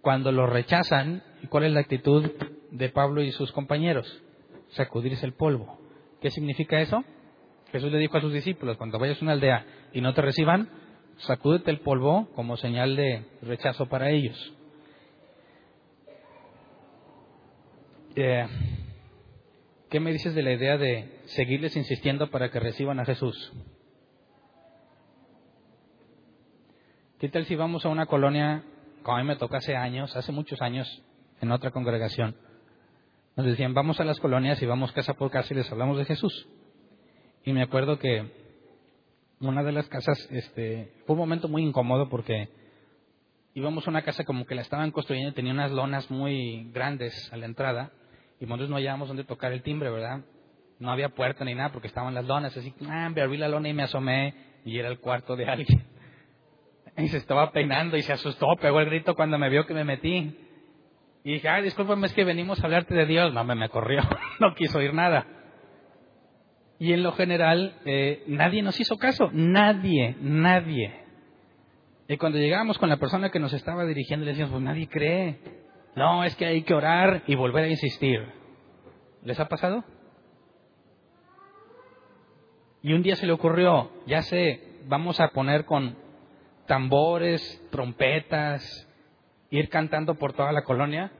Cuando 0.00 0.32
los 0.32 0.48
rechazan, 0.48 1.22
¿cuál 1.48 1.64
es 1.64 1.72
la 1.72 1.80
actitud 1.80 2.30
de 2.70 2.88
Pablo 2.88 3.22
y 3.22 3.32
sus 3.32 3.52
compañeros? 3.52 4.22
Sacudirse 4.70 5.26
el 5.26 5.32
polvo. 5.32 5.78
¿Qué 6.20 6.30
significa 6.30 6.80
eso? 6.80 7.04
Jesús 7.72 7.90
le 7.90 7.98
dijo 7.98 8.16
a 8.16 8.20
sus 8.20 8.32
discípulos, 8.32 8.76
cuando 8.76 8.98
vayas 8.98 9.20
a 9.20 9.24
una 9.24 9.32
aldea 9.32 9.64
y 9.92 10.00
no 10.00 10.12
te 10.12 10.22
reciban, 10.22 10.68
sacúdete 11.18 11.70
el 11.70 11.80
polvo 11.80 12.28
como 12.34 12.56
señal 12.56 12.96
de 12.96 13.24
rechazo 13.42 13.86
para 13.86 14.10
ellos. 14.10 14.54
Eh, 18.14 18.46
¿Qué 19.88 19.98
me 19.98 20.12
dices 20.12 20.34
de 20.34 20.42
la 20.42 20.52
idea 20.52 20.76
de 20.76 21.22
seguirles 21.26 21.76
insistiendo 21.76 22.30
para 22.30 22.50
que 22.50 22.60
reciban 22.60 23.00
a 23.00 23.06
Jesús? 23.06 23.52
¿Qué 27.18 27.28
tal 27.30 27.46
si 27.46 27.56
vamos 27.56 27.86
a 27.86 27.88
una 27.88 28.06
colonia, 28.06 28.64
como 29.02 29.16
a 29.16 29.20
mí 29.20 29.26
me 29.26 29.36
tocó 29.36 29.56
hace 29.56 29.76
años, 29.76 30.14
hace 30.14 30.30
muchos 30.30 30.60
años, 30.60 31.02
en 31.40 31.52
otra 31.52 31.70
congregación? 31.70 32.36
Nos 33.36 33.46
decían, 33.46 33.72
vamos 33.72 33.98
a 33.98 34.04
las 34.04 34.20
colonias 34.20 34.60
y 34.60 34.66
vamos 34.66 34.92
casa 34.92 35.14
por 35.14 35.30
casa 35.30 35.54
y 35.54 35.56
les 35.56 35.72
hablamos 35.72 35.96
de 35.96 36.04
Jesús. 36.04 36.46
Y 37.44 37.54
me 37.54 37.62
acuerdo 37.62 37.98
que 37.98 38.30
una 39.40 39.62
de 39.62 39.72
las 39.72 39.88
casas, 39.88 40.28
este, 40.30 40.92
fue 41.06 41.14
un 41.14 41.20
momento 41.20 41.48
muy 41.48 41.62
incómodo 41.62 42.10
porque 42.10 42.50
íbamos 43.54 43.86
a 43.86 43.90
una 43.90 44.02
casa 44.02 44.24
como 44.24 44.44
que 44.44 44.54
la 44.54 44.62
estaban 44.62 44.90
construyendo 44.90 45.30
y 45.30 45.34
tenía 45.34 45.52
unas 45.52 45.72
lonas 45.72 46.10
muy 46.10 46.70
grandes 46.72 47.32
a 47.32 47.38
la 47.38 47.46
entrada 47.46 47.92
y 48.42 48.44
nosotros 48.44 48.70
no 48.70 48.76
hallábamos 48.76 49.06
dónde 49.06 49.22
tocar 49.22 49.52
el 49.52 49.62
timbre, 49.62 49.88
¿verdad? 49.88 50.24
No 50.80 50.90
había 50.90 51.10
puerta 51.10 51.44
ni 51.44 51.54
nada 51.54 51.70
porque 51.70 51.86
estaban 51.86 52.12
las 52.12 52.24
lonas, 52.24 52.56
así 52.56 52.72
que 52.72 52.84
ah, 52.86 53.06
abrí 53.06 53.36
la 53.36 53.46
lona 53.46 53.68
y 53.68 53.72
me 53.72 53.84
asomé 53.84 54.34
y 54.64 54.80
era 54.80 54.88
el 54.88 54.98
cuarto 54.98 55.36
de 55.36 55.46
alguien. 55.48 55.86
Y 56.96 57.06
se 57.06 57.18
estaba 57.18 57.52
peinando 57.52 57.96
y 57.96 58.02
se 58.02 58.12
asustó, 58.12 58.48
pegó 58.60 58.80
el 58.80 58.86
grito 58.86 59.14
cuando 59.14 59.38
me 59.38 59.48
vio 59.48 59.64
que 59.64 59.74
me 59.74 59.84
metí. 59.84 60.36
Y 61.22 61.34
dije, 61.34 61.48
ay, 61.48 61.62
discúlpame, 61.62 62.08
es 62.08 62.12
que 62.14 62.24
venimos 62.24 62.60
a 62.60 62.64
hablarte 62.64 62.92
de 62.94 63.06
Dios. 63.06 63.32
No, 63.32 63.44
me 63.44 63.68
corrió, 63.68 64.02
no 64.40 64.56
quiso 64.56 64.78
oír 64.78 64.92
nada. 64.92 65.24
Y 66.80 66.94
en 66.94 67.04
lo 67.04 67.12
general, 67.12 67.76
eh, 67.84 68.24
nadie 68.26 68.60
nos 68.62 68.78
hizo 68.80 68.96
caso, 68.96 69.30
nadie, 69.32 70.16
nadie. 70.20 70.92
Y 72.08 72.16
cuando 72.16 72.38
llegábamos 72.38 72.76
con 72.76 72.88
la 72.88 72.96
persona 72.96 73.30
que 73.30 73.38
nos 73.38 73.52
estaba 73.52 73.86
dirigiendo, 73.86 74.26
le 74.26 74.32
decíamos, 74.32 74.54
pues 74.54 74.64
nadie 74.64 74.88
cree. 74.88 75.61
No, 75.94 76.24
es 76.24 76.34
que 76.36 76.46
hay 76.46 76.62
que 76.62 76.74
orar 76.74 77.22
y 77.26 77.34
volver 77.34 77.64
a 77.64 77.68
insistir. 77.68 78.26
¿Les 79.22 79.38
ha 79.38 79.48
pasado? 79.48 79.84
Y 82.82 82.94
un 82.94 83.02
día 83.02 83.14
se 83.14 83.26
le 83.26 83.32
ocurrió, 83.32 83.90
ya 84.06 84.22
sé, 84.22 84.80
vamos 84.86 85.20
a 85.20 85.28
poner 85.28 85.64
con 85.64 85.96
tambores, 86.66 87.62
trompetas, 87.70 88.88
ir 89.50 89.68
cantando 89.68 90.16
por 90.16 90.32
toda 90.32 90.50
la 90.50 90.62
colonia, 90.62 91.12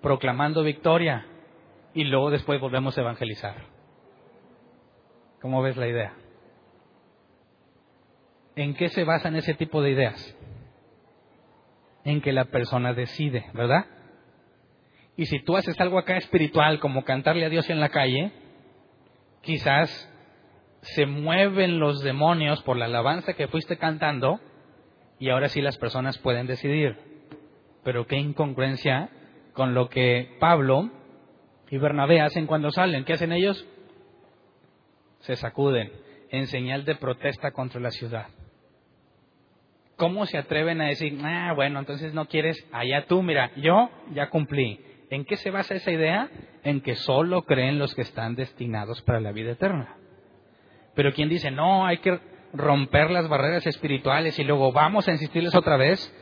proclamando 0.00 0.62
victoria, 0.62 1.26
y 1.92 2.04
luego 2.04 2.30
después 2.30 2.60
volvemos 2.60 2.96
a 2.96 3.02
evangelizar. 3.02 3.66
¿Cómo 5.42 5.60
ves 5.60 5.76
la 5.76 5.88
idea? 5.88 6.14
¿En 8.56 8.74
qué 8.74 8.88
se 8.88 9.04
basan 9.04 9.36
ese 9.36 9.54
tipo 9.54 9.82
de 9.82 9.90
ideas? 9.90 10.36
En 12.04 12.22
que 12.22 12.32
la 12.32 12.46
persona 12.46 12.94
decide, 12.94 13.50
¿verdad? 13.52 13.86
Y 15.20 15.26
si 15.26 15.38
tú 15.38 15.54
haces 15.54 15.78
algo 15.78 15.98
acá 15.98 16.16
espiritual, 16.16 16.80
como 16.80 17.04
cantarle 17.04 17.44
a 17.44 17.50
Dios 17.50 17.68
en 17.68 17.78
la 17.78 17.90
calle, 17.90 18.32
quizás 19.42 20.10
se 20.80 21.04
mueven 21.04 21.78
los 21.78 22.00
demonios 22.00 22.62
por 22.62 22.78
la 22.78 22.86
alabanza 22.86 23.34
que 23.34 23.46
fuiste 23.46 23.76
cantando 23.76 24.40
y 25.18 25.28
ahora 25.28 25.50
sí 25.50 25.60
las 25.60 25.76
personas 25.76 26.16
pueden 26.16 26.46
decidir. 26.46 26.96
Pero 27.84 28.06
qué 28.06 28.16
incongruencia 28.16 29.10
con 29.52 29.74
lo 29.74 29.90
que 29.90 30.38
Pablo 30.40 30.88
y 31.68 31.76
Bernabé 31.76 32.22
hacen 32.22 32.46
cuando 32.46 32.70
salen. 32.70 33.04
¿Qué 33.04 33.12
hacen 33.12 33.32
ellos? 33.32 33.68
se 35.18 35.36
sacuden. 35.36 35.92
en 36.30 36.46
señal 36.46 36.86
de 36.86 36.94
protesta 36.94 37.50
contra 37.50 37.78
la 37.78 37.90
ciudad. 37.90 38.28
¿Cómo 39.96 40.24
se 40.24 40.38
atreven 40.38 40.80
a 40.80 40.86
decir, 40.86 41.18
ah, 41.22 41.52
bueno, 41.54 41.78
entonces 41.78 42.14
no 42.14 42.24
quieres, 42.26 42.56
allá 42.72 43.04
tú, 43.04 43.22
mira, 43.22 43.50
yo 43.56 43.90
ya 44.14 44.30
cumplí? 44.30 44.80
¿En 45.10 45.24
qué 45.24 45.36
se 45.36 45.50
basa 45.50 45.74
esa 45.74 45.90
idea? 45.90 46.30
En 46.62 46.80
que 46.80 46.94
solo 46.94 47.42
creen 47.42 47.78
los 47.78 47.94
que 47.94 48.02
están 48.02 48.36
destinados 48.36 49.02
para 49.02 49.20
la 49.20 49.32
vida 49.32 49.52
eterna. 49.52 49.96
Pero 50.94 51.12
quien 51.12 51.28
dice, 51.28 51.50
no, 51.50 51.84
hay 51.84 51.98
que 51.98 52.20
romper 52.52 53.10
las 53.10 53.28
barreras 53.28 53.66
espirituales 53.66 54.38
y 54.38 54.44
luego 54.44 54.72
vamos 54.72 55.08
a 55.08 55.12
insistirles 55.12 55.54
otra 55.54 55.76
vez, 55.76 56.14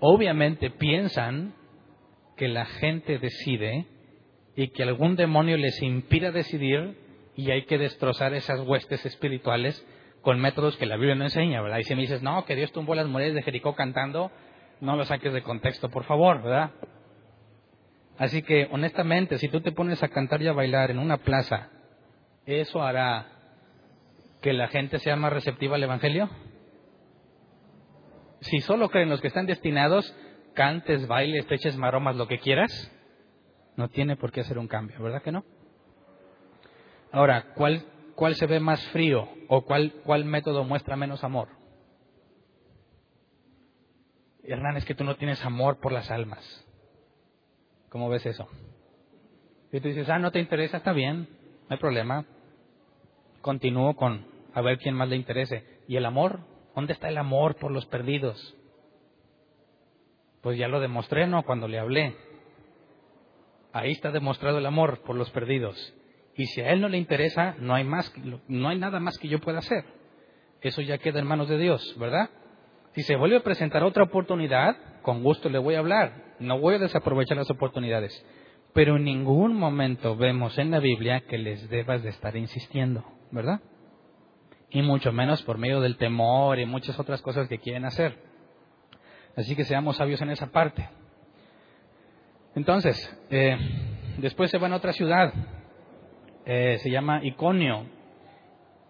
obviamente 0.00 0.70
piensan 0.70 1.54
que 2.36 2.48
la 2.48 2.66
gente 2.66 3.18
decide 3.18 3.86
y 4.56 4.68
que 4.68 4.82
algún 4.82 5.16
demonio 5.16 5.56
les 5.56 5.80
impida 5.82 6.30
decidir 6.30 6.98
y 7.36 7.50
hay 7.50 7.64
que 7.64 7.78
destrozar 7.78 8.34
esas 8.34 8.60
huestes 8.60 9.04
espirituales 9.06 9.86
con 10.22 10.40
métodos 10.40 10.76
que 10.76 10.86
la 10.86 10.96
Biblia 10.96 11.14
no 11.14 11.24
enseña, 11.24 11.62
¿verdad? 11.62 11.78
Y 11.78 11.84
si 11.84 11.94
me 11.94 12.02
dices, 12.02 12.22
no, 12.22 12.44
que 12.44 12.56
Dios 12.56 12.72
tumbó 12.72 12.94
las 12.94 13.06
murallas 13.06 13.34
de 13.34 13.42
Jericó 13.42 13.74
cantando, 13.74 14.30
no 14.80 14.96
lo 14.96 15.04
saques 15.04 15.32
de 15.32 15.42
contexto, 15.42 15.90
por 15.90 16.04
favor, 16.04 16.42
¿verdad? 16.42 16.72
Así 18.18 18.42
que, 18.42 18.68
honestamente, 18.70 19.38
si 19.38 19.48
tú 19.48 19.60
te 19.60 19.72
pones 19.72 20.02
a 20.02 20.08
cantar 20.08 20.42
y 20.42 20.48
a 20.48 20.52
bailar 20.52 20.90
en 20.90 20.98
una 20.98 21.18
plaza, 21.18 21.70
¿eso 22.46 22.82
hará 22.82 23.26
que 24.42 24.52
la 24.52 24.68
gente 24.68 24.98
sea 24.98 25.16
más 25.16 25.32
receptiva 25.32 25.76
al 25.76 25.84
Evangelio? 25.84 26.28
Si 28.40 28.60
solo 28.60 28.88
creen 28.90 29.08
los 29.08 29.20
que 29.20 29.28
están 29.28 29.46
destinados, 29.46 30.14
cantes, 30.54 31.06
bailes, 31.06 31.46
te 31.46 31.54
eches 31.54 31.76
maromas, 31.76 32.16
lo 32.16 32.26
que 32.26 32.38
quieras, 32.38 32.92
no 33.76 33.88
tiene 33.88 34.16
por 34.16 34.32
qué 34.32 34.40
hacer 34.40 34.58
un 34.58 34.68
cambio, 34.68 35.00
¿verdad 35.00 35.22
que 35.22 35.32
no? 35.32 35.44
Ahora, 37.12 37.52
¿cuál 37.54 37.84
¿cuál 38.18 38.34
se 38.34 38.46
ve 38.46 38.58
más 38.58 38.84
frío 38.88 39.28
o 39.46 39.62
cuál, 39.62 39.92
cuál 40.04 40.24
método 40.24 40.64
muestra 40.64 40.96
menos 40.96 41.22
amor? 41.22 41.50
Hernán, 44.42 44.76
es 44.76 44.84
que 44.84 44.96
tú 44.96 45.04
no 45.04 45.14
tienes 45.14 45.44
amor 45.44 45.78
por 45.78 45.92
las 45.92 46.10
almas. 46.10 46.67
¿Cómo 47.88 48.08
ves 48.08 48.26
eso? 48.26 48.48
Y 49.72 49.80
tú 49.80 49.88
dices, 49.88 50.08
ah, 50.08 50.18
no 50.18 50.30
te 50.30 50.40
interesa, 50.40 50.78
está 50.78 50.92
bien, 50.92 51.28
no 51.62 51.66
hay 51.68 51.78
problema. 51.78 52.24
Continúo 53.40 53.94
con 53.96 54.26
a 54.54 54.60
ver 54.60 54.78
quién 54.78 54.94
más 54.94 55.08
le 55.08 55.16
interese. 55.16 55.64
¿Y 55.86 55.96
el 55.96 56.06
amor? 56.06 56.40
¿Dónde 56.74 56.92
está 56.92 57.08
el 57.08 57.18
amor 57.18 57.56
por 57.56 57.70
los 57.70 57.86
perdidos? 57.86 58.56
Pues 60.42 60.58
ya 60.58 60.68
lo 60.68 60.80
demostré, 60.80 61.26
¿no? 61.26 61.42
Cuando 61.42 61.68
le 61.68 61.78
hablé. 61.78 62.16
Ahí 63.72 63.92
está 63.92 64.10
demostrado 64.10 64.58
el 64.58 64.66
amor 64.66 65.02
por 65.02 65.16
los 65.16 65.30
perdidos. 65.30 65.94
Y 66.36 66.46
si 66.46 66.60
a 66.60 66.70
él 66.70 66.80
no 66.80 66.88
le 66.88 66.98
interesa, 66.98 67.56
no 67.58 67.74
hay, 67.74 67.84
más, 67.84 68.12
no 68.46 68.68
hay 68.68 68.78
nada 68.78 69.00
más 69.00 69.18
que 69.18 69.28
yo 69.28 69.40
pueda 69.40 69.58
hacer. 69.58 69.84
Eso 70.60 70.80
ya 70.82 70.98
queda 70.98 71.20
en 71.20 71.26
manos 71.26 71.48
de 71.48 71.58
Dios, 71.58 71.94
¿verdad? 71.98 72.30
Si 72.92 73.02
se 73.02 73.16
vuelve 73.16 73.36
a 73.36 73.42
presentar 73.42 73.82
otra 73.82 74.04
oportunidad, 74.04 75.00
con 75.02 75.22
gusto 75.22 75.48
le 75.48 75.58
voy 75.58 75.74
a 75.74 75.80
hablar. 75.80 76.27
No 76.40 76.58
voy 76.58 76.76
a 76.76 76.78
desaprovechar 76.78 77.36
las 77.36 77.50
oportunidades. 77.50 78.24
Pero 78.72 78.96
en 78.96 79.04
ningún 79.04 79.54
momento 79.54 80.16
vemos 80.16 80.58
en 80.58 80.70
la 80.70 80.78
Biblia 80.78 81.20
que 81.20 81.38
les 81.38 81.68
debas 81.68 82.02
de 82.02 82.10
estar 82.10 82.36
insistiendo, 82.36 83.04
¿verdad? 83.30 83.60
Y 84.70 84.82
mucho 84.82 85.12
menos 85.12 85.42
por 85.42 85.58
medio 85.58 85.80
del 85.80 85.96
temor 85.96 86.58
y 86.58 86.66
muchas 86.66 86.98
otras 86.98 87.22
cosas 87.22 87.48
que 87.48 87.58
quieren 87.58 87.84
hacer. 87.84 88.18
Así 89.36 89.56
que 89.56 89.64
seamos 89.64 89.96
sabios 89.96 90.20
en 90.20 90.30
esa 90.30 90.48
parte. 90.50 90.88
Entonces, 92.54 92.96
eh, 93.30 93.56
después 94.18 94.50
se 94.50 94.58
van 94.58 94.72
a 94.72 94.76
otra 94.76 94.92
ciudad, 94.92 95.32
eh, 96.44 96.78
se 96.82 96.90
llama 96.90 97.24
Iconio. 97.24 97.86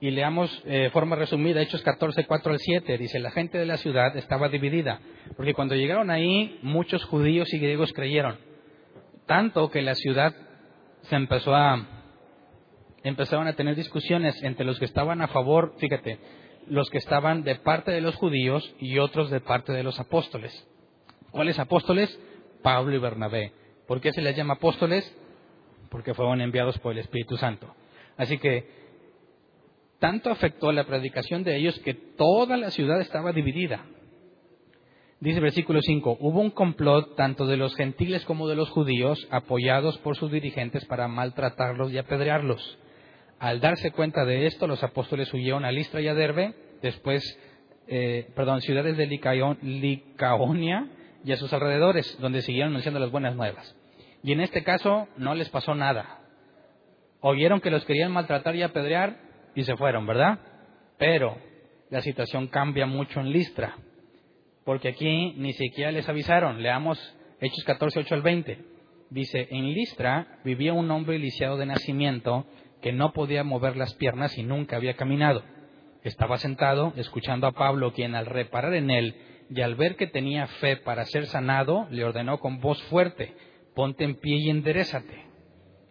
Y 0.00 0.10
leamos 0.10 0.62
de 0.64 0.86
eh, 0.86 0.90
forma 0.90 1.16
resumida 1.16 1.60
Hechos 1.60 1.82
14, 1.82 2.24
4 2.24 2.52
al 2.52 2.58
7. 2.58 2.98
Dice, 2.98 3.18
la 3.18 3.30
gente 3.30 3.58
de 3.58 3.66
la 3.66 3.76
ciudad 3.76 4.16
estaba 4.16 4.48
dividida, 4.48 5.00
porque 5.36 5.54
cuando 5.54 5.74
llegaron 5.74 6.10
ahí 6.10 6.58
muchos 6.62 7.04
judíos 7.04 7.52
y 7.52 7.58
griegos 7.58 7.92
creyeron. 7.92 8.38
Tanto 9.26 9.70
que 9.70 9.82
la 9.82 9.94
ciudad 9.94 10.34
se 11.02 11.16
empezó 11.16 11.54
a, 11.54 11.86
empezaron 13.02 13.48
a 13.48 13.54
tener 13.54 13.74
discusiones 13.74 14.40
entre 14.42 14.64
los 14.64 14.78
que 14.78 14.84
estaban 14.84 15.20
a 15.20 15.28
favor, 15.28 15.74
fíjate, 15.78 16.18
los 16.68 16.88
que 16.90 16.98
estaban 16.98 17.42
de 17.42 17.56
parte 17.56 17.90
de 17.90 18.00
los 18.00 18.14
judíos 18.14 18.74
y 18.78 18.98
otros 18.98 19.30
de 19.30 19.40
parte 19.40 19.72
de 19.72 19.82
los 19.82 19.98
apóstoles. 19.98 20.52
¿Cuáles 21.30 21.58
apóstoles? 21.58 22.18
Pablo 22.62 22.94
y 22.94 22.98
Bernabé. 22.98 23.52
¿Por 23.86 24.00
qué 24.00 24.12
se 24.12 24.22
les 24.22 24.36
llama 24.36 24.54
apóstoles? 24.54 25.12
porque 25.88 26.14
fueron 26.14 26.40
enviados 26.40 26.78
por 26.78 26.92
el 26.92 26.98
Espíritu 26.98 27.36
Santo. 27.36 27.74
Así 28.16 28.38
que 28.38 28.77
tanto 29.98 30.30
afectó 30.30 30.72
la 30.72 30.84
predicación 30.84 31.42
de 31.42 31.56
ellos 31.56 31.78
que 31.80 31.94
toda 31.94 32.56
la 32.56 32.70
ciudad 32.70 33.00
estaba 33.00 33.32
dividida. 33.32 33.84
Dice 35.20 35.40
versículo 35.40 35.82
5, 35.82 36.18
hubo 36.20 36.40
un 36.40 36.50
complot 36.50 37.16
tanto 37.16 37.46
de 37.46 37.56
los 37.56 37.74
gentiles 37.74 38.24
como 38.24 38.46
de 38.46 38.54
los 38.54 38.70
judíos, 38.70 39.26
apoyados 39.30 39.98
por 39.98 40.16
sus 40.16 40.30
dirigentes 40.30 40.84
para 40.84 41.08
maltratarlos 41.08 41.90
y 41.92 41.98
apedrearlos. 41.98 42.78
Al 43.40 43.60
darse 43.60 43.90
cuenta 43.90 44.24
de 44.24 44.46
esto, 44.46 44.68
los 44.68 44.84
apóstoles 44.84 45.32
huyeron 45.34 45.64
a 45.64 45.72
Listra 45.72 46.00
y 46.00 46.06
a 46.06 46.14
Derbe, 46.14 46.54
después, 46.82 47.22
eh, 47.88 48.30
perdón, 48.36 48.60
ciudades 48.60 48.96
de 48.96 49.06
Licaonia 49.06 50.86
y 51.24 51.32
a 51.32 51.36
sus 51.36 51.52
alrededores, 51.52 52.16
donde 52.20 52.42
siguieron 52.42 52.70
anunciando 52.70 53.00
las 53.00 53.10
buenas 53.10 53.34
nuevas. 53.34 53.74
Y 54.22 54.32
en 54.32 54.40
este 54.40 54.62
caso 54.62 55.08
no 55.16 55.34
les 55.34 55.48
pasó 55.48 55.74
nada. 55.74 56.20
Oyeron 57.20 57.60
que 57.60 57.70
los 57.70 57.84
querían 57.84 58.12
maltratar 58.12 58.54
y 58.54 58.62
apedrear 58.62 59.27
y 59.58 59.64
se 59.64 59.76
fueron, 59.76 60.06
¿verdad? 60.06 60.38
Pero 60.98 61.36
la 61.90 62.00
situación 62.00 62.46
cambia 62.46 62.86
mucho 62.86 63.18
en 63.18 63.32
Listra, 63.32 63.74
porque 64.64 64.86
aquí 64.86 65.32
ni 65.36 65.52
siquiera 65.52 65.90
les 65.90 66.08
avisaron. 66.08 66.62
Leamos 66.62 66.96
Hechos 67.40 67.64
14, 67.64 67.98
8 67.98 68.14
al 68.14 68.22
20. 68.22 68.56
Dice, 69.10 69.48
en 69.50 69.72
Listra 69.72 70.38
vivía 70.44 70.74
un 70.74 70.88
hombre 70.92 71.18
lisiado 71.18 71.56
de 71.56 71.66
nacimiento 71.66 72.46
que 72.80 72.92
no 72.92 73.12
podía 73.12 73.42
mover 73.42 73.76
las 73.76 73.94
piernas 73.94 74.38
y 74.38 74.44
nunca 74.44 74.76
había 74.76 74.94
caminado. 74.94 75.42
Estaba 76.04 76.36
sentado 76.36 76.92
escuchando 76.94 77.48
a 77.48 77.52
Pablo, 77.52 77.92
quien 77.92 78.14
al 78.14 78.26
reparar 78.26 78.74
en 78.74 78.92
él 78.92 79.16
y 79.50 79.60
al 79.62 79.74
ver 79.74 79.96
que 79.96 80.06
tenía 80.06 80.46
fe 80.46 80.76
para 80.76 81.04
ser 81.04 81.26
sanado, 81.26 81.88
le 81.90 82.04
ordenó 82.04 82.38
con 82.38 82.60
voz 82.60 82.80
fuerte, 82.84 83.34
ponte 83.74 84.04
en 84.04 84.20
pie 84.20 84.36
y 84.36 84.50
enderezate. 84.50 85.26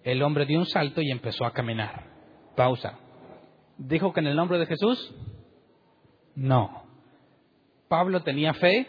El 0.06 0.24
hombre 0.24 0.46
dio 0.46 0.58
un 0.58 0.68
salto 0.68 1.02
y 1.02 1.12
empezó 1.12 1.44
a 1.44 1.52
caminar. 1.52 2.06
Pausa. 2.56 3.00
¿Dijo 3.78 4.14
que 4.14 4.20
en 4.20 4.28
el 4.28 4.36
nombre 4.36 4.58
de 4.58 4.66
Jesús? 4.66 5.14
No. 6.36 6.84
¿Pablo 7.88 8.24
tenía 8.24 8.54
fe? 8.54 8.88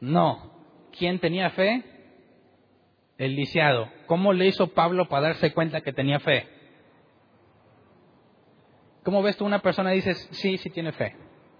No. 0.00 0.52
¿Quién 0.96 1.18
tenía 1.18 1.50
fe? 1.50 1.84
El 3.18 3.34
lisiado. 3.34 3.88
¿Cómo 4.06 4.32
le 4.32 4.46
hizo 4.46 4.68
Pablo 4.68 5.08
para 5.08 5.28
darse 5.28 5.52
cuenta 5.52 5.80
que 5.80 5.92
tenía 5.92 6.20
fe? 6.20 6.48
¿Cómo 9.02 9.22
ves 9.22 9.36
tú 9.36 9.44
una 9.44 9.60
persona 9.60 9.92
y 9.92 9.96
dices, 9.96 10.28
sí, 10.32 10.56
sí 10.58 10.70
tiene 10.70 10.92
fe? 10.92 11.14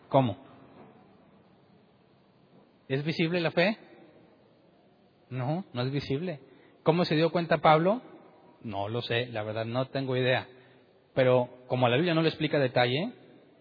¿Cómo? 0.09 0.39
¿Es 2.89 3.05
visible 3.05 3.41
la 3.41 3.51
fe? 3.51 3.79
No, 5.31 5.65
no 5.73 5.83
es 5.83 5.91
visible. 5.91 6.41
¿Cómo 6.83 7.05
se 7.05 7.17
dio 7.17 7.31
cuenta 7.33 7.59
Pablo? 7.59 8.03
No 8.63 8.89
lo 8.89 9.03
sé, 9.03 9.27
la 9.27 9.43
verdad 9.43 9.65
no 9.65 9.87
tengo 9.89 10.17
idea. 10.17 10.49
Pero 11.15 11.49
como 11.69 11.89
la 11.89 11.97
Biblia 11.97 12.15
no 12.15 12.23
lo 12.23 12.29
explica 12.29 12.59
detalle, 12.59 13.13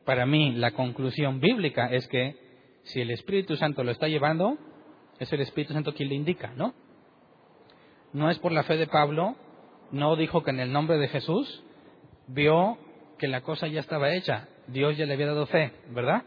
para 0.05 0.25
mí 0.25 0.53
la 0.53 0.71
conclusión 0.71 1.39
bíblica 1.39 1.87
es 1.91 2.07
que 2.07 2.35
si 2.83 3.01
el 3.01 3.11
Espíritu 3.11 3.55
Santo 3.55 3.83
lo 3.83 3.91
está 3.91 4.07
llevando, 4.07 4.57
es 5.19 5.31
el 5.31 5.41
Espíritu 5.41 5.73
Santo 5.73 5.93
quien 5.93 6.09
le 6.09 6.15
indica, 6.15 6.53
¿no? 6.55 6.73
No 8.11 8.29
es 8.29 8.37
por 8.39 8.51
la 8.51 8.63
fe 8.63 8.77
de 8.77 8.87
Pablo, 8.87 9.35
no 9.91 10.15
dijo 10.15 10.43
que 10.43 10.51
en 10.51 10.59
el 10.59 10.71
nombre 10.71 10.97
de 10.97 11.07
Jesús 11.07 11.63
vio 12.27 12.77
que 13.17 13.27
la 13.27 13.41
cosa 13.41 13.67
ya 13.67 13.79
estaba 13.79 14.13
hecha, 14.13 14.49
Dios 14.67 14.97
ya 14.97 15.05
le 15.05 15.13
había 15.13 15.27
dado 15.27 15.45
fe, 15.45 15.71
¿verdad? 15.89 16.23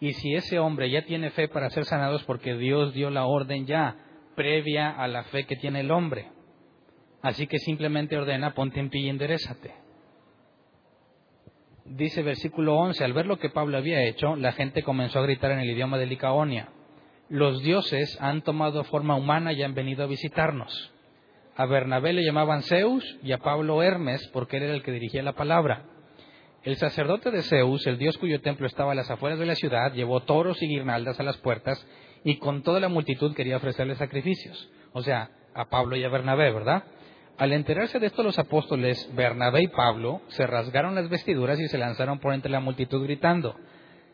Y 0.00 0.12
si 0.14 0.34
ese 0.34 0.58
hombre 0.58 0.90
ya 0.90 1.04
tiene 1.04 1.30
fe 1.30 1.48
para 1.48 1.70
ser 1.70 1.84
sanados 1.84 2.24
porque 2.24 2.54
Dios 2.56 2.94
dio 2.94 3.10
la 3.10 3.26
orden 3.26 3.66
ya, 3.66 3.96
previa 4.34 4.90
a 4.90 5.06
la 5.08 5.24
fe 5.24 5.44
que 5.44 5.56
tiene 5.56 5.80
el 5.80 5.90
hombre. 5.90 6.30
Así 7.22 7.46
que 7.46 7.58
simplemente 7.58 8.16
ordena, 8.16 8.54
ponte 8.54 8.80
en 8.80 8.90
pie 8.90 9.02
y 9.02 9.08
enderezate. 9.08 9.83
Dice 11.84 12.22
versículo 12.22 12.76
11, 12.76 13.04
al 13.04 13.12
ver 13.12 13.26
lo 13.26 13.38
que 13.38 13.50
Pablo 13.50 13.76
había 13.76 14.02
hecho, 14.04 14.36
la 14.36 14.52
gente 14.52 14.82
comenzó 14.82 15.18
a 15.18 15.22
gritar 15.22 15.50
en 15.50 15.58
el 15.58 15.70
idioma 15.70 15.98
de 15.98 16.06
Licaonia, 16.06 16.70
los 17.28 17.62
dioses 17.62 18.18
han 18.20 18.42
tomado 18.42 18.84
forma 18.84 19.16
humana 19.16 19.52
y 19.52 19.62
han 19.62 19.74
venido 19.74 20.04
a 20.04 20.06
visitarnos. 20.06 20.92
A 21.56 21.66
Bernabé 21.66 22.12
le 22.12 22.24
llamaban 22.24 22.62
Zeus 22.62 23.18
y 23.22 23.32
a 23.32 23.38
Pablo 23.38 23.82
Hermes 23.82 24.26
porque 24.32 24.56
él 24.56 24.64
era 24.64 24.74
el 24.74 24.82
que 24.82 24.92
dirigía 24.92 25.22
la 25.22 25.34
palabra. 25.34 25.84
El 26.62 26.76
sacerdote 26.76 27.30
de 27.30 27.42
Zeus, 27.42 27.86
el 27.86 27.98
dios 27.98 28.16
cuyo 28.18 28.40
templo 28.40 28.66
estaba 28.66 28.92
a 28.92 28.94
las 28.94 29.10
afueras 29.10 29.38
de 29.38 29.46
la 29.46 29.54
ciudad, 29.54 29.92
llevó 29.92 30.20
toros 30.20 30.62
y 30.62 30.68
guirnaldas 30.68 31.20
a 31.20 31.22
las 31.22 31.36
puertas 31.36 31.86
y 32.24 32.36
con 32.38 32.62
toda 32.62 32.80
la 32.80 32.88
multitud 32.88 33.34
quería 33.34 33.58
ofrecerle 33.58 33.94
sacrificios. 33.96 34.70
O 34.92 35.02
sea, 35.02 35.30
a 35.54 35.66
Pablo 35.66 35.96
y 35.96 36.04
a 36.04 36.08
Bernabé, 36.08 36.50
¿verdad? 36.50 36.84
Al 37.36 37.52
enterarse 37.52 37.98
de 37.98 38.06
esto 38.06 38.22
los 38.22 38.38
apóstoles 38.38 39.10
Bernabé 39.14 39.64
y 39.64 39.68
Pablo 39.68 40.22
se 40.28 40.46
rasgaron 40.46 40.94
las 40.94 41.08
vestiduras 41.08 41.58
y 41.58 41.66
se 41.66 41.78
lanzaron 41.78 42.20
por 42.20 42.32
entre 42.32 42.50
la 42.50 42.60
multitud 42.60 43.02
gritando, 43.02 43.56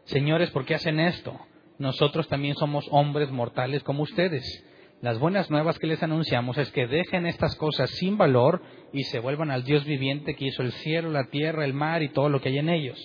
Señores, 0.04 0.50
¿por 0.50 0.64
qué 0.64 0.74
hacen 0.74 0.98
esto? 0.98 1.38
Nosotros 1.78 2.28
también 2.28 2.54
somos 2.56 2.86
hombres 2.90 3.30
mortales 3.30 3.82
como 3.82 4.02
ustedes. 4.02 4.64
Las 5.02 5.18
buenas 5.18 5.50
nuevas 5.50 5.78
que 5.78 5.86
les 5.86 6.02
anunciamos 6.02 6.58
es 6.58 6.70
que 6.72 6.86
dejen 6.86 7.26
estas 7.26 7.56
cosas 7.56 7.90
sin 7.90 8.16
valor 8.16 8.62
y 8.92 9.04
se 9.04 9.18
vuelvan 9.18 9.50
al 9.50 9.64
Dios 9.64 9.84
viviente 9.84 10.34
que 10.34 10.46
hizo 10.46 10.62
el 10.62 10.72
cielo, 10.72 11.10
la 11.10 11.24
tierra, 11.24 11.64
el 11.64 11.74
mar 11.74 12.02
y 12.02 12.08
todo 12.08 12.28
lo 12.28 12.40
que 12.40 12.48
hay 12.48 12.58
en 12.58 12.70
ellos. 12.70 12.98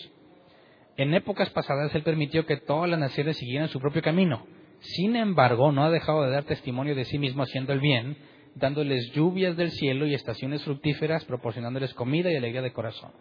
En 0.98 1.14
épocas 1.14 1.50
pasadas 1.50 1.94
Él 1.94 2.04
permitió 2.04 2.46
que 2.46 2.58
todas 2.58 2.90
las 2.90 3.00
naciones 3.00 3.38
siguieran 3.38 3.68
su 3.68 3.80
propio 3.80 4.02
camino. 4.02 4.46
Sin 4.80 5.16
embargo, 5.16 5.72
no 5.72 5.84
ha 5.84 5.90
dejado 5.90 6.24
de 6.24 6.32
dar 6.32 6.44
testimonio 6.44 6.96
de 6.96 7.06
sí 7.06 7.18
mismo 7.18 7.44
haciendo 7.44 7.74
el 7.74 7.80
bien, 7.80 8.18
dándoles 8.56 9.12
lluvias 9.12 9.56
del 9.58 9.72
cielo 9.72 10.08
y 10.08 10.14
estaciones 10.14 10.64
fructíferas, 10.64 11.26
proporcionándoles 11.26 11.94
comida 11.94 12.32
y 12.32 12.36
alegría 12.36 12.62
de 12.62 12.74
corazón. 12.74 13.12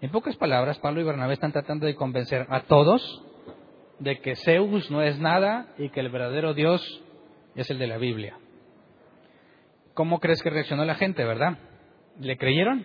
En 0.00 0.10
pocas 0.10 0.36
palabras, 0.36 0.78
Pablo 0.78 1.00
y 1.00 1.04
Bernabé 1.04 1.34
están 1.34 1.52
tratando 1.52 1.86
de 1.86 1.96
convencer 1.96 2.46
a 2.50 2.60
todos 2.60 3.24
de 3.98 4.20
que 4.20 4.36
Zeus 4.36 4.90
no 4.90 5.02
es 5.02 5.18
nada 5.18 5.74
y 5.78 5.88
que 5.88 6.00
el 6.00 6.10
verdadero 6.10 6.54
Dios 6.54 7.02
es 7.56 7.68
el 7.70 7.78
de 7.78 7.88
la 7.88 7.98
Biblia. 7.98 8.38
¿Cómo 9.94 10.20
crees 10.20 10.40
que 10.42 10.50
reaccionó 10.50 10.84
la 10.84 10.94
gente, 10.94 11.24
verdad? 11.24 11.58
¿Le 12.20 12.36
creyeron? 12.36 12.84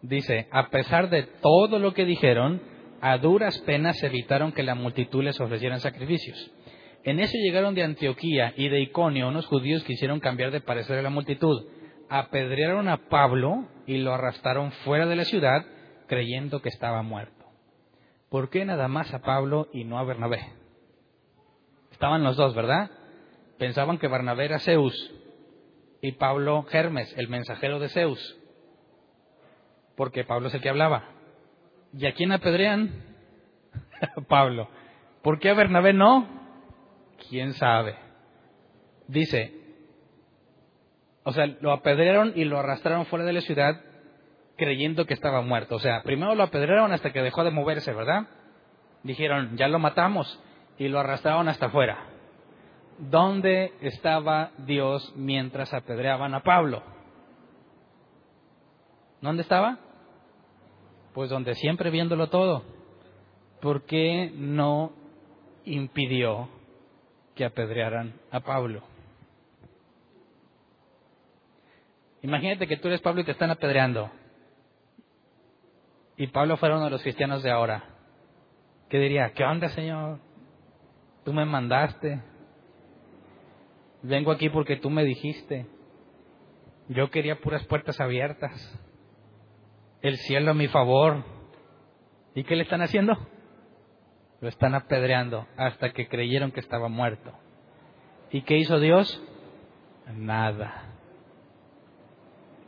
Dice, 0.00 0.48
a 0.50 0.68
pesar 0.70 1.10
de 1.10 1.22
todo 1.22 1.78
lo 1.78 1.94
que 1.94 2.04
dijeron, 2.04 2.60
a 3.00 3.18
duras 3.18 3.56
penas 3.60 4.02
evitaron 4.02 4.50
que 4.50 4.64
la 4.64 4.74
multitud 4.74 5.22
les 5.22 5.40
ofrecieran 5.40 5.78
sacrificios. 5.78 6.50
En 7.04 7.18
eso 7.18 7.36
llegaron 7.36 7.74
de 7.74 7.82
Antioquía 7.82 8.54
y 8.56 8.68
de 8.68 8.80
Iconio 8.80 9.28
unos 9.28 9.46
judíos 9.46 9.82
que 9.84 9.94
hicieron 9.94 10.20
cambiar 10.20 10.52
de 10.52 10.60
parecer 10.60 10.98
a 10.98 11.02
la 11.02 11.10
multitud. 11.10 11.66
Apedrearon 12.08 12.88
a 12.88 13.08
Pablo 13.08 13.66
y 13.86 13.98
lo 13.98 14.14
arrastraron 14.14 14.70
fuera 14.84 15.06
de 15.06 15.16
la 15.16 15.24
ciudad 15.24 15.66
creyendo 16.06 16.62
que 16.62 16.68
estaba 16.68 17.02
muerto. 17.02 17.46
¿Por 18.28 18.50
qué 18.50 18.64
nada 18.64 18.86
más 18.86 19.12
a 19.12 19.22
Pablo 19.22 19.68
y 19.72 19.84
no 19.84 19.98
a 19.98 20.04
Bernabé? 20.04 20.40
Estaban 21.90 22.22
los 22.22 22.36
dos, 22.36 22.54
¿verdad? 22.54 22.90
Pensaban 23.58 23.98
que 23.98 24.08
Bernabé 24.08 24.44
era 24.44 24.58
Zeus 24.58 24.94
y 26.00 26.12
Pablo 26.12 26.66
Hermes, 26.70 27.12
el 27.16 27.28
mensajero 27.28 27.78
de 27.78 27.88
Zeus, 27.88 28.38
porque 29.96 30.24
Pablo 30.24 30.48
es 30.48 30.54
el 30.54 30.60
que 30.60 30.68
hablaba. 30.68 31.10
¿Y 31.96 32.06
a 32.06 32.14
quién 32.14 32.32
apedrean? 32.32 33.04
Pablo. 34.28 34.68
¿Por 35.22 35.38
qué 35.38 35.50
a 35.50 35.54
Bernabé 35.54 35.92
no? 35.92 36.41
¿Quién 37.28 37.54
sabe? 37.54 37.96
Dice, 39.08 39.52
o 41.24 41.32
sea, 41.32 41.46
lo 41.46 41.72
apedrearon 41.72 42.32
y 42.34 42.44
lo 42.44 42.58
arrastraron 42.58 43.06
fuera 43.06 43.24
de 43.24 43.32
la 43.32 43.40
ciudad 43.40 43.80
creyendo 44.56 45.06
que 45.06 45.14
estaba 45.14 45.42
muerto. 45.42 45.76
O 45.76 45.80
sea, 45.80 46.02
primero 46.02 46.34
lo 46.34 46.42
apedrearon 46.42 46.92
hasta 46.92 47.12
que 47.12 47.22
dejó 47.22 47.44
de 47.44 47.50
moverse, 47.50 47.92
¿verdad? 47.92 48.26
Dijeron, 49.02 49.56
ya 49.56 49.68
lo 49.68 49.78
matamos 49.78 50.40
y 50.78 50.88
lo 50.88 51.00
arrastraron 51.00 51.48
hasta 51.48 51.66
afuera. 51.66 52.06
¿Dónde 52.98 53.72
estaba 53.80 54.50
Dios 54.58 55.12
mientras 55.16 55.72
apedreaban 55.74 56.34
a 56.34 56.42
Pablo? 56.42 56.82
¿Dónde 59.20 59.42
estaba? 59.42 59.78
Pues 61.14 61.30
donde 61.30 61.54
siempre 61.54 61.90
viéndolo 61.90 62.28
todo. 62.28 62.64
¿Por 63.60 63.84
qué 63.84 64.32
no 64.34 64.92
impidió 65.64 66.48
que 67.34 67.44
apedrearan 67.44 68.14
a 68.30 68.40
Pablo. 68.40 68.82
Imagínate 72.22 72.66
que 72.66 72.76
tú 72.76 72.88
eres 72.88 73.00
Pablo 73.00 73.20
y 73.20 73.24
te 73.24 73.32
están 73.32 73.50
apedreando. 73.50 74.10
Y 76.16 76.28
Pablo 76.28 76.56
fuera 76.56 76.76
uno 76.76 76.84
de 76.84 76.90
los 76.90 77.02
cristianos 77.02 77.42
de 77.42 77.50
ahora. 77.50 77.84
¿Qué 78.88 78.98
diría? 78.98 79.32
¿Qué 79.32 79.42
onda, 79.42 79.68
Señor? 79.70 80.20
Tú 81.24 81.32
me 81.32 81.44
mandaste. 81.44 82.22
Vengo 84.02 84.30
aquí 84.30 84.48
porque 84.50 84.76
tú 84.76 84.90
me 84.90 85.04
dijiste. 85.04 85.66
Yo 86.88 87.10
quería 87.10 87.40
puras 87.40 87.64
puertas 87.66 88.00
abiertas. 88.00 88.52
El 90.00 90.16
cielo 90.18 90.50
a 90.50 90.54
mi 90.54 90.68
favor. 90.68 91.24
¿Y 92.34 92.44
qué 92.44 92.54
le 92.54 92.64
están 92.64 92.82
haciendo? 92.82 93.16
Lo 94.42 94.48
están 94.48 94.74
apedreando 94.74 95.46
hasta 95.56 95.92
que 95.92 96.08
creyeron 96.08 96.50
que 96.50 96.58
estaba 96.58 96.88
muerto. 96.88 97.32
¿Y 98.32 98.42
qué 98.42 98.58
hizo 98.58 98.80
Dios? 98.80 99.22
Nada. 100.16 100.88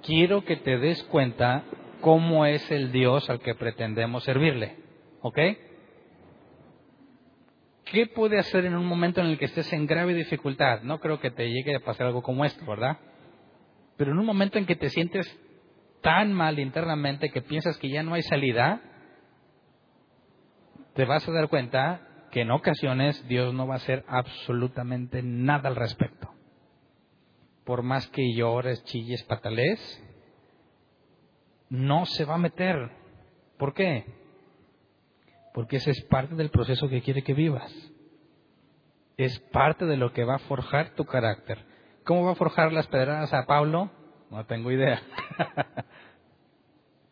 Quiero 0.05 0.45
que 0.45 0.57
te 0.57 0.79
des 0.79 1.03
cuenta 1.05 1.65
cómo 2.01 2.47
es 2.47 2.71
el 2.71 2.93
Dios 2.93 3.29
al 3.29 3.41
que 3.41 3.57
pretendemos 3.57 4.23
servirle. 4.23 4.77
¿Ok? 5.21 5.39
¿Qué 7.87 8.07
puede 8.07 8.39
hacer 8.39 8.67
en 8.67 8.77
un 8.77 8.87
momento 8.87 9.21
en 9.21 9.27
el 9.27 9.39
que 9.39 9.47
estés 9.47 9.73
en 9.73 9.89
grave 9.89 10.15
dificultad? 10.15 10.83
No 10.83 11.01
creo 11.01 11.19
que 11.19 11.33
te 11.33 11.51
llegue 11.51 11.75
a 11.75 11.81
pasar 11.81 12.07
algo 12.07 12.23
como 12.23 12.45
esto, 12.45 12.65
¿verdad? 12.65 12.99
Pero 13.97 14.13
en 14.13 14.19
un 14.19 14.27
momento 14.27 14.59
en 14.59 14.67
que 14.67 14.77
te 14.77 14.91
sientes 14.91 15.27
tan 16.03 16.33
mal 16.33 16.61
internamente 16.61 17.31
que 17.31 17.43
piensas 17.43 17.77
que 17.79 17.89
ya 17.89 18.05
no 18.05 18.15
hay 18.15 18.23
salida, 18.23 18.81
te 20.95 21.05
vas 21.05 21.29
a 21.29 21.33
dar 21.33 21.49
cuenta 21.49 22.01
que 22.31 22.41
en 22.41 22.51
ocasiones 22.51 23.27
Dios 23.29 23.53
no 23.55 23.67
va 23.67 23.75
a 23.75 23.79
hacer 23.79 24.05
absolutamente 24.09 25.23
nada 25.23 25.69
al 25.69 25.77
respecto. 25.77 26.31
Por 27.65 27.83
más 27.83 28.09
que 28.09 28.35
llores, 28.35 28.83
chilles, 28.85 29.23
patales, 29.25 29.81
no 31.69 32.07
se 32.07 32.25
va 32.25 32.35
a 32.35 32.39
meter. 32.39 32.91
¿Por 33.59 33.75
qué? 33.75 34.05
Porque 35.53 35.77
ese 35.77 35.93
es 35.93 36.05
parte 36.05 36.35
del 36.35 36.51
proceso 36.51 36.89
que 36.89 37.03
quiere 37.03 37.23
que 37.23 37.35
vivas. 37.35 37.73
Es 39.17 39.39
parte 39.53 39.87
de 39.87 39.97
lo 39.97 40.13
que 40.13 40.25
va 40.25 40.37
a 40.37 40.41
forjar 40.41 40.95
tu 40.95 41.05
carácter. 41.05 41.65
¿Cómo 42.05 42.25
va 42.25 42.33
a 42.33 42.37
forjar 42.37 42.73
las 42.73 42.87
pedradas 42.89 43.33
a 43.33 43.47
Pablo? 43.47 43.91
No 44.31 44.45
tengo 44.47 44.71
idea. 44.71 45.01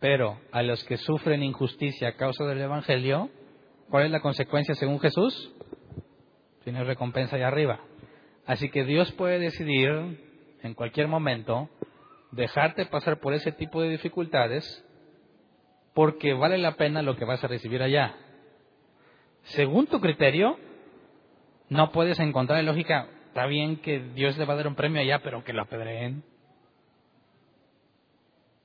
Pero 0.01 0.41
a 0.51 0.63
los 0.63 0.83
que 0.85 0.97
sufren 0.97 1.45
injusticia 1.45 2.09
a 2.09 2.17
causa 2.17 2.45
del 2.45 2.61
Evangelio, 2.61 3.31
¿Cuál 3.93 4.07
es 4.07 4.11
la 4.11 4.21
consecuencia 4.21 4.75
según 4.75 5.01
Jesús? 5.01 5.53
Tiene 6.65 6.83
recompensa 6.83 7.37
allá 7.37 7.49
arriba. 7.49 7.79
Así 8.47 8.71
que 8.71 8.85
Dios 8.85 9.13
puede 9.13 9.39
decidir 9.39 10.57
en 10.63 10.73
cualquier 10.73 11.09
momento 11.09 11.69
dejarte 12.31 12.87
pasar 12.87 13.21
por 13.21 13.35
ese 13.35 13.53
tipo 13.53 13.83
de 13.83 13.91
dificultades 13.91 14.83
porque 15.93 16.33
vale 16.33 16.57
la 16.57 16.77
pena 16.77 17.03
lo 17.03 17.17
que 17.17 17.27
vas 17.27 17.45
a 17.45 17.49
recibir 17.49 17.83
allá. 17.83 18.17
Según 19.43 19.87
tu 19.87 20.01
criterio, 20.01 20.57
no 21.69 21.93
puedes 21.93 22.19
encontrar 22.19 22.65
lógica, 22.65 23.09
está 23.27 23.45
bien 23.45 23.77
que 23.77 24.01
Dios 24.15 24.39
le 24.39 24.47
va 24.47 24.55
a 24.55 24.57
dar 24.57 24.69
un 24.69 24.75
premio 24.75 25.03
allá, 25.03 25.19
pero 25.23 25.45
que 25.45 25.53
lo 25.53 25.61
apedreen. 25.61 26.25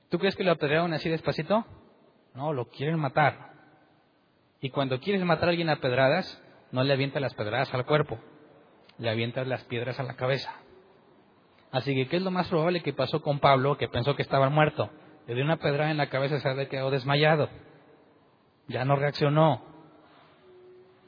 ¿Tú 0.08 0.18
crees 0.18 0.34
que 0.36 0.44
lo 0.44 0.52
apedrearon 0.52 0.94
así 0.94 1.10
despacito? 1.10 1.66
No, 2.32 2.54
lo 2.54 2.70
quieren 2.70 2.98
matar. 2.98 3.47
Y 4.60 4.70
cuando 4.70 5.00
quieres 5.00 5.24
matar 5.24 5.48
a 5.48 5.50
alguien 5.50 5.70
a 5.70 5.76
pedradas, 5.76 6.42
no 6.72 6.82
le 6.82 6.92
avientas 6.92 7.22
las 7.22 7.34
pedradas 7.34 7.72
al 7.72 7.86
cuerpo, 7.86 8.18
le 8.98 9.08
avientas 9.08 9.46
las 9.46 9.64
piedras 9.64 9.98
a 10.00 10.02
la 10.02 10.14
cabeza. 10.14 10.52
Así 11.70 11.94
que, 11.94 12.08
¿qué 12.08 12.16
es 12.16 12.22
lo 12.22 12.30
más 12.30 12.48
probable 12.48 12.82
que 12.82 12.92
pasó 12.92 13.22
con 13.22 13.38
Pablo, 13.38 13.76
que 13.76 13.88
pensó 13.88 14.16
que 14.16 14.22
estaba 14.22 14.48
muerto? 14.48 14.90
Le 15.26 15.34
dio 15.34 15.44
una 15.44 15.58
pedrada 15.58 15.90
en 15.90 15.98
la 15.98 16.08
cabeza 16.08 16.36
y 16.36 16.40
se 16.40 16.48
había 16.48 16.68
quedado 16.68 16.90
desmayado. 16.90 17.48
Ya 18.68 18.84
no 18.84 18.96
reaccionó. 18.96 19.62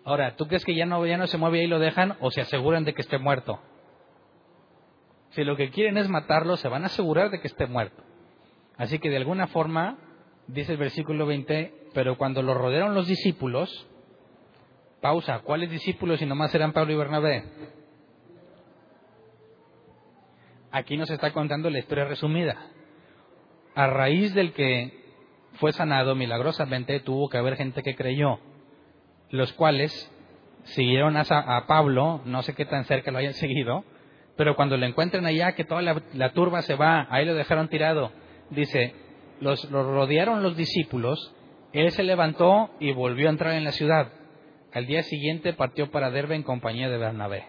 Ahora, 0.05 0.37
¿tú 0.37 0.47
crees 0.47 0.65
que 0.65 0.75
ya 0.75 0.87
no, 0.87 1.05
ya 1.07 1.17
no 1.17 1.27
se 1.27 1.39
mueve 1.39 1.63
y 1.63 1.67
lo 1.67 1.79
dejan 1.79 2.17
o 2.21 2.31
se 2.31 2.43
aseguran 2.43 2.85
de 2.85 2.95
que 2.95 3.01
esté 3.01 3.19
muerto? 3.19 3.61
Si 5.31 5.45
lo 5.45 5.57
que 5.57 5.71
quieren 5.71 5.97
es 5.97 6.09
matarlo, 6.09 6.57
se 6.57 6.69
van 6.69 6.83
a 6.83 6.87
asegurar 6.87 7.31
de 7.31 7.41
que 7.41 7.47
esté 7.47 7.67
muerto. 7.67 8.03
Así 8.77 8.99
que 8.99 9.11
de 9.11 9.17
alguna 9.17 9.47
forma, 9.47 9.99
dice 10.47 10.73
el 10.73 10.79
versículo 10.79 11.27
20, 11.27 11.80
pero 11.93 12.17
cuando 12.17 12.43
lo 12.43 12.55
rodearon 12.55 12.95
los 12.95 13.07
discípulos, 13.07 13.87
pausa, 15.01 15.41
¿cuáles 15.41 15.71
discípulos 15.71 16.19
si 16.19 16.27
nomás 16.27 16.55
eran 16.55 16.73
Pablo 16.73 16.93
y 16.93 16.97
Bernabé? 16.97 17.45
Aquí 20.71 20.97
nos 20.97 21.11
está 21.11 21.33
contando 21.33 21.69
la 21.69 21.79
historia 21.79 22.05
resumida. 22.05 22.57
A 23.75 23.89
raíz 23.89 24.35
del 24.35 24.53
que 24.53 25.01
fue 25.55 25.73
sanado 25.73 26.15
milagrosamente, 26.15 27.01
tuvo 27.01 27.29
que 27.29 27.39
haber 27.39 27.57
gente 27.57 27.83
que 27.83 27.97
creyó, 27.97 28.39
los 29.31 29.53
cuales 29.55 29.91
siguieron 30.65 31.17
a, 31.17 31.67
Pablo, 31.67 32.21
no 32.25 32.43
sé 32.43 32.55
qué 32.55 32.65
tan 32.65 32.85
cerca 32.85 33.11
lo 33.11 33.19
hayan 33.19 33.35
seguido, 33.35 33.85
pero 34.37 34.55
cuando 34.55 34.77
lo 34.77 34.87
encuentran 34.87 35.27
allá, 35.27 35.53
que 35.53 35.65
toda 35.65 35.83
la, 35.83 36.33
turba 36.33 36.63
se 36.63 36.77
va, 36.77 37.09
ahí 37.11 37.25
lo 37.25 37.35
dejaron 37.35 37.69
tirado, 37.69 38.13
dice, 38.51 38.95
los, 39.41 39.69
los 39.71 39.87
rodearon 39.87 40.43
los 40.43 40.57
discípulos 40.57 41.35
él 41.73 41.91
se 41.93 42.03
levantó 42.03 42.71
y 42.81 42.93
volvió 42.93 43.29
a 43.29 43.31
entrar 43.31 43.55
en 43.55 43.65
la 43.65 43.73
ciudad. 43.73 44.13
Al 44.73 44.87
día 44.87 45.03
siguiente 45.03 45.53
partió 45.53 45.91
para 45.91 46.11
Derbe 46.11 46.35
en 46.35 46.43
compañía 46.43 46.89
de 46.89 46.99
Bernabé. 46.99 47.47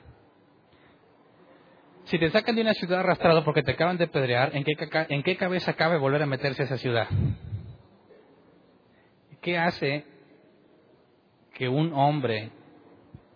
Si 2.06 2.18
te 2.20 2.30
sacan 2.30 2.56
de 2.56 2.62
una 2.62 2.74
ciudad 2.74 3.00
arrastrado 3.00 3.44
porque 3.44 3.64
te 3.64 3.72
acaban 3.72 3.98
de 3.98 4.08
pedrear, 4.08 4.56
¿en 4.56 4.64
qué, 4.64 4.76
¿en 5.10 5.24
qué 5.24 5.38
cabeza 5.38 5.74
cabe 5.74 5.98
volver 5.98 6.22
a 6.24 6.26
meterse 6.26 6.64
a 6.64 6.66
esa 6.66 6.78
ciudad? 6.78 7.08
¿Qué 9.42 9.58
hace 9.58 10.06
que 11.54 11.70
un 11.70 11.94
hombre 11.94 12.52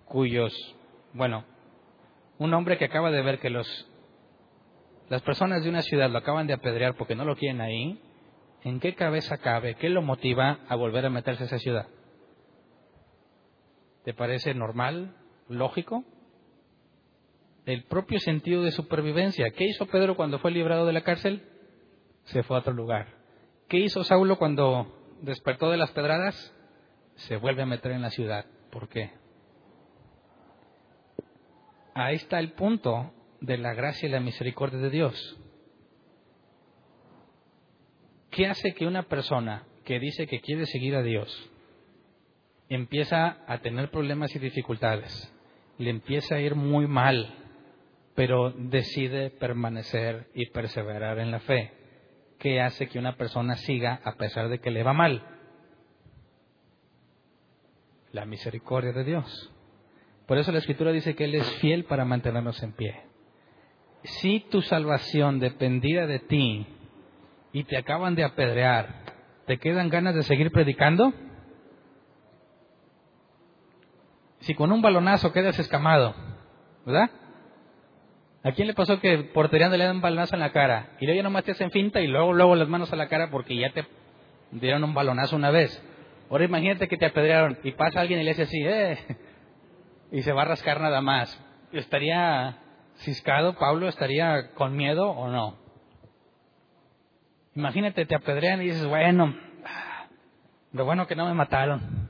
cuyos, 0.06 0.54
bueno, 1.14 1.46
un 2.38 2.54
hombre 2.54 2.78
que 2.78 2.86
acaba 2.86 3.12
de 3.12 3.22
ver 3.22 3.40
que 3.40 3.50
los, 3.50 3.88
las 5.10 5.22
personas 5.22 5.64
de 5.64 5.70
una 5.70 5.82
ciudad 5.82 6.10
lo 6.10 6.18
acaban 6.18 6.48
de 6.48 6.54
apedrear 6.54 6.96
porque 6.96 7.16
no 7.16 7.24
lo 7.24 7.36
quieren 7.36 7.62
ahí, 7.62 8.00
¿en 8.66 8.80
qué 8.80 8.96
cabeza 8.96 9.38
cabe? 9.38 9.76
¿Qué 9.76 9.90
lo 9.90 10.02
motiva 10.02 10.60
a 10.68 10.76
volver 10.76 11.06
a 11.06 11.10
meterse 11.12 11.44
a 11.44 11.46
esa 11.46 11.60
ciudad? 11.60 11.88
¿Te 14.04 14.14
parece 14.14 14.54
normal? 14.56 15.16
¿Lógico? 15.48 16.04
El 17.66 17.84
propio 17.84 18.20
sentido 18.20 18.64
de 18.64 18.72
supervivencia. 18.72 19.52
¿Qué 19.52 19.66
hizo 19.66 19.86
Pedro 19.86 20.16
cuando 20.16 20.40
fue 20.40 20.50
librado 20.50 20.88
de 20.88 20.94
la 20.94 21.02
cárcel? 21.02 21.44
Se 22.26 22.42
fue 22.42 22.58
a 22.58 22.60
otro 22.60 22.74
lugar. 22.74 23.08
¿Qué 23.68 23.78
hizo 23.78 24.04
Saulo 24.04 24.38
cuando 24.38 25.16
despertó 25.22 25.70
de 25.70 25.78
las 25.78 25.92
pedradas? 25.92 26.54
Se 27.16 27.38
vuelve 27.38 27.62
a 27.62 27.68
meter 27.68 27.92
en 27.92 28.02
la 28.02 28.10
ciudad. 28.10 28.46
¿Por 28.72 28.90
qué? 28.90 29.12
Ahí 31.94 32.16
está 32.16 32.40
el 32.40 32.54
punto 32.54 33.14
de 33.42 33.60
la 33.60 33.76
gracia 33.76 34.10
y 34.10 34.12
la 34.12 34.20
misericordia 34.20 34.80
de 34.80 34.90
Dios. 34.90 35.40
¿Qué 38.36 38.48
hace 38.48 38.74
que 38.74 38.86
una 38.86 39.04
persona 39.04 39.64
que 39.86 39.98
dice 39.98 40.28
que 40.28 40.42
quiere 40.42 40.66
seguir 40.66 40.94
a 40.98 41.02
Dios 41.02 41.50
empieza 42.68 43.38
a 43.48 43.60
tener 43.60 43.90
problemas 43.92 44.36
y 44.36 44.40
dificultades? 44.40 45.34
Le 45.78 45.90
empieza 45.90 46.36
a 46.36 46.42
ir 46.42 46.54
muy 46.54 46.86
mal, 46.86 47.34
pero 48.14 48.52
decide 48.52 49.30
permanecer 49.30 50.28
y 50.34 50.48
perseverar 50.48 51.20
en 51.20 51.32
la 51.32 51.40
fe. 51.40 51.72
¿Qué 52.38 52.60
hace 52.60 52.90
que 52.90 53.00
una 53.00 53.16
persona 53.16 53.56
siga 53.56 54.02
a 54.04 54.18
pesar 54.18 54.50
de 54.50 54.60
que 54.60 54.70
le 54.70 54.84
va 54.84 54.92
mal? 54.92 55.24
La 58.12 58.26
misericordia 58.26 58.92
de 58.92 59.06
Dios. 59.06 59.54
Por 60.28 60.38
eso 60.40 60.52
la 60.52 60.60
Escritura 60.60 60.92
dice 60.92 61.16
que 61.16 61.24
Él 61.24 61.36
es 61.36 61.50
fiel 61.62 61.86
para 61.86 62.04
mantenernos 62.04 62.62
en 62.64 62.74
pie. 62.74 63.02
Si 64.04 64.42
tu 64.52 64.62
salvación 64.62 65.40
dependía 65.40 66.06
de 66.06 66.20
ti 66.20 66.68
y 67.56 67.64
te 67.64 67.78
acaban 67.78 68.16
de 68.16 68.26
apedrear, 68.26 68.88
¿te 69.48 69.58
quedan 69.60 69.88
ganas 69.88 70.14
de 70.14 70.24
seguir 70.24 70.52
predicando? 70.52 71.14
Si 74.42 74.54
con 74.56 74.74
un 74.74 74.82
balonazo 74.82 75.32
quedas 75.32 75.58
escamado, 75.58 76.14
¿verdad? 76.86 77.10
¿A 78.44 78.52
quién 78.52 78.68
le 78.68 78.74
pasó 78.74 79.00
que 79.00 79.20
portereando 79.34 79.78
le 79.78 79.86
dan 79.86 79.96
un 79.96 80.02
balonazo 80.02 80.36
en 80.36 80.42
la 80.42 80.52
cara? 80.52 80.98
Y 81.00 81.06
luego 81.06 81.16
ya 81.16 81.24
nomás 81.24 81.46
te 81.46 81.54
hacen 81.54 81.72
finta 81.72 82.02
y 82.02 82.08
luego, 82.08 82.34
luego 82.34 82.58
las 82.58 82.68
manos 82.68 82.92
a 82.92 82.98
la 82.98 83.08
cara 83.08 83.30
porque 83.32 83.56
ya 83.56 83.72
te 83.72 83.86
dieron 84.52 84.84
un 84.84 84.94
balonazo 84.94 85.38
una 85.38 85.50
vez. 85.50 85.82
Ahora 86.30 86.44
imagínate 86.44 86.90
que 86.90 86.98
te 86.98 87.06
apedrearon 87.06 87.58
y 87.64 87.72
pasa 87.72 88.02
alguien 88.02 88.20
y 88.20 88.24
le 88.24 88.32
dice 88.32 88.42
así, 88.42 88.62
eh, 88.66 88.98
y 90.12 90.24
se 90.24 90.34
va 90.34 90.42
a 90.42 90.46
rascar 90.46 90.82
nada 90.82 91.00
más. 91.00 91.42
¿Estaría 91.72 92.58
ciscado 92.96 93.56
Pablo? 93.56 93.88
¿Estaría 93.88 94.52
con 94.56 94.76
miedo 94.76 95.10
o 95.10 95.30
no? 95.30 95.65
Imagínate, 97.56 98.06
te 98.06 98.16
apedrean 98.16 98.62
y 98.62 98.66
dices, 98.66 98.86
bueno, 98.86 99.34
lo 100.74 100.86
bueno 100.86 101.08
que 101.08 101.16
no 101.16 101.26
me 101.26 101.34
mataron. 101.34 102.10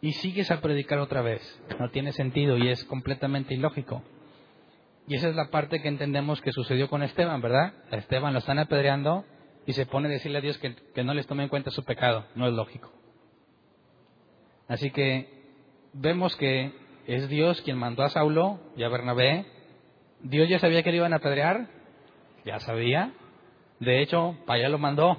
Y 0.00 0.12
sigues 0.12 0.50
a 0.50 0.60
predicar 0.60 0.98
otra 0.98 1.22
vez. 1.22 1.40
No 1.78 1.90
tiene 1.90 2.12
sentido 2.12 2.56
y 2.56 2.68
es 2.68 2.84
completamente 2.84 3.54
ilógico. 3.54 4.02
Y 5.06 5.14
esa 5.14 5.28
es 5.28 5.36
la 5.36 5.50
parte 5.50 5.80
que 5.80 5.88
entendemos 5.88 6.40
que 6.40 6.52
sucedió 6.52 6.88
con 6.88 7.02
Esteban, 7.02 7.40
¿verdad? 7.40 7.74
A 7.90 7.96
Esteban 7.96 8.32
lo 8.32 8.40
están 8.40 8.58
apedreando 8.58 9.24
y 9.66 9.72
se 9.72 9.86
pone 9.86 10.08
a 10.08 10.12
decirle 10.12 10.38
a 10.38 10.40
Dios 10.40 10.58
que, 10.58 10.74
que 10.74 11.04
no 11.04 11.14
les 11.14 11.26
tome 11.26 11.44
en 11.44 11.48
cuenta 11.48 11.70
su 11.70 11.84
pecado. 11.84 12.26
No 12.34 12.46
es 12.46 12.54
lógico. 12.54 12.92
Así 14.68 14.90
que 14.90 15.28
vemos 15.92 16.36
que 16.36 16.72
es 17.06 17.28
Dios 17.28 17.60
quien 17.62 17.76
mandó 17.76 18.02
a 18.02 18.10
Saulo 18.10 18.60
y 18.76 18.82
a 18.82 18.88
Bernabé. 18.88 19.46
Dios 20.22 20.48
ya 20.48 20.58
sabía 20.58 20.82
que 20.82 20.90
le 20.90 20.98
iban 20.98 21.12
a 21.12 21.16
apedrear, 21.16 21.68
ya 22.44 22.58
sabía. 22.60 23.12
De 23.80 24.00
hecho, 24.00 24.36
para 24.46 24.60
allá 24.60 24.68
lo 24.68 24.78
mandó. 24.78 25.16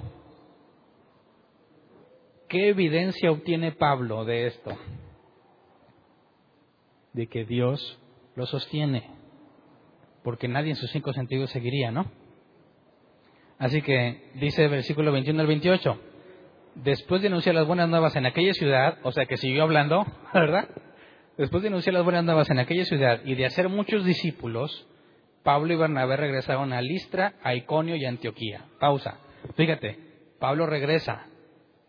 ¿Qué 2.48 2.68
evidencia 2.68 3.30
obtiene 3.30 3.72
Pablo 3.72 4.24
de 4.24 4.46
esto? 4.46 4.76
De 7.12 7.26
que 7.26 7.44
Dios 7.44 8.00
lo 8.34 8.46
sostiene. 8.46 9.10
Porque 10.22 10.48
nadie 10.48 10.70
en 10.70 10.76
sus 10.76 10.90
cinco 10.90 11.12
sentidos 11.12 11.50
seguiría, 11.50 11.90
¿no? 11.90 12.10
Así 13.58 13.82
que 13.82 14.30
dice 14.34 14.64
el 14.64 14.70
versículo 14.70 15.12
21 15.12 15.40
al 15.40 15.46
28 15.46 15.98
después 16.74 17.22
de 17.22 17.28
anunciar 17.28 17.54
las 17.54 17.66
buenas 17.66 17.88
nuevas 17.88 18.14
en 18.16 18.26
aquella 18.26 18.52
ciudad, 18.54 18.98
o 19.02 19.12
sea 19.12 19.26
que 19.26 19.36
siguió 19.36 19.62
hablando, 19.62 20.06
¿verdad? 20.34 20.68
Después 21.36 21.62
de 21.62 21.68
anunciar 21.68 21.94
las 21.94 22.04
buenas 22.04 22.24
nuevas 22.24 22.48
en 22.50 22.58
aquella 22.58 22.84
ciudad 22.84 23.20
y 23.24 23.34
de 23.34 23.46
hacer 23.46 23.68
muchos 23.68 24.04
discípulos, 24.04 24.86
Pablo 25.42 25.72
y 25.72 25.76
Bernabé 25.76 26.16
regresaron 26.16 26.72
a 26.72 26.80
Listra, 26.80 27.34
a 27.42 27.54
Iconio 27.54 27.96
y 27.96 28.04
a 28.04 28.08
Antioquía. 28.08 28.66
Pausa. 28.78 29.18
Fíjate, 29.56 29.98
Pablo 30.38 30.66
regresa. 30.66 31.26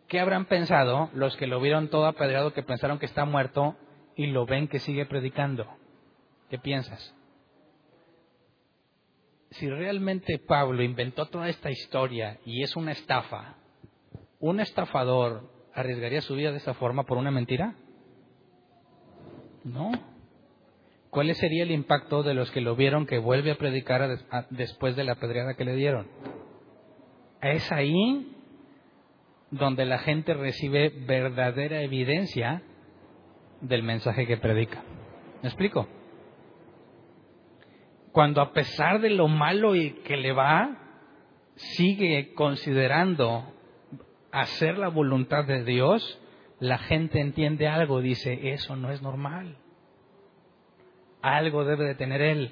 ¿Qué 0.07 0.19
habrán 0.19 0.45
pensado 0.45 1.09
los 1.13 1.35
que 1.37 1.47
lo 1.47 1.59
vieron 1.59 1.89
todo 1.89 2.05
apedreado, 2.05 2.53
que 2.53 2.63
pensaron 2.63 2.99
que 2.99 3.05
está 3.05 3.25
muerto 3.25 3.75
y 4.15 4.27
lo 4.27 4.45
ven 4.45 4.67
que 4.67 4.79
sigue 4.79 5.05
predicando? 5.05 5.67
¿Qué 6.49 6.59
piensas? 6.59 7.15
Si 9.51 9.69
realmente 9.69 10.39
Pablo 10.39 10.83
inventó 10.83 11.27
toda 11.27 11.47
esta 11.47 11.69
historia 11.69 12.39
y 12.45 12.63
es 12.63 12.75
una 12.75 12.91
estafa, 12.91 13.55
¿Un 14.43 14.59
estafador 14.59 15.49
arriesgaría 15.73 16.19
su 16.19 16.35
vida 16.35 16.51
de 16.51 16.57
esa 16.57 16.73
forma 16.73 17.05
por 17.05 17.17
una 17.17 17.31
mentira? 17.31 17.77
No. 19.63 19.89
¿Cuál 21.13 21.33
sería 21.35 21.61
el 21.61 21.69
impacto 21.69 22.23
de 22.23 22.33
los 22.33 22.49
que 22.49 22.59
lo 22.59 22.75
vieron 22.75 23.05
que 23.05 23.19
vuelve 23.19 23.51
a 23.51 23.55
predicar 23.55 24.01
después 24.49 24.95
de 24.95 25.03
la 25.03 25.13
pedreada 25.13 25.53
que 25.53 25.63
le 25.63 25.75
dieron? 25.75 26.07
Es 27.39 27.71
ahí 27.71 28.35
donde 29.51 29.85
la 29.85 29.99
gente 29.99 30.33
recibe 30.33 30.89
verdadera 30.89 31.83
evidencia 31.83 32.63
del 33.61 33.83
mensaje 33.83 34.25
que 34.25 34.37
predica. 34.37 34.83
¿Me 35.43 35.49
explico? 35.49 35.87
Cuando 38.11 38.41
a 38.41 38.51
pesar 38.51 38.99
de 38.99 39.11
lo 39.11 39.27
malo 39.27 39.75
y 39.75 39.91
que 40.05 40.17
le 40.17 40.31
va, 40.31 40.79
sigue 41.77 42.33
considerando 42.33 43.53
hacer 44.31 44.79
la 44.79 44.87
voluntad 44.87 45.45
de 45.45 45.63
Dios, 45.63 46.19
la 46.59 46.79
gente 46.79 47.19
entiende 47.19 47.67
algo, 47.67 48.01
dice, 48.01 48.51
eso 48.53 48.75
no 48.75 48.89
es 48.91 49.03
normal. 49.03 49.59
Algo 51.23 51.63
debe 51.63 51.85
de 51.85 51.95
tener 51.95 52.21
él. 52.21 52.51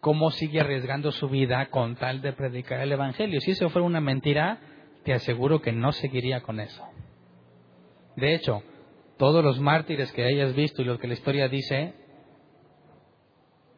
¿Cómo 0.00 0.32
sigue 0.32 0.60
arriesgando 0.60 1.12
su 1.12 1.28
vida 1.28 1.70
con 1.70 1.94
tal 1.94 2.20
de 2.20 2.32
predicar 2.32 2.80
el 2.80 2.90
Evangelio? 2.90 3.40
Si 3.40 3.52
eso 3.52 3.70
fuera 3.70 3.86
una 3.86 4.00
mentira, 4.00 4.58
te 5.04 5.12
aseguro 5.12 5.62
que 5.62 5.70
no 5.70 5.92
seguiría 5.92 6.40
con 6.40 6.58
eso. 6.58 6.84
De 8.16 8.34
hecho, 8.34 8.64
todos 9.16 9.44
los 9.44 9.60
mártires 9.60 10.10
que 10.10 10.24
hayas 10.24 10.56
visto 10.56 10.82
y 10.82 10.86
lo 10.86 10.98
que 10.98 11.06
la 11.06 11.14
historia 11.14 11.48
dice, 11.48 11.94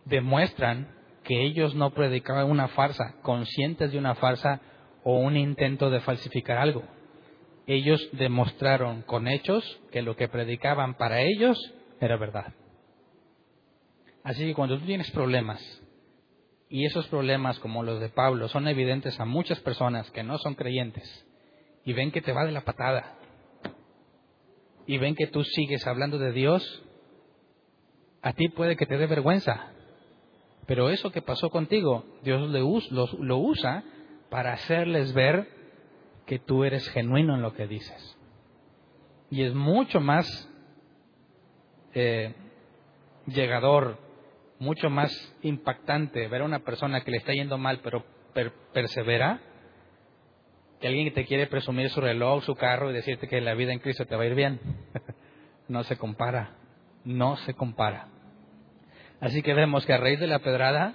demuestran 0.07 0.89
que 1.23 1.45
ellos 1.45 1.75
no 1.75 1.93
predicaban 1.93 2.51
una 2.51 2.69
farsa, 2.69 3.17
conscientes 3.21 3.93
de 3.93 3.99
una 3.99 4.15
farsa 4.15 4.63
o 5.03 5.19
un 5.19 5.37
intento 5.37 5.91
de 5.91 6.01
falsificar 6.01 6.57
algo. 6.57 6.85
Ellos 7.67 8.09
demostraron 8.13 9.03
con 9.03 9.29
hechos 9.29 9.79
que 9.93 10.01
lo 10.01 10.17
que 10.17 10.29
predicaban 10.29 10.95
para 10.95 11.21
ellos 11.21 11.59
era 12.01 12.17
verdad. 12.17 12.55
Así 14.25 14.45
que 14.45 14.55
cuando 14.55 14.79
tú 14.79 14.87
tienes 14.87 15.11
problemas, 15.11 15.61
y 16.71 16.87
esos 16.87 17.07
problemas 17.09 17.59
como 17.61 17.83
los 17.83 18.01
de 18.01 18.09
Pablo 18.09 18.49
son 18.49 18.67
evidentes 18.67 19.21
a 19.21 19.27
muchas 19.27 19.61
personas 19.61 20.11
que 20.11 20.23
no 20.23 20.39
son 20.39 20.55
creyentes, 20.55 21.27
y 21.85 21.93
ven 21.93 22.11
que 22.11 22.23
te 22.23 22.33
va 22.33 22.47
de 22.47 22.53
la 22.53 22.63
patada, 22.63 23.19
y 24.87 24.97
ven 24.99 25.15
que 25.15 25.27
tú 25.27 25.45
sigues 25.45 25.87
hablando 25.87 26.19
de 26.19 26.33
Dios, 26.33 26.83
a 28.23 28.33
ti 28.33 28.49
puede 28.49 28.77
que 28.77 28.87
te 28.87 28.97
dé 28.97 29.07
vergüenza, 29.07 29.73
pero 30.67 30.89
eso 30.89 31.13
que 31.13 31.21
pasó 31.21 31.51
contigo, 31.51 32.05
Dios 32.23 32.51
lo, 32.91 33.39
usa 33.39 33.85
para 34.31 34.55
hacerles 34.55 35.13
ver 35.13 35.47
que 36.25 36.39
tú 36.39 36.65
eres 36.65 36.89
genuino 36.89 37.35
en 37.35 37.43
lo 37.43 37.53
que 37.53 37.67
dices. 37.67 38.19
Y 39.31 39.43
es 39.43 39.53
mucho 39.53 40.01
más 40.01 40.27
eh, 41.93 42.35
llegador, 43.27 43.99
mucho 44.59 44.91
más 44.91 45.13
impactante 45.43 46.29
ver 46.29 46.43
a 46.43 46.45
una 46.45 46.61
persona 46.61 47.03
que 47.03 47.11
le 47.11 47.19
está 47.19 47.33
yendo 47.33 47.59
mal 47.59 47.81
pero 47.83 48.05
persevera, 48.73 49.41
que 50.81 50.89
alguien 50.89 51.07
que 51.07 51.15
te 51.15 51.27
quiere 51.27 51.47
presumir 51.47 51.91
su 51.91 52.01
reloj, 52.01 52.45
su 52.45 52.55
carro 52.55 52.91
y 52.91 52.95
decirte 52.95 53.29
que 53.29 53.41
la 53.41 53.55
vida 53.55 53.73
en 53.73 53.79
Cristo 53.79 54.07
te 54.07 54.17
va 54.17 54.23
a 54.23 54.27
ir 54.27 54.35
bien. 54.35 54.61
no 55.69 55.83
se 55.85 55.97
compara, 55.97 56.57
no 57.05 57.37
se 57.39 57.55
compara. 57.55 58.09
Así 59.21 59.43
que 59.43 59.55
vemos 59.55 59.87
que 59.87 59.93
a 59.93 59.99
raíz 59.99 60.21
de 60.21 60.27
la 60.27 60.41
pedrada, 60.41 60.95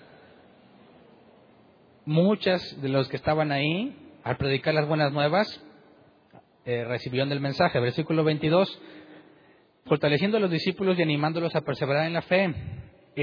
muchas 2.05 2.81
de 2.81 2.89
los 2.89 3.07
que 3.07 3.15
estaban 3.15 3.51
ahí, 3.51 3.95
al 4.23 4.37
predicar 4.37 4.73
las 4.73 4.87
buenas 4.87 5.11
nuevas, 5.11 5.47
eh, 6.65 6.83
recibieron 6.83 7.31
el 7.31 7.39
mensaje. 7.39 7.79
Versículo 7.79 8.23
22, 8.23 8.81
fortaleciendo 9.85 10.37
a 10.37 10.39
los 10.39 10.51
discípulos 10.51 10.99
y 10.99 11.01
animándolos 11.01 11.55
a 11.55 11.61
perseverar 11.61 12.05
en 12.05 12.13
la 12.13 12.21
fe, 12.21 12.53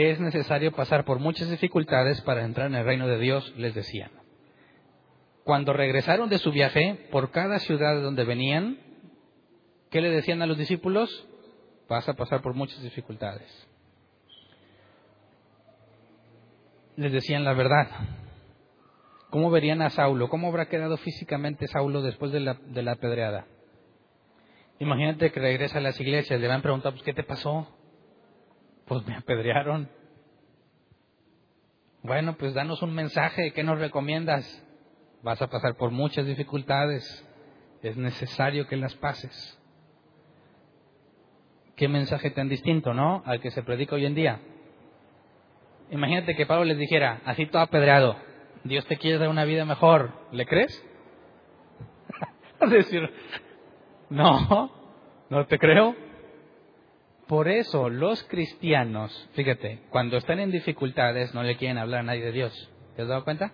es 0.03 0.21
necesario 0.21 0.73
pasar 0.73 1.05
por 1.05 1.19
muchas 1.19 1.51
dificultades 1.51 2.21
para 2.23 2.45
entrar 2.45 2.67
en 2.67 2.75
el 2.75 2.85
reino 2.85 3.07
de 3.07 3.19
Dios, 3.19 3.55
les 3.57 3.75
decían. 3.75 4.11
Cuando 5.45 5.73
regresaron 5.73 6.29
de 6.29 6.39
su 6.39 6.51
viaje, 6.51 7.09
por 7.11 7.31
cada 7.31 7.59
ciudad 7.61 7.95
de 7.95 8.03
donde 8.03 8.25
venían, 8.25 8.79
¿qué 9.91 10.01
le 10.01 10.11
decían 10.11 10.43
a 10.43 10.47
los 10.47 10.59
discípulos? 10.59 11.27
Vas 11.89 12.09
a 12.09 12.15
pasar 12.15 12.43
por 12.43 12.55
muchas 12.55 12.83
dificultades. 12.83 13.69
Les 16.97 17.13
decían 17.13 17.45
la 17.45 17.53
verdad. 17.53 17.89
¿Cómo 19.31 19.51
verían 19.51 19.83
a 19.83 19.91
Saulo? 19.91 20.29
¿Cómo 20.29 20.49
habrá 20.49 20.67
quedado 20.67 20.97
físicamente 20.97 21.69
Saulo 21.69 22.03
después 22.03 22.33
de 22.33 22.41
la, 22.41 22.55
de 22.55 22.83
la 22.83 22.93
apedreada? 22.93 23.47
Imagínate 24.79 25.31
que 25.31 25.41
regresa 25.41 25.79
a 25.79 25.81
las 25.81 26.01
iglesias, 26.01 26.41
le 26.41 26.49
van 26.49 26.59
a 26.59 26.63
preguntar, 26.63 26.93
pues, 26.93 27.05
¿qué 27.05 27.15
te 27.15 27.23
pasó? 27.23 27.69
Pues 28.87 29.07
me 29.07 29.17
apedrearon. 29.17 29.89
Bueno, 32.03 32.37
pues 32.37 32.55
danos 32.55 32.83
un 32.83 32.95
mensaje, 32.95 33.53
¿qué 33.53 33.65
nos 33.65 33.81
recomiendas? 33.81 34.65
Vas 35.23 35.43
a 35.43 35.49
pasar 35.49 35.77
por 35.77 35.91
muchas 35.91 36.25
dificultades, 36.25 37.05
es 37.83 37.97
necesario 37.97 38.69
que 38.69 38.77
las 38.77 38.95
pases. 38.95 39.61
Qué 41.75 41.89
mensaje 41.89 42.31
tan 42.31 42.49
distinto, 42.49 42.95
¿no? 42.95 43.23
Al 43.27 43.41
que 43.41 43.51
se 43.51 43.65
predica 43.65 43.97
hoy 43.97 44.07
en 44.07 44.15
día. 44.15 44.41
Imagínate 45.91 46.37
que 46.37 46.47
Pablo 46.47 46.65
les 46.65 46.79
dijera, 46.79 47.23
así 47.25 47.47
todo 47.47 47.63
apedreado, 47.63 48.17
Dios 48.63 48.87
te 48.87 48.99
quiere 48.99 49.19
dar 49.19 49.29
una 49.29 49.45
vida 49.45 49.65
mejor, 49.65 50.13
¿le 50.31 50.47
crees? 50.47 50.85
decir, 52.71 53.11
no, 54.11 54.71
no 55.29 55.47
te 55.47 55.59
creo. 55.59 56.06
Por 57.27 57.49
eso 57.49 57.91
los 57.91 58.23
cristianos, 58.25 59.29
fíjate, 59.33 59.81
cuando 59.91 60.17
están 60.17 60.39
en 60.39 60.53
dificultades 60.53 61.35
no 61.35 61.43
le 61.43 61.57
quieren 61.57 61.79
hablar 61.79 62.01
a 62.01 62.05
nadie 62.05 62.25
de 62.25 62.33
Dios. 62.33 62.71
¿Te 62.95 63.03
has 63.03 63.09
dado 63.09 63.25
cuenta? 63.25 63.53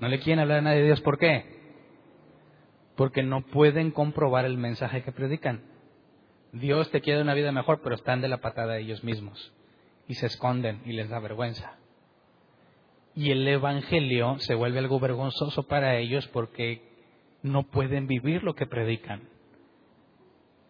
No 0.00 0.08
le 0.08 0.18
quieren 0.18 0.40
hablar 0.40 0.58
a 0.58 0.62
nadie 0.62 0.80
de 0.80 0.86
Dios. 0.86 1.00
¿Por 1.02 1.18
qué? 1.18 1.44
Porque 2.96 3.22
no 3.22 3.42
pueden 3.42 3.92
comprobar 3.92 4.44
el 4.44 4.58
mensaje 4.58 5.02
que 5.02 5.12
predican. 5.12 5.62
Dios 6.52 6.90
te 6.90 7.00
quiere 7.00 7.22
una 7.22 7.34
vida 7.34 7.52
mejor, 7.52 7.80
pero 7.80 7.94
están 7.94 8.20
de 8.20 8.28
la 8.28 8.38
patada 8.38 8.78
ellos 8.78 9.04
mismos. 9.04 9.52
Y 10.08 10.14
se 10.14 10.26
esconden 10.26 10.82
y 10.84 10.92
les 10.92 11.08
da 11.10 11.20
vergüenza. 11.20 11.78
Y 13.14 13.30
el 13.30 13.46
Evangelio 13.46 14.38
se 14.40 14.56
vuelve 14.56 14.80
algo 14.80 14.98
vergonzoso 14.98 15.62
para 15.68 15.96
ellos 15.98 16.26
porque 16.28 16.82
no 17.42 17.62
pueden 17.64 18.08
vivir 18.08 18.42
lo 18.42 18.54
que 18.54 18.66
predican. 18.66 19.28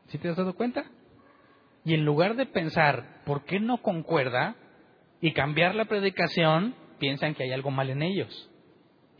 ¿Sí 0.09 0.19
te 0.19 0.29
has 0.29 0.37
dado 0.37 0.55
cuenta? 0.55 0.85
Y 1.85 1.95
en 1.95 2.05
lugar 2.05 2.37
de 2.37 2.47
pensar, 2.47 3.23
¿por 3.25 3.45
qué 3.45 3.61
no 3.61 3.79
concuerda? 3.79 4.57
Y 5.21 5.33
cambiar 5.33 5.75
la 5.75 5.87
predicación, 5.87 6.75
piensan 6.99 7.35
que 7.35 7.45
hay 7.45 7.53
algo 7.53 7.71
mal 7.71 7.91
en 7.91 8.03
ellos 8.03 8.51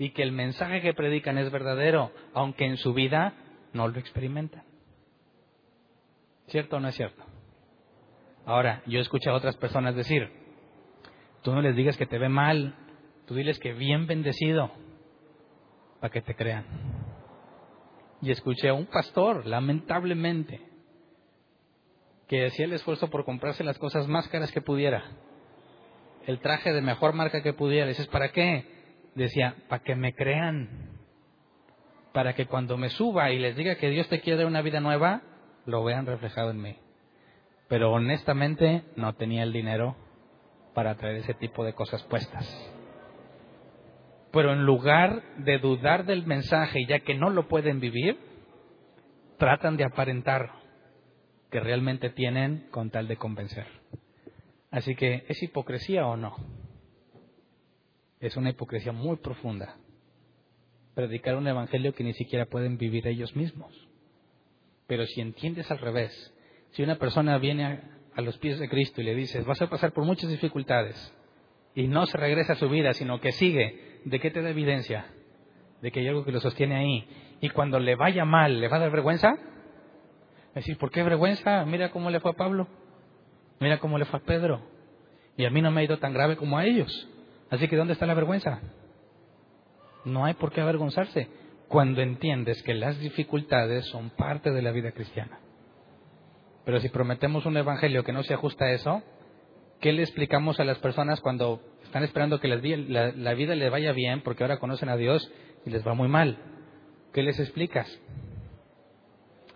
y 0.01 0.13
que 0.13 0.23
el 0.23 0.33
mensaje 0.33 0.81
que 0.81 0.95
predican 0.95 1.37
es 1.37 1.51
verdadero, 1.51 2.11
aunque 2.33 2.65
en 2.65 2.79
su 2.79 2.95
vida 2.95 3.35
no 3.75 3.87
lo 3.87 3.99
experimentan. 3.99 4.63
¿Cierto 6.47 6.77
o 6.77 6.81
no 6.81 6.89
es 6.89 6.95
cierto? 6.95 7.23
Ahora, 8.47 8.83
yo 8.87 8.99
escucho 8.99 9.31
a 9.31 9.35
otras 9.35 9.59
personas 9.59 9.95
decir, 9.95 10.31
tú 11.43 11.53
no 11.53 11.61
les 11.61 11.77
digas 11.77 11.99
que 11.99 12.07
te 12.07 12.19
ve 12.19 12.31
mal, 12.31 12.75
tú 13.27 13.35
diles 13.35 13.59
que 13.59 13.75
bien 13.75 14.07
bendecido, 14.07 14.71
para 16.01 16.11
que 16.11 16.23
te 16.23 16.35
crean. 16.35 16.65
Y 18.23 18.31
escuché 18.31 18.71
a 18.71 18.75
un 18.75 18.87
pastor, 18.87 19.45
lamentablemente, 19.47 20.63
que 22.31 22.47
hacía 22.47 22.67
el 22.67 22.73
esfuerzo 22.75 23.11
por 23.11 23.25
comprarse 23.25 23.65
las 23.65 23.77
cosas 23.77 24.07
más 24.07 24.29
caras 24.29 24.53
que 24.53 24.61
pudiera, 24.61 25.03
el 26.29 26.39
traje 26.39 26.73
de 26.73 26.81
mejor 26.81 27.13
marca 27.13 27.43
que 27.43 27.53
pudiera. 27.53 27.89
Dices, 27.89 28.07
¿para 28.07 28.31
qué? 28.31 28.65
decía, 29.17 29.57
para 29.69 29.83
que 29.83 29.97
me 29.97 30.15
crean, 30.15 30.93
para 32.13 32.35
que 32.35 32.47
cuando 32.47 32.77
me 32.77 32.89
suba 32.89 33.33
y 33.33 33.41
les 33.41 33.57
diga 33.57 33.75
que 33.75 33.91
Dios 33.91 34.09
te 34.09 34.21
quiere 34.21 34.47
una 34.47 34.63
vida 34.63 34.79
nueva, 34.79 35.23
lo 35.67 35.83
vean 35.83 36.07
reflejado 36.07 36.53
en 36.53 36.63
mí. 36.63 36.77
Pero 37.67 37.91
honestamente 37.91 38.85
no 38.95 39.13
tenía 39.17 39.43
el 39.43 39.53
dinero 39.53 39.97
para 40.73 40.95
traer 40.95 41.17
ese 41.17 41.35
tipo 41.35 41.65
de 41.65 41.73
cosas 41.75 42.01
puestas. 42.05 42.47
Pero 44.31 44.53
en 44.53 44.65
lugar 44.65 45.21
de 45.39 45.59
dudar 45.59 46.05
del 46.05 46.25
mensaje, 46.27 46.87
ya 46.87 47.01
que 47.01 47.17
no 47.17 47.29
lo 47.29 47.49
pueden 47.49 47.81
vivir, 47.81 48.21
tratan 49.37 49.77
de 49.77 49.85
aparentar 49.85 50.60
que 51.51 51.61
realmente 51.61 52.11
tienen 52.11 52.69
con 52.71 52.91
tal 52.91 53.09
de 53.09 53.17
convencer. 53.17 53.67
Así 54.71 54.95
que, 54.95 55.25
¿es 55.29 55.43
hipocresía 55.43 56.07
o 56.07 56.17
no? 56.17 56.37
es 58.21 58.37
una 58.37 58.51
hipocresía 58.51 58.93
muy 58.93 59.17
profunda. 59.17 59.77
Predicar 60.95 61.37
un 61.37 61.49
evangelio 61.49 61.95
que 61.95 62.05
ni 62.05 62.13
siquiera 62.13 62.45
pueden 62.47 62.77
vivir 62.77 63.07
ellos 63.07 63.35
mismos. 63.35 63.73
Pero 64.87 65.07
si 65.07 65.21
entiendes 65.21 65.71
al 65.71 65.79
revés, 65.79 66.35
si 66.73 66.83
una 66.83 66.99
persona 66.99 67.39
viene 67.39 67.81
a, 68.15 68.21
los 68.21 68.37
pies 68.37 68.59
de 68.59 68.69
Cristo 68.69 69.01
y 69.01 69.05
le 69.05 69.15
dices, 69.15 69.47
vas 69.47 69.63
a 69.63 69.71
pasar 69.71 69.93
por 69.93 70.05
muchas 70.05 70.29
dificultades, 70.29 71.17
y 71.75 71.89
no 71.89 72.05
se 72.05 72.19
regresa 72.19 72.53
a 72.53 72.57
su 72.57 72.69
vida, 72.69 72.93
sino 72.93 73.21
que 73.21 73.33
sigue, 73.33 74.01
¿de 74.05 74.21
qué 74.21 74.31
te 74.31 74.43
da 74.43 74.51
evidencia? 74.51 75.07
De 75.81 75.91
que 75.91 76.01
hay 76.01 76.09
algo 76.09 76.25
que 76.25 76.33
lo 76.33 76.41
sostiene 76.41 76.77
ahí. 76.77 77.09
Y 77.41 77.49
cuando 77.51 77.79
le 77.79 77.95
vaya 77.95 78.27
mal, 78.27 78.61
¿le 78.61 78.69
va 78.69 78.77
a 78.77 78.81
dar 78.81 78.91
vergüenza? 78.91 79.39
Decir, 80.55 80.79
¿por 80.79 80.91
qué 80.91 81.03
vergüenza? 81.03 81.65
Mira 81.65 81.91
cómo 81.91 82.11
le 82.11 82.21
fue 82.21 82.33
a 82.33 82.35
Pablo. 82.35 82.67
Mira 83.61 83.79
cómo 83.79 83.99
le 83.99 84.05
fue 84.05 84.19
a 84.19 84.23
Pedro. 84.23 84.61
Y 85.37 85.45
a 85.45 85.51
mí 85.51 85.63
no 85.63 85.71
me 85.71 85.81
ha 85.81 85.85
ido 85.85 85.99
tan 85.99 86.13
grave 86.13 86.37
como 86.37 86.59
a 86.59 86.65
ellos. 86.65 87.09
Así 87.51 87.69
que 87.69 87.77
¿dónde 87.77 87.93
está 87.93 88.07
la 88.07 88.15
vergüenza? 88.15 88.61
No 90.05 90.25
hay 90.25 90.35
por 90.35 90.53
qué 90.53 90.61
avergonzarse 90.61 91.29
cuando 91.69 92.01
entiendes 92.01 92.63
que 92.63 92.75
las 92.75 92.99
dificultades 92.99 93.87
son 93.87 94.11
parte 94.11 94.51
de 94.51 94.63
la 94.63 94.73
vida 94.73 94.93
cristiana. 94.93 95.39
Pero 96.65 96.81
si 96.81 96.89
prometemos 96.89 97.47
un 97.47 97.57
evangelio 97.57 98.03
que 98.03 98.13
no 98.13 98.23
se 98.23 98.35
ajusta 98.35 98.65
a 98.65 98.73
eso, 98.73 99.03
¿qué 99.81 99.93
le 99.93 100.03
explicamos 100.03 100.59
a 100.59 100.65
las 100.65 100.79
personas 100.79 101.21
cuando 101.21 101.63
están 101.85 102.03
esperando 102.03 102.41
que 102.41 102.49
la 102.49 103.35
vida 103.35 103.55
les 103.55 103.71
vaya 103.71 103.93
bien 103.93 104.23
porque 104.23 104.45
ahora 104.45 104.59
conocen 104.59 104.89
a 104.89 104.97
Dios 104.97 105.31
y 105.65 105.71
les 105.71 105.87
va 105.87 105.95
muy 105.95 106.09
mal? 106.09 106.39
¿Qué 107.13 107.23
les 107.23 107.39
explicas? 107.39 107.89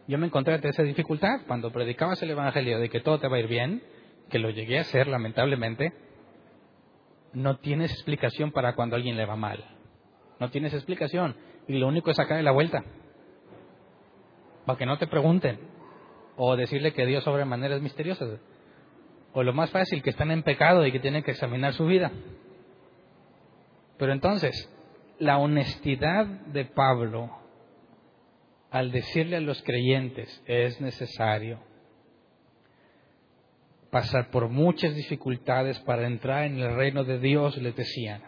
Yo 0.07 0.19
me 0.19 0.27
encontré 0.27 0.55
ante 0.55 0.69
esa 0.69 0.83
dificultad 0.83 1.41
cuando 1.47 1.73
predicabas 1.73 2.23
el 2.23 2.31
evangelio 2.31 2.79
de 2.79 2.91
que 2.91 3.01
todo 3.01 3.19
te 3.19 3.29
va 3.29 3.37
a 3.37 3.41
ir 3.41 3.49
bien, 3.49 3.83
que 4.29 4.39
lo 4.39 4.51
llegué 4.51 4.79
a 4.79 4.83
hacer 4.83 5.07
lamentablemente, 5.07 5.93
no 7.33 7.57
tienes 7.57 7.91
explicación 7.93 8.53
para 8.53 8.75
cuando 8.75 8.97
a 8.97 8.99
alguien 8.99 9.17
le 9.17 9.27
va 9.27 9.37
mal. 9.37 9.65
No 10.39 10.51
tienes 10.51 10.75
explicación. 10.75 11.37
Y 11.67 11.79
lo 11.79 11.89
único 11.89 12.11
es 12.11 12.17
sacarle 12.17 12.43
la 12.43 12.53
vuelta. 12.53 12.85
Para 14.67 14.79
que 14.79 14.87
no 14.87 14.99
te 14.99 15.07
pregunten. 15.07 15.59
O 16.37 16.57
decirle 16.57 16.93
que 16.93 17.07
Dios 17.07 17.27
obra 17.27 17.45
maneras 17.45 17.81
misteriosas. 17.81 18.41
O 19.33 19.43
lo 19.43 19.53
más 19.53 19.71
fácil, 19.71 20.03
que 20.03 20.11
están 20.11 20.31
en 20.31 20.43
pecado 20.43 20.87
y 20.87 20.93
que 20.93 21.01
tienen 21.01 21.23
que 21.23 21.33
examinar 21.33 21.73
su 21.73 21.87
vida. 21.87 22.13
Pero 23.99 24.13
entonces, 24.13 24.71
la 25.19 25.39
honestidad 25.39 26.27
de 26.27 26.65
Pablo 26.67 27.31
al 28.75 28.91
decirle 28.91 29.37
a 29.37 29.41
los 29.41 29.63
creyentes 29.63 30.43
es 30.47 30.81
necesario 30.81 31.61
pasar 33.93 34.33
por 34.33 34.49
muchas 34.49 34.97
dificultades 34.97 35.79
para 35.79 36.09
entrar 36.09 36.47
en 36.47 36.59
el 36.59 36.75
reino 36.75 37.05
de 37.05 37.21
Dios, 37.21 37.57
les 37.59 37.77
decían. 37.77 38.25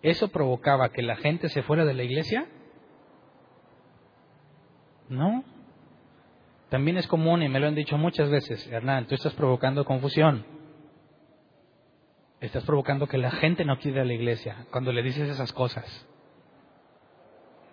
¿Eso 0.00 0.28
provocaba 0.28 0.92
que 0.92 1.02
la 1.02 1.16
gente 1.16 1.48
se 1.48 1.64
fuera 1.64 1.84
de 1.84 1.94
la 1.94 2.04
iglesia? 2.04 2.46
No. 5.08 5.42
También 6.68 6.96
es 6.96 7.08
común, 7.08 7.42
y 7.42 7.48
me 7.48 7.58
lo 7.58 7.66
han 7.66 7.74
dicho 7.74 7.98
muchas 7.98 8.30
veces, 8.30 8.64
Hernán, 8.68 9.08
tú 9.08 9.16
estás 9.16 9.34
provocando 9.34 9.84
confusión. 9.84 10.46
Estás 12.38 12.62
provocando 12.62 13.08
que 13.08 13.18
la 13.18 13.32
gente 13.32 13.64
no 13.64 13.76
quiera 13.80 14.04
la 14.04 14.14
iglesia 14.14 14.66
cuando 14.70 14.92
le 14.92 15.02
dices 15.02 15.28
esas 15.28 15.52
cosas. 15.52 16.06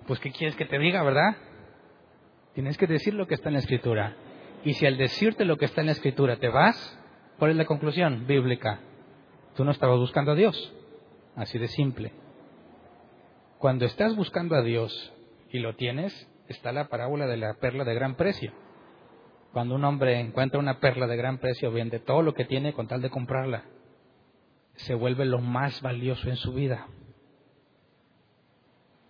Pues, 0.07 0.19
¿qué 0.19 0.31
quieres 0.31 0.55
que 0.55 0.65
te 0.65 0.79
diga, 0.79 1.03
verdad? 1.03 1.37
Tienes 2.57 2.75
que 2.75 2.87
decir 2.87 3.13
lo 3.13 3.27
que 3.27 3.35
está 3.35 3.49
en 3.49 3.53
la 3.53 3.59
escritura. 3.59 4.15
Y 4.63 4.73
si 4.73 4.87
al 4.87 4.97
decirte 4.97 5.45
lo 5.45 5.57
que 5.57 5.65
está 5.65 5.81
en 5.81 5.85
la 5.85 5.91
escritura 5.91 6.37
te 6.37 6.49
vas, 6.49 6.97
¿Cuál 7.37 7.51
es 7.51 7.57
la 7.57 7.65
conclusión 7.65 8.25
bíblica? 8.25 8.79
Tú 9.55 9.63
no 9.63 9.69
estabas 9.69 9.99
buscando 9.99 10.31
a 10.31 10.35
Dios. 10.35 10.73
Así 11.35 11.59
de 11.59 11.67
simple. 11.67 12.11
Cuando 13.59 13.85
estás 13.85 14.15
buscando 14.15 14.55
a 14.55 14.63
Dios 14.63 15.13
y 15.51 15.59
lo 15.59 15.75
tienes, 15.75 16.27
está 16.47 16.71
la 16.71 16.87
parábola 16.87 17.27
de 17.27 17.37
la 17.37 17.53
perla 17.55 17.83
de 17.83 17.93
gran 17.93 18.15
precio. 18.15 18.53
Cuando 19.53 19.75
un 19.75 19.83
hombre 19.83 20.19
encuentra 20.19 20.59
una 20.59 20.79
perla 20.79 21.05
de 21.05 21.15
gran 21.15 21.37
precio, 21.37 21.71
vende 21.71 21.99
todo 21.99 22.23
lo 22.23 22.33
que 22.33 22.45
tiene 22.45 22.73
con 22.73 22.87
tal 22.87 23.03
de 23.03 23.11
comprarla. 23.11 23.65
Se 24.77 24.95
vuelve 24.95 25.25
lo 25.25 25.37
más 25.37 25.79
valioso 25.83 26.29
en 26.29 26.37
su 26.37 26.53
vida. 26.53 26.87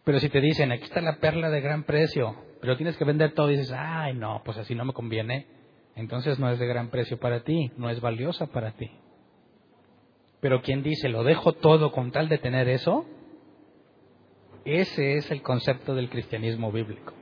Pero 0.04 0.20
si 0.20 0.28
te 0.28 0.42
dicen, 0.42 0.74
aquí 0.74 0.84
está 0.84 1.00
la 1.00 1.20
perla 1.20 1.50
de 1.50 1.62
gran 1.62 1.84
precio, 1.84 2.36
pero 2.62 2.76
tienes 2.78 2.98
que 2.98 3.06
vender 3.06 3.34
todo, 3.34 3.52
y 3.52 3.58
dices, 3.58 3.76
ay, 3.78 4.14
no, 4.14 4.42
pues 4.44 4.58
así 4.58 4.76
no 4.76 4.86
me 4.86 4.94
conviene, 4.94 5.48
entonces 5.96 6.40
no 6.40 6.50
es 6.50 6.60
de 6.60 6.68
gran 6.68 6.90
precio 6.90 7.18
para 7.20 7.44
ti, 7.44 7.72
no 7.78 7.90
es 7.90 8.02
valiosa 8.02 8.48
para 8.48 8.72
ti. 8.72 8.92
Pero 10.40 10.62
quien 10.62 10.84
dice, 10.84 11.10
lo 11.10 11.24
dejo 11.24 11.54
todo 11.54 11.92
con 11.92 12.12
tal 12.12 12.30
de 12.30 12.38
tener 12.38 12.70
eso, 12.70 13.06
ese 14.66 15.18
es 15.18 15.32
el 15.32 15.42
concepto 15.42 15.96
del 15.96 16.10
cristianismo 16.10 16.72
bíblico. 16.72 17.14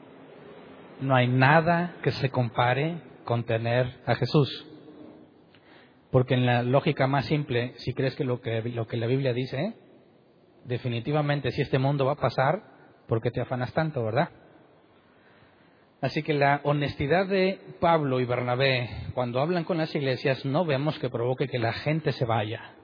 No 1.00 1.16
hay 1.16 1.28
nada 1.28 1.96
que 2.02 2.12
se 2.12 2.30
compare 2.30 3.02
con 3.24 3.44
tener 3.44 4.02
a 4.06 4.16
Jesús. 4.16 4.68
Porque 6.12 6.34
en 6.34 6.46
la 6.46 6.64
lógica 6.64 7.08
más 7.08 7.26
simple, 7.26 7.74
si 7.78 7.94
crees 7.94 8.16
que 8.16 8.24
lo 8.24 8.42
que, 8.42 8.62
lo 8.62 8.88
que 8.88 8.98
la 8.98 9.08
Biblia 9.08 9.34
dice, 9.34 9.76
definitivamente 10.64 11.52
si 11.52 11.62
este 11.62 11.80
mundo 11.80 12.06
va 12.06 12.14
a 12.14 12.18
pasar, 12.18 12.64
¿por 13.08 13.22
qué 13.22 13.32
te 13.32 13.42
afanas 13.42 13.74
tanto, 13.74 14.04
verdad? 14.04 14.30
Así 16.06 16.22
que 16.22 16.36
la 16.36 16.62
honestidad 16.62 17.26
de 17.26 17.60
Pablo 17.80 18.20
y 18.20 18.26
Bernabé 18.26 18.92
cuando 19.16 19.40
hablan 19.40 19.64
con 19.64 19.80
las 19.80 19.96
iglesias 19.96 20.46
no 20.46 20.64
vemos 20.64 21.00
que 21.00 21.10
provoque 21.10 21.48
que 21.48 21.58
la 21.58 21.74
gente 21.74 22.12
se 22.12 22.26
vaya. 22.26 22.76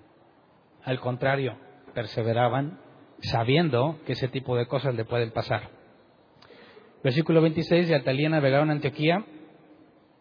Al 0.84 1.00
contrario, 1.00 1.56
perseveraban 1.94 2.80
sabiendo 3.20 4.00
que 4.08 4.14
ese 4.14 4.28
tipo 4.28 4.58
de 4.58 4.66
cosas 4.66 4.96
le 4.96 5.06
pueden 5.06 5.30
pasar. 5.30 5.70
Versículo 7.04 7.44
26, 7.44 7.90
de 7.90 7.96
Atalía 7.96 8.28
navegaron 8.28 8.72
a 8.72 8.74
Antioquía, 8.74 9.24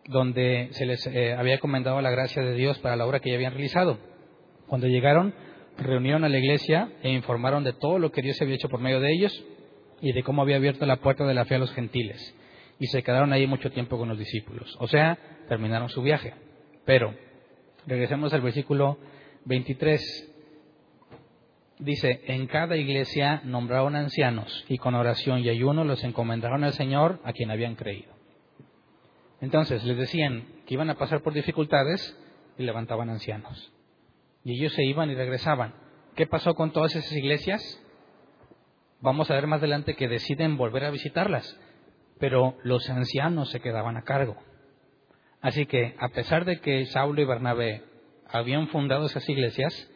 donde 0.05 0.69
se 0.73 0.85
les 0.85 1.07
eh, 1.07 1.33
había 1.33 1.59
comentado 1.59 2.03
la 2.03 2.11
gracia 2.11 2.43
de 2.43 2.53
Dios 2.53 2.79
para 2.81 2.97
la 2.97 3.07
obra 3.07 3.21
que 3.21 3.31
ya 3.31 3.37
habían 3.37 3.55
realizado. 3.55 3.97
Cuando 4.67 4.89
llegaron, 4.89 5.33
reunieron 5.79 6.25
a 6.25 6.29
la 6.29 6.37
iglesia 6.37 6.91
e 7.03 7.09
informaron 7.09 7.65
de 7.65 7.73
todo 7.73 7.99
lo 7.99 8.13
que 8.13 8.21
Dios 8.21 8.39
había 8.43 8.57
hecho 8.57 8.69
por 8.69 8.81
medio 8.81 9.01
de 9.01 9.11
ellos 9.11 9.43
y 10.03 10.13
de 10.13 10.23
cómo 10.23 10.43
había 10.43 10.57
abierto 10.57 10.85
la 10.85 10.97
puerta 10.97 11.25
de 11.25 11.33
la 11.33 11.47
fe 11.47 11.55
a 11.55 11.61
los 11.61 11.73
gentiles. 11.73 12.37
Y 12.81 12.87
se 12.87 13.03
quedaron 13.05 13.33
ahí 13.33 13.47
mucho 13.47 13.71
tiempo 13.71 13.99
con 13.99 14.09
los 14.09 14.19
discípulos. 14.19 14.75
O 14.81 14.89
sea, 14.89 15.19
terminaron 15.49 15.89
su 15.91 16.03
viaje. 16.03 16.35
Pero, 16.85 17.15
regresemos 17.87 18.33
al 18.33 18.41
versículo 18.41 18.99
23. 19.45 20.33
Dice, 21.79 22.23
en 22.27 22.47
cada 22.47 22.77
iglesia 22.77 23.43
nombraron 23.45 23.97
ancianos 23.97 24.65
y 24.69 24.79
con 24.79 24.95
oración 24.95 25.41
y 25.41 25.51
ayuno 25.51 25.85
los 25.85 26.03
encomendaron 26.05 26.65
al 26.65 26.73
Señor 26.73 27.21
a 27.23 27.33
quien 27.33 27.51
habían 27.51 27.75
creído. 27.77 28.13
Entonces 29.41 29.85
les 29.85 29.97
decían 29.97 30.47
que 30.67 30.75
iban 30.75 30.91
a 30.91 30.97
pasar 30.97 31.23
por 31.23 31.33
dificultades 31.33 32.17
y 32.59 32.63
levantaban 32.63 33.09
ancianos. 33.09 33.73
Y 34.45 34.59
ellos 34.59 34.73
se 34.73 34.85
iban 34.85 35.11
y 35.11 35.15
regresaban. 35.15 35.75
¿Qué 36.15 36.27
pasó 36.27 36.55
con 36.55 36.73
todas 36.73 36.95
esas 36.97 37.13
iglesias? 37.13 37.63
Vamos 39.01 39.31
a 39.31 39.35
ver 39.35 39.47
más 39.47 39.59
adelante 39.59 39.97
que 39.97 40.09
deciden 40.09 40.59
volver 40.59 40.85
a 40.85 40.91
visitarlas, 40.91 41.59
pero 42.21 42.55
los 42.63 42.89
ancianos 42.89 43.51
se 43.51 43.61
quedaban 43.61 43.97
a 43.97 44.03
cargo. 44.03 44.37
Así 45.41 45.67
que, 45.67 45.97
a 45.99 46.11
pesar 46.11 46.45
de 46.45 46.61
que 46.61 46.85
Saulo 46.87 47.21
y 47.21 47.25
Bernabé 47.25 47.83
habían 48.29 48.69
fundado 48.69 49.07
esas 49.07 49.29
iglesias, 49.29 49.91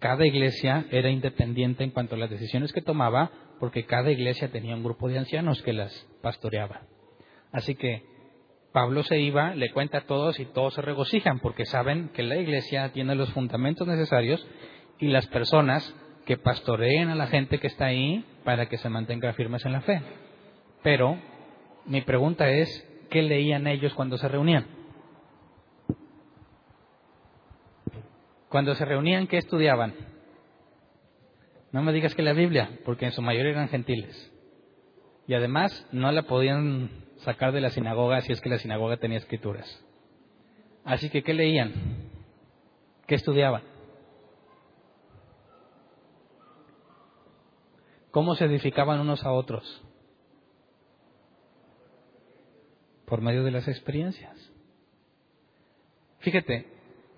cada 0.00 0.26
iglesia 0.26 0.86
era 0.90 1.10
independiente 1.10 1.84
en 1.84 1.90
cuanto 1.90 2.14
a 2.14 2.18
las 2.18 2.30
decisiones 2.30 2.72
que 2.72 2.80
tomaba, 2.80 3.30
porque 3.60 3.84
cada 3.84 4.10
iglesia 4.10 4.50
tenía 4.50 4.74
un 4.74 4.82
grupo 4.82 5.08
de 5.08 5.18
ancianos 5.18 5.62
que 5.62 5.74
las 5.74 5.92
pastoreaba. 6.22 6.82
Así 7.52 7.74
que 7.74 8.04
Pablo 8.72 9.02
se 9.02 9.18
iba, 9.18 9.54
le 9.54 9.70
cuenta 9.70 9.98
a 9.98 10.06
todos 10.06 10.40
y 10.40 10.46
todos 10.46 10.74
se 10.74 10.82
regocijan 10.82 11.40
porque 11.40 11.66
saben 11.66 12.10
que 12.10 12.22
la 12.22 12.36
iglesia 12.36 12.90
tiene 12.92 13.14
los 13.14 13.30
fundamentos 13.32 13.86
necesarios 13.86 14.46
y 14.98 15.08
las 15.08 15.26
personas 15.26 15.94
que 16.24 16.36
pastoreen 16.36 17.08
a 17.08 17.14
la 17.14 17.26
gente 17.26 17.58
que 17.58 17.66
está 17.66 17.86
ahí 17.86 18.24
para 18.44 18.66
que 18.66 18.78
se 18.78 18.88
mantenga 18.88 19.32
firmes 19.32 19.64
en 19.64 19.72
la 19.72 19.80
fe. 19.80 20.00
Pero 20.82 21.18
mi 21.88 22.02
pregunta 22.02 22.48
es, 22.50 22.68
¿qué 23.10 23.22
leían 23.22 23.66
ellos 23.66 23.94
cuando 23.94 24.18
se 24.18 24.28
reunían? 24.28 24.66
Cuando 28.48 28.74
se 28.74 28.84
reunían, 28.84 29.26
¿qué 29.26 29.38
estudiaban? 29.38 29.94
No 31.72 31.82
me 31.82 31.92
digas 31.92 32.14
que 32.14 32.22
la 32.22 32.32
Biblia, 32.32 32.78
porque 32.84 33.06
en 33.06 33.12
su 33.12 33.22
mayoría 33.22 33.52
eran 33.52 33.68
gentiles. 33.68 34.32
Y 35.26 35.34
además 35.34 35.86
no 35.92 36.12
la 36.12 36.22
podían 36.22 36.90
sacar 37.18 37.52
de 37.52 37.60
la 37.60 37.70
sinagoga 37.70 38.20
si 38.20 38.32
es 38.32 38.40
que 38.40 38.48
la 38.48 38.58
sinagoga 38.58 38.98
tenía 38.98 39.18
escrituras. 39.18 39.84
Así 40.84 41.10
que, 41.10 41.22
¿qué 41.22 41.34
leían? 41.34 41.72
¿Qué 43.06 43.14
estudiaban? 43.14 43.62
¿Cómo 48.10 48.34
se 48.34 48.46
edificaban 48.46 49.00
unos 49.00 49.24
a 49.24 49.32
otros? 49.32 49.87
Por 53.08 53.22
medio 53.22 53.42
de 53.42 53.50
las 53.50 53.66
experiencias. 53.68 54.52
Fíjate, 56.18 56.66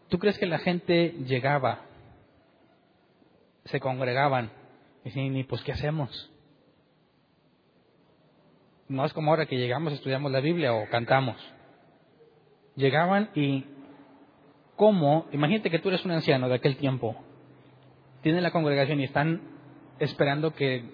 ¿tú 0.09 0.19
crees 0.19 0.39
que 0.39 0.47
la 0.47 0.59
gente 0.59 1.15
llegaba, 1.27 1.81
se 3.65 3.81
congregaban 3.81 4.51
y 5.03 5.09
decían, 5.09 5.37
¿y 5.37 5.45
pues 5.45 5.63
qué 5.63 5.73
hacemos? 5.73 6.31
No 8.89 9.05
es 9.05 9.13
como 9.13 9.31
ahora 9.31 9.47
que 9.47 9.57
llegamos, 9.57 9.93
estudiamos 9.93 10.31
la 10.31 10.41
Biblia 10.41 10.75
o 10.75 10.89
cantamos. 10.91 11.37
Llegaban 12.77 13.31
y, 13.35 13.65
¿cómo? 14.77 15.27
Imagínate 15.33 15.71
que 15.71 15.79
tú 15.79 15.89
eres 15.89 16.05
un 16.05 16.13
anciano 16.13 16.49
de 16.49 16.57
aquel 16.57 16.77
tiempo. 16.77 17.17
Tienen 18.23 18.43
la 18.43 18.51
congregación 18.51 19.01
y 19.01 19.05
están 19.05 19.41
esperando 19.99 20.55
que 20.55 20.85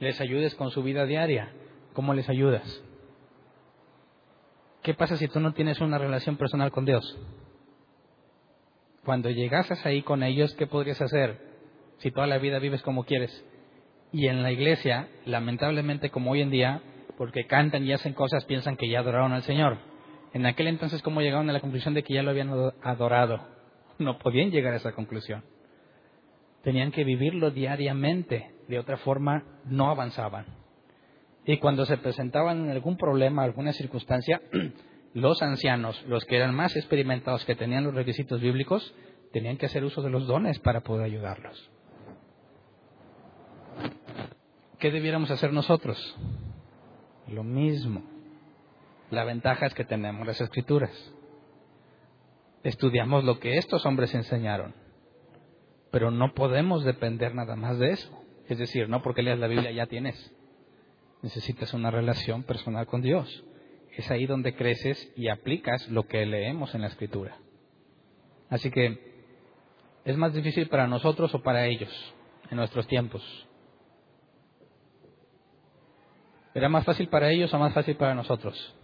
les 0.00 0.20
ayudes 0.20 0.54
con 0.54 0.70
su 0.70 0.82
vida 0.82 1.06
diaria. 1.06 1.52
¿Cómo 1.92 2.14
les 2.14 2.28
ayudas? 2.28 2.82
¿Qué 4.82 4.94
pasa 4.94 5.16
si 5.16 5.28
tú 5.28 5.40
no 5.40 5.52
tienes 5.52 5.80
una 5.80 5.98
relación 5.98 6.36
personal 6.36 6.70
con 6.70 6.86
Dios? 6.86 7.18
Cuando 9.04 9.30
llegases 9.30 9.84
ahí 9.84 10.02
con 10.02 10.22
ellos, 10.22 10.54
¿qué 10.54 10.66
podrías 10.66 11.00
hacer 11.02 11.38
si 11.98 12.10
toda 12.10 12.26
la 12.26 12.38
vida 12.38 12.58
vives 12.58 12.82
como 12.82 13.04
quieres? 13.04 13.44
Y 14.12 14.26
en 14.28 14.42
la 14.42 14.52
iglesia, 14.52 15.08
lamentablemente 15.26 16.10
como 16.10 16.30
hoy 16.30 16.40
en 16.40 16.50
día, 16.50 16.82
porque 17.18 17.46
cantan 17.46 17.84
y 17.84 17.92
hacen 17.92 18.14
cosas, 18.14 18.46
piensan 18.46 18.76
que 18.76 18.88
ya 18.88 19.00
adoraron 19.00 19.32
al 19.32 19.42
Señor. 19.42 19.78
En 20.32 20.46
aquel 20.46 20.68
entonces, 20.68 21.02
¿cómo 21.02 21.20
llegaron 21.20 21.50
a 21.50 21.52
la 21.52 21.60
conclusión 21.60 21.92
de 21.92 22.02
que 22.02 22.14
ya 22.14 22.22
lo 22.22 22.30
habían 22.30 22.50
adorado? 22.82 23.46
No 23.98 24.16
podían 24.16 24.50
llegar 24.50 24.72
a 24.72 24.78
esa 24.78 24.92
conclusión. 24.92 25.44
Tenían 26.62 26.90
que 26.90 27.04
vivirlo 27.04 27.50
diariamente, 27.50 28.50
de 28.66 28.78
otra 28.78 28.96
forma 28.96 29.44
no 29.66 29.90
avanzaban. 29.90 30.46
Y 31.46 31.58
cuando 31.58 31.86
se 31.86 31.96
presentaban 31.96 32.68
algún 32.70 32.96
problema, 32.96 33.42
alguna 33.42 33.72
circunstancia, 33.72 34.40
los 35.14 35.42
ancianos, 35.42 36.02
los 36.06 36.24
que 36.24 36.36
eran 36.36 36.54
más 36.54 36.76
experimentados, 36.76 37.44
que 37.44 37.54
tenían 37.54 37.84
los 37.84 37.94
requisitos 37.94 38.40
bíblicos, 38.40 38.94
tenían 39.32 39.56
que 39.56 39.66
hacer 39.66 39.84
uso 39.84 40.02
de 40.02 40.10
los 40.10 40.26
dones 40.26 40.58
para 40.58 40.82
poder 40.82 41.04
ayudarlos. 41.04 41.70
¿Qué 44.78 44.90
debiéramos 44.90 45.30
hacer 45.30 45.52
nosotros? 45.52 46.16
Lo 47.28 47.44
mismo. 47.44 48.02
La 49.10 49.24
ventaja 49.24 49.66
es 49.66 49.74
que 49.74 49.84
tenemos 49.84 50.26
las 50.26 50.40
escrituras. 50.40 50.90
Estudiamos 52.62 53.24
lo 53.24 53.38
que 53.40 53.56
estos 53.58 53.84
hombres 53.86 54.14
enseñaron. 54.14 54.74
Pero 55.90 56.10
no 56.10 56.34
podemos 56.34 56.84
depender 56.84 57.34
nada 57.34 57.56
más 57.56 57.78
de 57.78 57.90
eso. 57.90 58.24
Es 58.48 58.58
decir, 58.58 58.88
no 58.88 59.02
porque 59.02 59.22
leas 59.22 59.38
la 59.38 59.48
Biblia 59.48 59.70
ya 59.70 59.86
tienes. 59.86 60.34
Necesitas 61.22 61.74
una 61.74 61.90
relación 61.90 62.42
personal 62.44 62.86
con 62.86 63.02
Dios. 63.02 63.44
Es 63.96 64.10
ahí 64.10 64.26
donde 64.26 64.54
creces 64.54 65.12
y 65.16 65.28
aplicas 65.28 65.88
lo 65.88 66.06
que 66.06 66.24
leemos 66.24 66.74
en 66.74 66.82
la 66.82 66.86
Escritura. 66.86 67.36
Así 68.48 68.70
que, 68.70 68.98
¿es 70.04 70.16
más 70.16 70.32
difícil 70.32 70.68
para 70.68 70.86
nosotros 70.86 71.34
o 71.34 71.42
para 71.42 71.66
ellos 71.66 71.90
en 72.50 72.56
nuestros 72.56 72.86
tiempos? 72.86 73.22
¿Era 76.54 76.68
más 76.68 76.84
fácil 76.84 77.08
para 77.08 77.30
ellos 77.30 77.52
o 77.52 77.58
más 77.58 77.72
fácil 77.74 77.96
para 77.96 78.14
nosotros? 78.14 78.74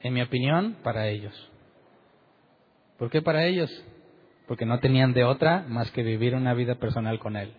En 0.00 0.14
mi 0.14 0.22
opinión, 0.22 0.78
para 0.82 1.08
ellos. 1.08 1.50
¿Por 2.98 3.10
qué 3.10 3.20
para 3.20 3.46
ellos? 3.46 3.70
porque 4.52 4.66
no 4.66 4.80
tenían 4.80 5.14
de 5.14 5.24
otra 5.24 5.64
más 5.66 5.90
que 5.92 6.02
vivir 6.02 6.34
una 6.34 6.54
vida 6.54 6.74
personal 6.74 7.18
con 7.18 7.36
Él. 7.36 7.54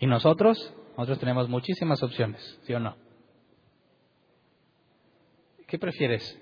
¿Y 0.00 0.06
nosotros? 0.06 0.74
Nosotros 0.98 1.20
tenemos 1.20 1.48
muchísimas 1.48 2.02
opciones, 2.02 2.58
¿sí 2.64 2.74
o 2.74 2.80
no? 2.80 2.96
¿Qué 5.68 5.78
prefieres? 5.78 6.36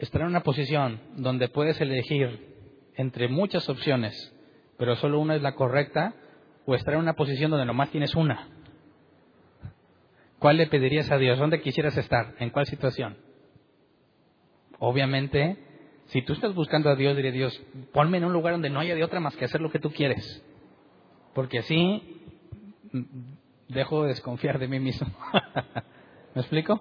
¿Estar 0.00 0.22
en 0.22 0.26
una 0.26 0.42
posición 0.42 1.00
donde 1.14 1.48
puedes 1.48 1.80
elegir 1.80 2.56
entre 2.96 3.28
muchas 3.28 3.68
opciones, 3.68 4.34
pero 4.78 4.96
solo 4.96 5.20
una 5.20 5.36
es 5.36 5.42
la 5.42 5.54
correcta? 5.54 6.12
¿O 6.66 6.74
estar 6.74 6.94
en 6.94 7.00
una 7.00 7.12
posición 7.12 7.52
donde 7.52 7.66
nomás 7.66 7.90
tienes 7.90 8.16
una? 8.16 8.48
¿Cuál 10.40 10.56
le 10.56 10.66
pedirías 10.66 11.08
a 11.12 11.16
Dios? 11.16 11.38
¿Dónde 11.38 11.60
quisieras 11.60 11.96
estar? 11.96 12.34
¿En 12.40 12.50
cuál 12.50 12.66
situación? 12.66 13.16
Obviamente, 14.80 15.56
si 16.06 16.22
tú 16.22 16.32
estás 16.32 16.52
buscando 16.52 16.90
a 16.90 16.96
Dios, 16.96 17.16
diré 17.16 17.30
Dios, 17.30 17.56
ponme 17.92 18.18
en 18.18 18.24
un 18.24 18.32
lugar 18.32 18.54
donde 18.54 18.70
no 18.70 18.80
haya 18.80 18.96
de 18.96 19.04
otra 19.04 19.20
más 19.20 19.36
que 19.36 19.44
hacer 19.44 19.60
lo 19.60 19.70
que 19.70 19.78
tú 19.78 19.92
quieres. 19.92 20.44
Porque 21.32 21.60
así 21.60 22.16
dejo 23.68 24.02
de 24.02 24.08
desconfiar 24.08 24.58
de 24.58 24.68
mí 24.68 24.80
mismo. 24.80 25.08
¿Me 26.34 26.40
explico? 26.40 26.80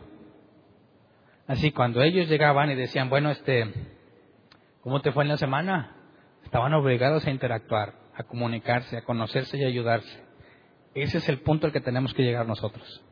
Así, 1.47 1.71
cuando 1.71 2.01
ellos 2.01 2.27
llegaban 2.27 2.69
y 2.71 2.75
decían, 2.75 3.09
bueno, 3.09 3.29
este, 3.29 3.73
¿cómo 4.81 5.01
te 5.01 5.11
fue 5.11 5.23
en 5.23 5.29
la 5.29 5.37
semana? 5.37 5.95
Estaban 6.43 6.73
obligados 6.73 7.25
a 7.25 7.31
interactuar, 7.31 7.93
a 8.15 8.23
comunicarse, 8.23 8.97
a 8.97 9.03
conocerse 9.03 9.57
y 9.57 9.63
a 9.63 9.67
ayudarse. 9.67 10.23
Ese 10.93 11.19
es 11.19 11.29
el 11.29 11.39
punto 11.39 11.67
al 11.67 11.73
que 11.73 11.81
tenemos 11.81 12.13
que 12.13 12.23
llegar 12.23 12.47
nosotros. 12.47 13.03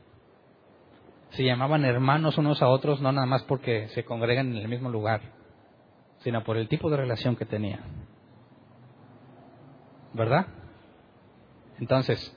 Se 1.29 1.43
llamaban 1.43 1.85
hermanos 1.85 2.37
unos 2.37 2.61
a 2.61 2.67
otros 2.67 3.01
no 3.01 3.11
nada 3.11 3.27
más 3.27 3.43
porque 3.43 3.89
se 3.89 4.05
congregan 4.05 4.51
en 4.51 4.57
el 4.57 4.67
mismo 4.67 4.89
lugar, 4.89 5.21
sino 6.19 6.43
por 6.43 6.57
el 6.57 6.67
tipo 6.67 6.89
de 6.89 6.97
relación 6.97 7.35
que 7.35 7.45
tenían. 7.45 8.07
¿Verdad? 10.13 10.47
Entonces, 11.79 12.35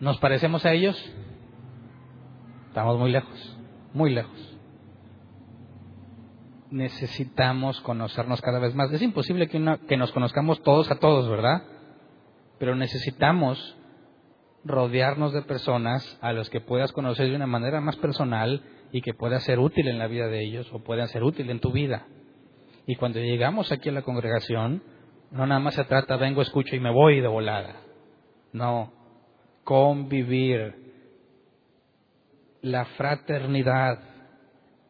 ¿nos 0.00 0.18
parecemos 0.18 0.64
a 0.64 0.72
ellos? 0.72 0.96
Estamos 2.68 2.98
muy 2.98 3.10
lejos, 3.10 3.58
muy 3.94 4.10
lejos. 4.10 4.58
Necesitamos 6.70 7.80
conocernos 7.80 8.40
cada 8.42 8.58
vez 8.58 8.74
más. 8.74 8.92
Es 8.92 9.02
imposible 9.02 9.48
que, 9.48 9.78
que 9.88 9.96
nos 9.96 10.12
conozcamos 10.12 10.62
todos 10.62 10.90
a 10.90 10.98
todos, 10.98 11.28
¿verdad? 11.28 11.62
Pero 12.58 12.74
necesitamos 12.74 13.76
rodearnos 14.64 15.32
de 15.32 15.42
personas 15.42 16.18
a 16.20 16.32
los 16.32 16.50
que 16.50 16.60
puedas 16.60 16.92
conocer 16.92 17.28
de 17.30 17.36
una 17.36 17.46
manera 17.46 17.80
más 17.80 17.96
personal 17.96 18.62
y 18.92 19.00
que 19.00 19.14
pueda 19.14 19.40
ser 19.40 19.58
útil 19.58 19.88
en 19.88 19.98
la 19.98 20.08
vida 20.08 20.26
de 20.26 20.42
ellos 20.42 20.68
o 20.72 20.82
puedan 20.82 21.08
ser 21.08 21.22
útil 21.22 21.50
en 21.50 21.60
tu 21.60 21.72
vida. 21.72 22.06
Y 22.86 22.96
cuando 22.96 23.20
llegamos 23.20 23.72
aquí 23.72 23.88
a 23.88 23.92
la 23.92 24.02
congregación, 24.02 24.82
no 25.30 25.46
nada 25.46 25.60
más 25.60 25.74
se 25.74 25.84
trata, 25.84 26.16
vengo, 26.16 26.42
escucho 26.42 26.76
y 26.76 26.80
me 26.80 26.92
voy 26.92 27.20
de 27.20 27.28
volada. 27.28 27.76
No, 28.52 28.92
convivir, 29.66 30.76
la 32.62 32.84
fraternidad, 32.84 33.98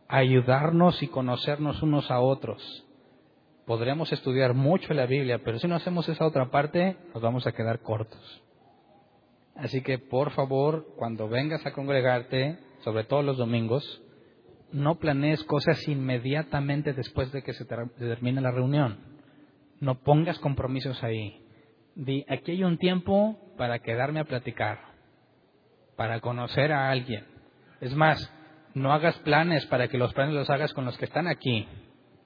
ayudarnos 0.06 1.02
y 1.02 1.08
conocernos 1.08 1.82
unos 1.82 2.10
a 2.10 2.20
otros. 2.20 2.84
Podremos 3.64 4.12
estudiar 4.12 4.52
mucho 4.52 4.92
la 4.92 5.06
Biblia, 5.06 5.40
pero 5.42 5.58
si 5.58 5.66
no 5.66 5.76
hacemos 5.76 6.06
esa 6.10 6.26
otra 6.26 6.50
parte, 6.50 6.94
nos 7.14 7.22
vamos 7.22 7.46
a 7.46 7.52
quedar 7.52 7.80
cortos. 7.80 8.42
Así 9.54 9.80
que 9.80 9.98
por 9.98 10.30
favor, 10.32 10.86
cuando 10.98 11.26
vengas 11.26 11.64
a 11.64 11.72
congregarte, 11.72 12.58
sobre 12.84 13.04
todo 13.04 13.22
los 13.22 13.38
domingos, 13.38 14.02
no 14.72 14.96
planees 14.96 15.42
cosas 15.44 15.88
inmediatamente 15.88 16.92
después 16.92 17.32
de 17.32 17.42
que 17.42 17.54
se 17.54 17.64
termine 17.64 18.42
la 18.42 18.50
reunión. 18.50 18.98
No 19.80 20.02
pongas 20.02 20.38
compromisos 20.38 21.02
ahí. 21.02 21.45
Di, 21.96 22.26
aquí 22.28 22.52
hay 22.52 22.62
un 22.62 22.76
tiempo 22.76 23.38
para 23.56 23.78
quedarme 23.78 24.20
a 24.20 24.24
platicar, 24.24 24.78
para 25.96 26.20
conocer 26.20 26.70
a 26.70 26.90
alguien. 26.90 27.26
Es 27.80 27.94
más, 27.94 28.30
no 28.74 28.92
hagas 28.92 29.18
planes 29.20 29.64
para 29.66 29.88
que 29.88 29.96
los 29.96 30.12
planes 30.12 30.34
los 30.34 30.50
hagas 30.50 30.74
con 30.74 30.84
los 30.84 30.98
que 30.98 31.06
están 31.06 31.26
aquí 31.26 31.66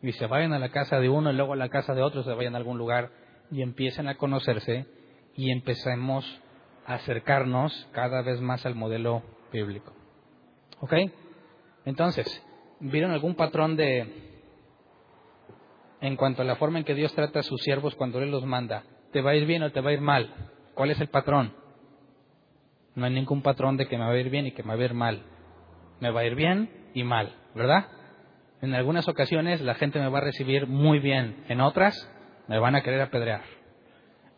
y 0.03 0.12
se 0.12 0.27
vayan 0.27 0.53
a 0.53 0.59
la 0.59 0.71
casa 0.71 0.99
de 0.99 1.09
uno 1.09 1.31
y 1.31 1.37
luego 1.37 1.53
a 1.53 1.57
la 1.57 1.68
casa 1.68 1.95
de 1.95 2.03
otro, 2.03 2.25
se 2.25 2.35
vayan 2.35 2.57
a 2.57 2.59
algún 2.59 2.79
lugar 2.79 3.11
y 3.53 3.62
empiecen 3.62 4.09
a 4.09 4.16
conocerse 4.16 4.87
y 5.37 5.53
empecemos 5.53 6.27
acercarnos 6.85 7.89
cada 7.93 8.23
vez 8.23 8.41
más 8.41 8.66
al 8.66 8.75
modelo 8.75 9.23
bíblico. 9.53 9.95
¿Ok? 10.81 10.95
Entonces, 11.85 12.27
¿vieron 12.81 13.12
algún 13.12 13.37
patrón 13.37 13.77
de, 13.77 14.41
en 16.01 16.16
cuanto 16.16 16.43
a 16.43 16.45
la 16.45 16.57
forma 16.57 16.81
en 16.81 16.85
que 16.85 16.97
Dios 16.97 17.14
trata 17.14 17.39
a 17.39 17.45
sus 17.45 17.62
siervos 17.62 17.95
cuando 17.95 18.21
Él 18.21 18.33
los 18.33 18.45
manda? 18.45 18.83
¿Te 19.13 19.21
va 19.21 19.31
a 19.31 19.35
ir 19.35 19.47
bien 19.47 19.63
o 19.63 19.71
te 19.71 19.81
va 19.81 19.91
a 19.91 19.93
ir 19.93 20.01
mal? 20.01 20.33
¿Cuál 20.75 20.91
es 20.91 21.01
el 21.01 21.09
patrón? 21.09 21.53
No 22.95 23.07
hay 23.07 23.13
ningún 23.13 23.43
patrón 23.43 23.77
de 23.77 23.87
que 23.87 23.99
me 23.99 24.05
va 24.05 24.13
a 24.13 24.19
ir 24.19 24.31
bien 24.31 24.47
y 24.47 24.53
que 24.53 24.63
me 24.63 24.75
va 24.75 24.83
a 24.83 24.85
ir 24.85 24.95
mal. 24.95 25.23
Me 26.01 26.11
va 26.11 26.21
a 26.21 26.25
ir 26.25 26.35
bien 26.35 26.71
y 26.95 27.03
mal, 27.05 27.35
¿verdad? 27.55 27.87
En 28.63 28.75
algunas 28.75 29.09
ocasiones 29.09 29.61
la 29.61 29.75
gente 29.75 29.99
me 29.99 30.09
va 30.09 30.19
a 30.19 30.23
recibir 30.23 30.67
muy 30.67 30.99
bien, 30.99 31.45
en 31.49 31.61
otras 31.61 32.09
me 32.47 32.59
van 32.59 32.75
a 32.75 32.83
querer 32.83 33.01
apedrear. 33.01 33.43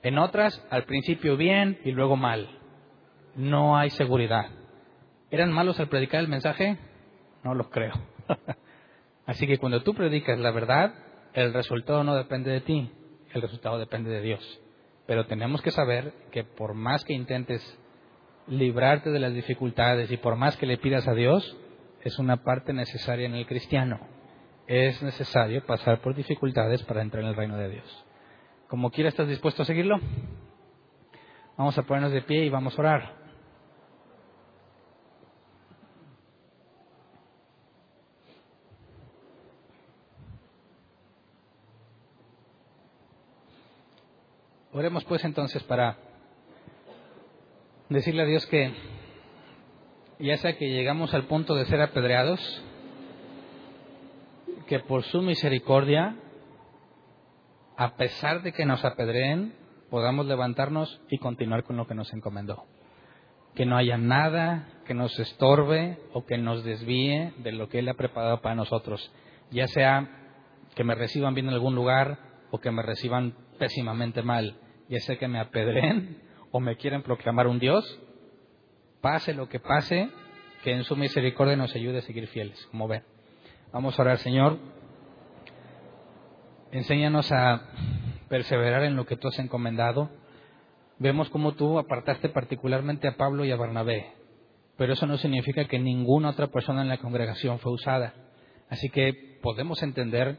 En 0.03 0.19
otras, 0.19 0.65
al 0.71 0.85
principio 0.85 1.37
bien 1.37 1.79
y 1.85 1.93
luego 1.93 2.17
mal. 2.17 2.49
No 3.37 3.77
hay 3.77 3.91
seguridad. 3.91 4.47
¿Eran 5.31 5.53
malos 5.53 5.81
al 5.81 5.89
predicar 5.89 6.21
el 6.21 6.29
mensaje? 6.29 6.77
No 7.43 7.55
lo 7.55 7.71
creo. 7.71 7.95
Así 9.27 9.47
que 9.47 9.59
cuando 9.59 9.83
tú 9.83 9.95
predicas 9.95 10.39
la 10.39 10.51
verdad, 10.51 10.93
el 11.33 11.55
resultado 11.55 12.05
no 12.05 12.15
depende 12.15 12.51
de 12.51 12.61
ti, 12.61 12.91
el 13.35 13.43
resultado 13.43 13.79
depende 13.79 14.11
de 14.11 14.21
Dios. 14.21 14.61
Pero 15.07 15.27
tenemos 15.27 15.63
que 15.63 15.71
saber 15.71 16.13
que 16.31 16.45
por 16.45 16.75
más 16.75 17.05
que 17.05 17.13
intentes 17.13 17.79
librarte 18.47 19.11
de 19.11 19.21
las 19.21 19.35
dificultades 19.35 20.11
y 20.11 20.17
por 20.17 20.37
más 20.37 20.57
que 20.57 20.67
le 20.67 20.79
pidas 20.79 21.07
a 21.09 21.15
Dios, 21.15 21.57
es 22.03 22.19
una 22.19 22.43
parte 22.45 22.73
necesaria 22.73 23.27
en 23.27 23.35
el 23.35 23.47
cristiano. 23.47 24.01
Es 24.67 25.03
necesario 25.03 25.65
pasar 25.67 26.01
por 26.01 26.15
dificultades 26.15 26.83
para 26.85 27.03
entrar 27.03 27.23
en 27.23 27.31
el 27.31 27.37
reino 27.37 27.57
de 27.57 27.69
Dios. 27.69 28.05
Como 28.69 28.91
quiera, 28.91 29.09
¿estás 29.09 29.29
dispuesto 29.29 29.63
a 29.63 29.67
seguirlo? 29.67 29.99
Vamos 31.57 31.77
a 31.77 31.83
ponernos 31.83 32.13
de 32.13 32.23
pie 32.23 32.45
y 32.45 32.49
vamos 32.49 32.77
a 32.79 32.81
orar. 32.81 33.22
Oremos 44.73 45.05
pues 45.05 45.23
entonces 45.25 45.63
para 45.65 45.99
decirle 47.91 48.23
a 48.23 48.27
Dios 48.27 48.47
que 48.47 48.73
ya 50.19 50.39
sea 50.39 50.57
que 50.57 50.71
llegamos 50.71 51.13
al 51.13 51.25
punto 51.27 51.55
de 51.55 51.67
ser 51.67 51.83
apedreados, 51.83 52.41
que 54.67 54.79
por 54.81 55.03
su 55.03 55.21
misericordia 55.21 56.17
a 57.77 57.97
pesar 57.97 58.43
de 58.43 58.53
que 58.53 58.65
nos 58.65 58.85
apedreen, 58.85 59.55
podamos 59.91 60.25
levantarnos 60.27 61.03
y 61.11 61.19
continuar 61.19 61.65
con 61.65 61.77
lo 61.77 61.87
que 61.87 61.95
nos 61.95 62.13
encomendó. 62.13 62.65
Que 63.55 63.67
no 63.67 63.77
haya 63.77 63.99
nada 63.99 64.69
que 64.87 64.95
nos 64.95 65.19
estorbe 65.19 65.99
o 66.15 66.25
que 66.25 66.39
nos 66.39 66.65
desvíe 66.65 67.35
de 67.39 67.53
lo 67.53 67.69
que 67.69 67.81
Él 67.81 67.89
ha 67.89 67.95
preparado 67.95 68.41
para 68.41 68.55
nosotros. 68.55 69.13
Ya 69.51 69.67
sea 69.67 70.09
que 70.75 70.85
me 70.85 70.95
reciban 70.95 71.35
bien 71.35 71.49
en 71.49 71.55
algún 71.55 71.75
lugar 71.75 72.19
o 72.51 72.59
que 72.59 72.71
me 72.71 72.83
reciban 72.83 73.35
pésimamente 73.59 74.23
mal. 74.23 74.57
Ya 74.89 75.01
sea 75.01 75.17
que 75.17 75.29
me 75.29 75.41
apedreen 75.41 76.19
o 76.51 76.61
me 76.61 76.77
quieren 76.77 77.03
proclamar 77.03 77.47
un 77.47 77.59
Dios. 77.59 78.01
Pase 79.01 79.35
lo 79.35 79.49
que 79.49 79.59
pase, 79.59 80.11
que 80.63 80.73
en 80.73 80.85
su 80.85 80.97
misericordia 80.97 81.57
nos 81.57 81.75
ayude 81.75 81.99
a 81.99 82.03
seguir 82.03 82.29
fieles, 82.29 82.65
como 82.71 82.89
ven. 82.89 83.03
Vamos 83.73 83.99
a 83.99 84.03
orar, 84.03 84.19
Señor. 84.19 84.59
Enséñanos 86.71 87.33
a 87.33 87.69
perseverar 88.29 88.85
en 88.85 88.97
lo 88.97 89.05
que 89.07 89.17
tú 89.17 89.29
has 89.29 89.39
encomendado. 89.39 90.11
Vemos 90.99 91.29
cómo 91.31 91.53
tú 91.53 91.79
apartaste 91.79 92.29
particularmente 92.29 93.09
a 93.09 93.17
Pablo 93.17 93.45
y 93.45 93.51
a 93.51 93.57
Bernabé, 93.57 94.13
pero 94.77 94.93
eso 94.93 95.07
no 95.07 95.19
significa 95.19 95.67
que 95.67 95.79
ninguna 95.79 96.31
otra 96.31 96.47
persona 96.47 96.83
en 96.83 96.89
la 96.89 96.99
congregación 96.99 97.59
fue 97.59 97.73
usada. 97.73 98.15
Así 98.71 98.89
que 98.89 99.39
podemos 99.43 99.83
entender 99.83 100.39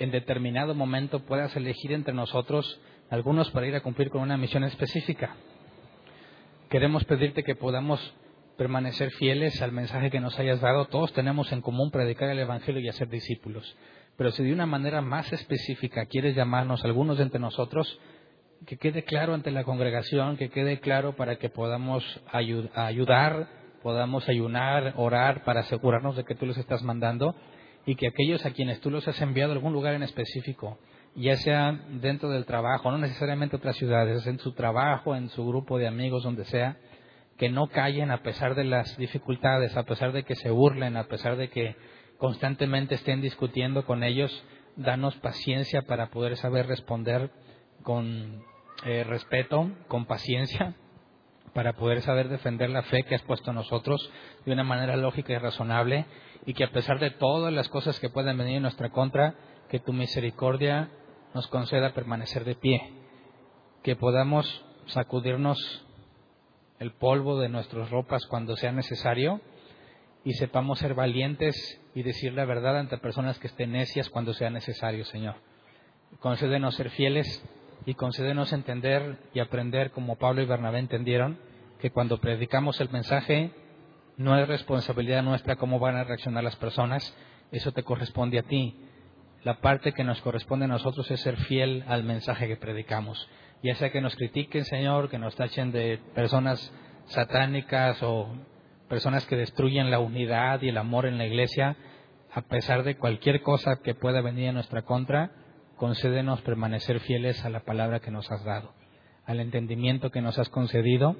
en 0.00 0.10
determinado 0.10 0.74
momento 0.74 1.20
puedas 1.20 1.54
elegir 1.54 1.92
entre 1.92 2.14
nosotros 2.14 2.80
algunos 3.10 3.50
para 3.50 3.66
ir 3.66 3.74
a 3.74 3.82
cumplir 3.82 4.08
con 4.10 4.22
una 4.22 4.38
misión 4.38 4.64
específica. 4.64 5.36
Queremos 6.70 7.04
pedirte 7.04 7.44
que 7.44 7.54
podamos 7.54 8.00
permanecer 8.56 9.10
fieles 9.12 9.60
al 9.60 9.72
mensaje 9.72 10.10
que 10.10 10.20
nos 10.20 10.38
hayas 10.38 10.60
dado. 10.60 10.86
Todos 10.86 11.12
tenemos 11.12 11.52
en 11.52 11.60
común 11.60 11.90
predicar 11.90 12.30
el 12.30 12.38
Evangelio 12.38 12.80
y 12.80 12.88
hacer 12.88 13.08
discípulos. 13.08 13.76
Pero 14.16 14.30
si 14.30 14.42
de 14.42 14.52
una 14.52 14.66
manera 14.66 15.02
más 15.02 15.30
específica 15.32 16.06
quieres 16.06 16.34
llamarnos 16.34 16.82
algunos 16.84 17.20
entre 17.20 17.38
nosotros, 17.38 17.98
que 18.66 18.78
quede 18.78 19.04
claro 19.04 19.34
ante 19.34 19.50
la 19.50 19.64
congregación, 19.64 20.36
que 20.36 20.48
quede 20.48 20.80
claro 20.80 21.14
para 21.14 21.36
que 21.36 21.50
podamos 21.50 22.04
ayudar, 22.32 23.48
podamos 23.82 24.26
ayunar, 24.28 24.94
orar, 24.96 25.44
para 25.44 25.60
asegurarnos 25.60 26.16
de 26.16 26.24
que 26.24 26.34
tú 26.34 26.46
los 26.46 26.56
estás 26.56 26.82
mandando 26.82 27.34
y 27.86 27.94
que 27.94 28.08
aquellos 28.08 28.44
a 28.44 28.52
quienes 28.52 28.80
tú 28.80 28.90
los 28.90 29.06
has 29.08 29.20
enviado 29.20 29.52
a 29.52 29.54
algún 29.54 29.72
lugar 29.72 29.94
en 29.94 30.02
específico, 30.02 30.78
ya 31.14 31.36
sea 31.36 31.72
dentro 32.00 32.30
del 32.30 32.44
trabajo, 32.44 32.90
no 32.90 32.98
necesariamente 32.98 33.56
otras 33.56 33.76
ciudades, 33.76 34.26
en 34.26 34.38
su 34.38 34.52
trabajo, 34.52 35.16
en 35.16 35.28
su 35.30 35.46
grupo 35.46 35.78
de 35.78 35.88
amigos, 35.88 36.22
donde 36.22 36.44
sea, 36.44 36.76
que 37.36 37.48
no 37.48 37.68
callen 37.68 38.10
a 38.10 38.22
pesar 38.22 38.54
de 38.54 38.64
las 38.64 38.96
dificultades, 38.96 39.76
a 39.76 39.84
pesar 39.84 40.12
de 40.12 40.24
que 40.24 40.36
se 40.36 40.50
burlen, 40.50 40.96
a 40.96 41.04
pesar 41.04 41.36
de 41.36 41.48
que 41.48 41.74
constantemente 42.18 42.96
estén 42.96 43.22
discutiendo 43.22 43.86
con 43.86 44.04
ellos, 44.04 44.44
danos 44.76 45.16
paciencia 45.16 45.82
para 45.82 46.10
poder 46.10 46.36
saber 46.36 46.66
responder 46.66 47.30
con 47.82 48.44
eh, 48.84 49.04
respeto, 49.04 49.70
con 49.88 50.04
paciencia, 50.04 50.74
para 51.54 51.74
poder 51.74 52.02
saber 52.02 52.28
defender 52.28 52.70
la 52.70 52.82
fe 52.82 53.02
que 53.02 53.14
has 53.14 53.22
puesto 53.22 53.52
nosotros 53.52 54.10
de 54.44 54.52
una 54.52 54.64
manera 54.64 54.96
lógica 54.96 55.32
y 55.32 55.38
razonable 55.38 56.06
y 56.46 56.54
que 56.54 56.64
a 56.64 56.70
pesar 56.70 56.98
de 56.98 57.10
todas 57.10 57.52
las 57.52 57.68
cosas 57.68 57.98
que 58.00 58.10
puedan 58.10 58.38
venir 58.38 58.56
en 58.56 58.62
nuestra 58.62 58.90
contra, 58.90 59.34
que 59.68 59.80
tu 59.80 59.92
misericordia 59.92 60.90
nos 61.34 61.46
conceda 61.48 61.92
permanecer 61.92 62.44
de 62.44 62.54
pie, 62.54 62.92
que 63.82 63.96
podamos 63.96 64.64
sacudirnos 64.86 65.58
el 66.78 66.92
polvo 66.92 67.38
de 67.38 67.48
nuestras 67.48 67.90
ropas 67.90 68.26
cuando 68.26 68.56
sea 68.56 68.72
necesario 68.72 69.40
y 70.24 70.32
sepamos 70.34 70.78
ser 70.78 70.94
valientes 70.94 71.80
y 71.94 72.02
decir 72.02 72.32
la 72.34 72.44
verdad 72.44 72.78
ante 72.78 72.98
personas 72.98 73.38
que 73.38 73.46
estén 73.48 73.72
necias 73.72 74.08
cuando 74.10 74.32
sea 74.34 74.50
necesario, 74.50 75.04
Señor. 75.04 75.36
Concédenos 76.20 76.74
ser 76.74 76.90
fieles 76.90 77.42
y 77.86 77.94
concédenos 77.94 78.52
entender 78.52 79.18
y 79.34 79.40
aprender 79.40 79.90
como 79.90 80.16
Pablo 80.16 80.42
y 80.42 80.46
Bernabé 80.46 80.78
entendieron 80.78 81.38
que 81.80 81.90
cuando 81.90 82.18
predicamos 82.18 82.80
el 82.80 82.90
mensaje 82.90 83.52
no 84.16 84.38
es 84.38 84.46
responsabilidad 84.46 85.22
nuestra 85.22 85.56
cómo 85.56 85.78
van 85.78 85.96
a 85.96 86.04
reaccionar 86.04 86.44
las 86.44 86.56
personas, 86.56 87.16
eso 87.52 87.72
te 87.72 87.82
corresponde 87.82 88.38
a 88.38 88.42
ti. 88.42 88.76
La 89.44 89.60
parte 89.60 89.92
que 89.92 90.04
nos 90.04 90.20
corresponde 90.20 90.66
a 90.66 90.68
nosotros 90.68 91.10
es 91.10 91.20
ser 91.20 91.36
fiel 91.36 91.84
al 91.88 92.04
mensaje 92.04 92.46
que 92.46 92.56
predicamos. 92.56 93.28
Ya 93.62 93.74
sea 93.74 93.90
que 93.90 94.02
nos 94.02 94.14
critiquen, 94.16 94.64
Señor, 94.66 95.08
que 95.08 95.18
nos 95.18 95.34
tachen 95.34 95.72
de 95.72 95.98
personas 96.14 96.72
satánicas 97.06 98.02
o 98.02 98.28
personas 98.88 99.24
que 99.26 99.36
destruyen 99.36 99.90
la 99.90 100.00
unidad 100.00 100.60
y 100.60 100.68
el 100.68 100.76
amor 100.76 101.06
en 101.06 101.16
la 101.16 101.26
iglesia, 101.26 101.76
a 102.32 102.42
pesar 102.42 102.82
de 102.82 102.96
cualquier 102.96 103.40
cosa 103.42 103.76
que 103.82 103.94
pueda 103.94 104.20
venir 104.20 104.48
en 104.48 104.54
nuestra 104.54 104.82
contra, 104.82 105.30
concédenos 105.80 106.42
permanecer 106.42 107.00
fieles 107.00 107.42
a 107.46 107.48
la 107.48 107.60
palabra 107.60 108.00
que 108.00 108.10
nos 108.10 108.30
has 108.30 108.44
dado, 108.44 108.74
al 109.24 109.40
entendimiento 109.40 110.10
que 110.10 110.20
nos 110.20 110.38
has 110.38 110.50
concedido 110.50 111.16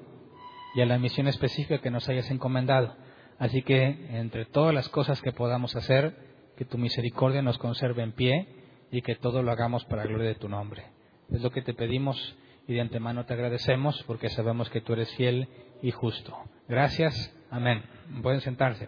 y 0.74 0.82
a 0.82 0.86
la 0.86 0.98
misión 0.98 1.28
específica 1.28 1.80
que 1.80 1.90
nos 1.90 2.10
hayas 2.10 2.30
encomendado. 2.30 2.94
Así 3.38 3.62
que 3.62 3.86
entre 4.18 4.44
todas 4.44 4.74
las 4.74 4.90
cosas 4.90 5.22
que 5.22 5.32
podamos 5.32 5.76
hacer, 5.76 6.14
que 6.58 6.66
tu 6.66 6.76
misericordia 6.76 7.40
nos 7.40 7.56
conserve 7.56 8.02
en 8.02 8.12
pie 8.12 8.48
y 8.90 9.00
que 9.00 9.14
todo 9.14 9.42
lo 9.42 9.50
hagamos 9.50 9.86
para 9.86 10.04
la 10.04 10.10
gloria 10.10 10.28
de 10.28 10.34
tu 10.34 10.50
nombre. 10.50 10.84
Es 11.32 11.40
lo 11.40 11.50
que 11.50 11.62
te 11.62 11.72
pedimos 11.72 12.36
y 12.68 12.74
de 12.74 12.82
antemano 12.82 13.24
te 13.24 13.32
agradecemos 13.32 14.04
porque 14.06 14.28
sabemos 14.28 14.68
que 14.68 14.82
tú 14.82 14.92
eres 14.92 15.10
fiel 15.16 15.48
y 15.80 15.90
justo. 15.90 16.36
Gracias. 16.68 17.34
Amén. 17.50 17.82
Pueden 18.22 18.42
sentarse. 18.42 18.84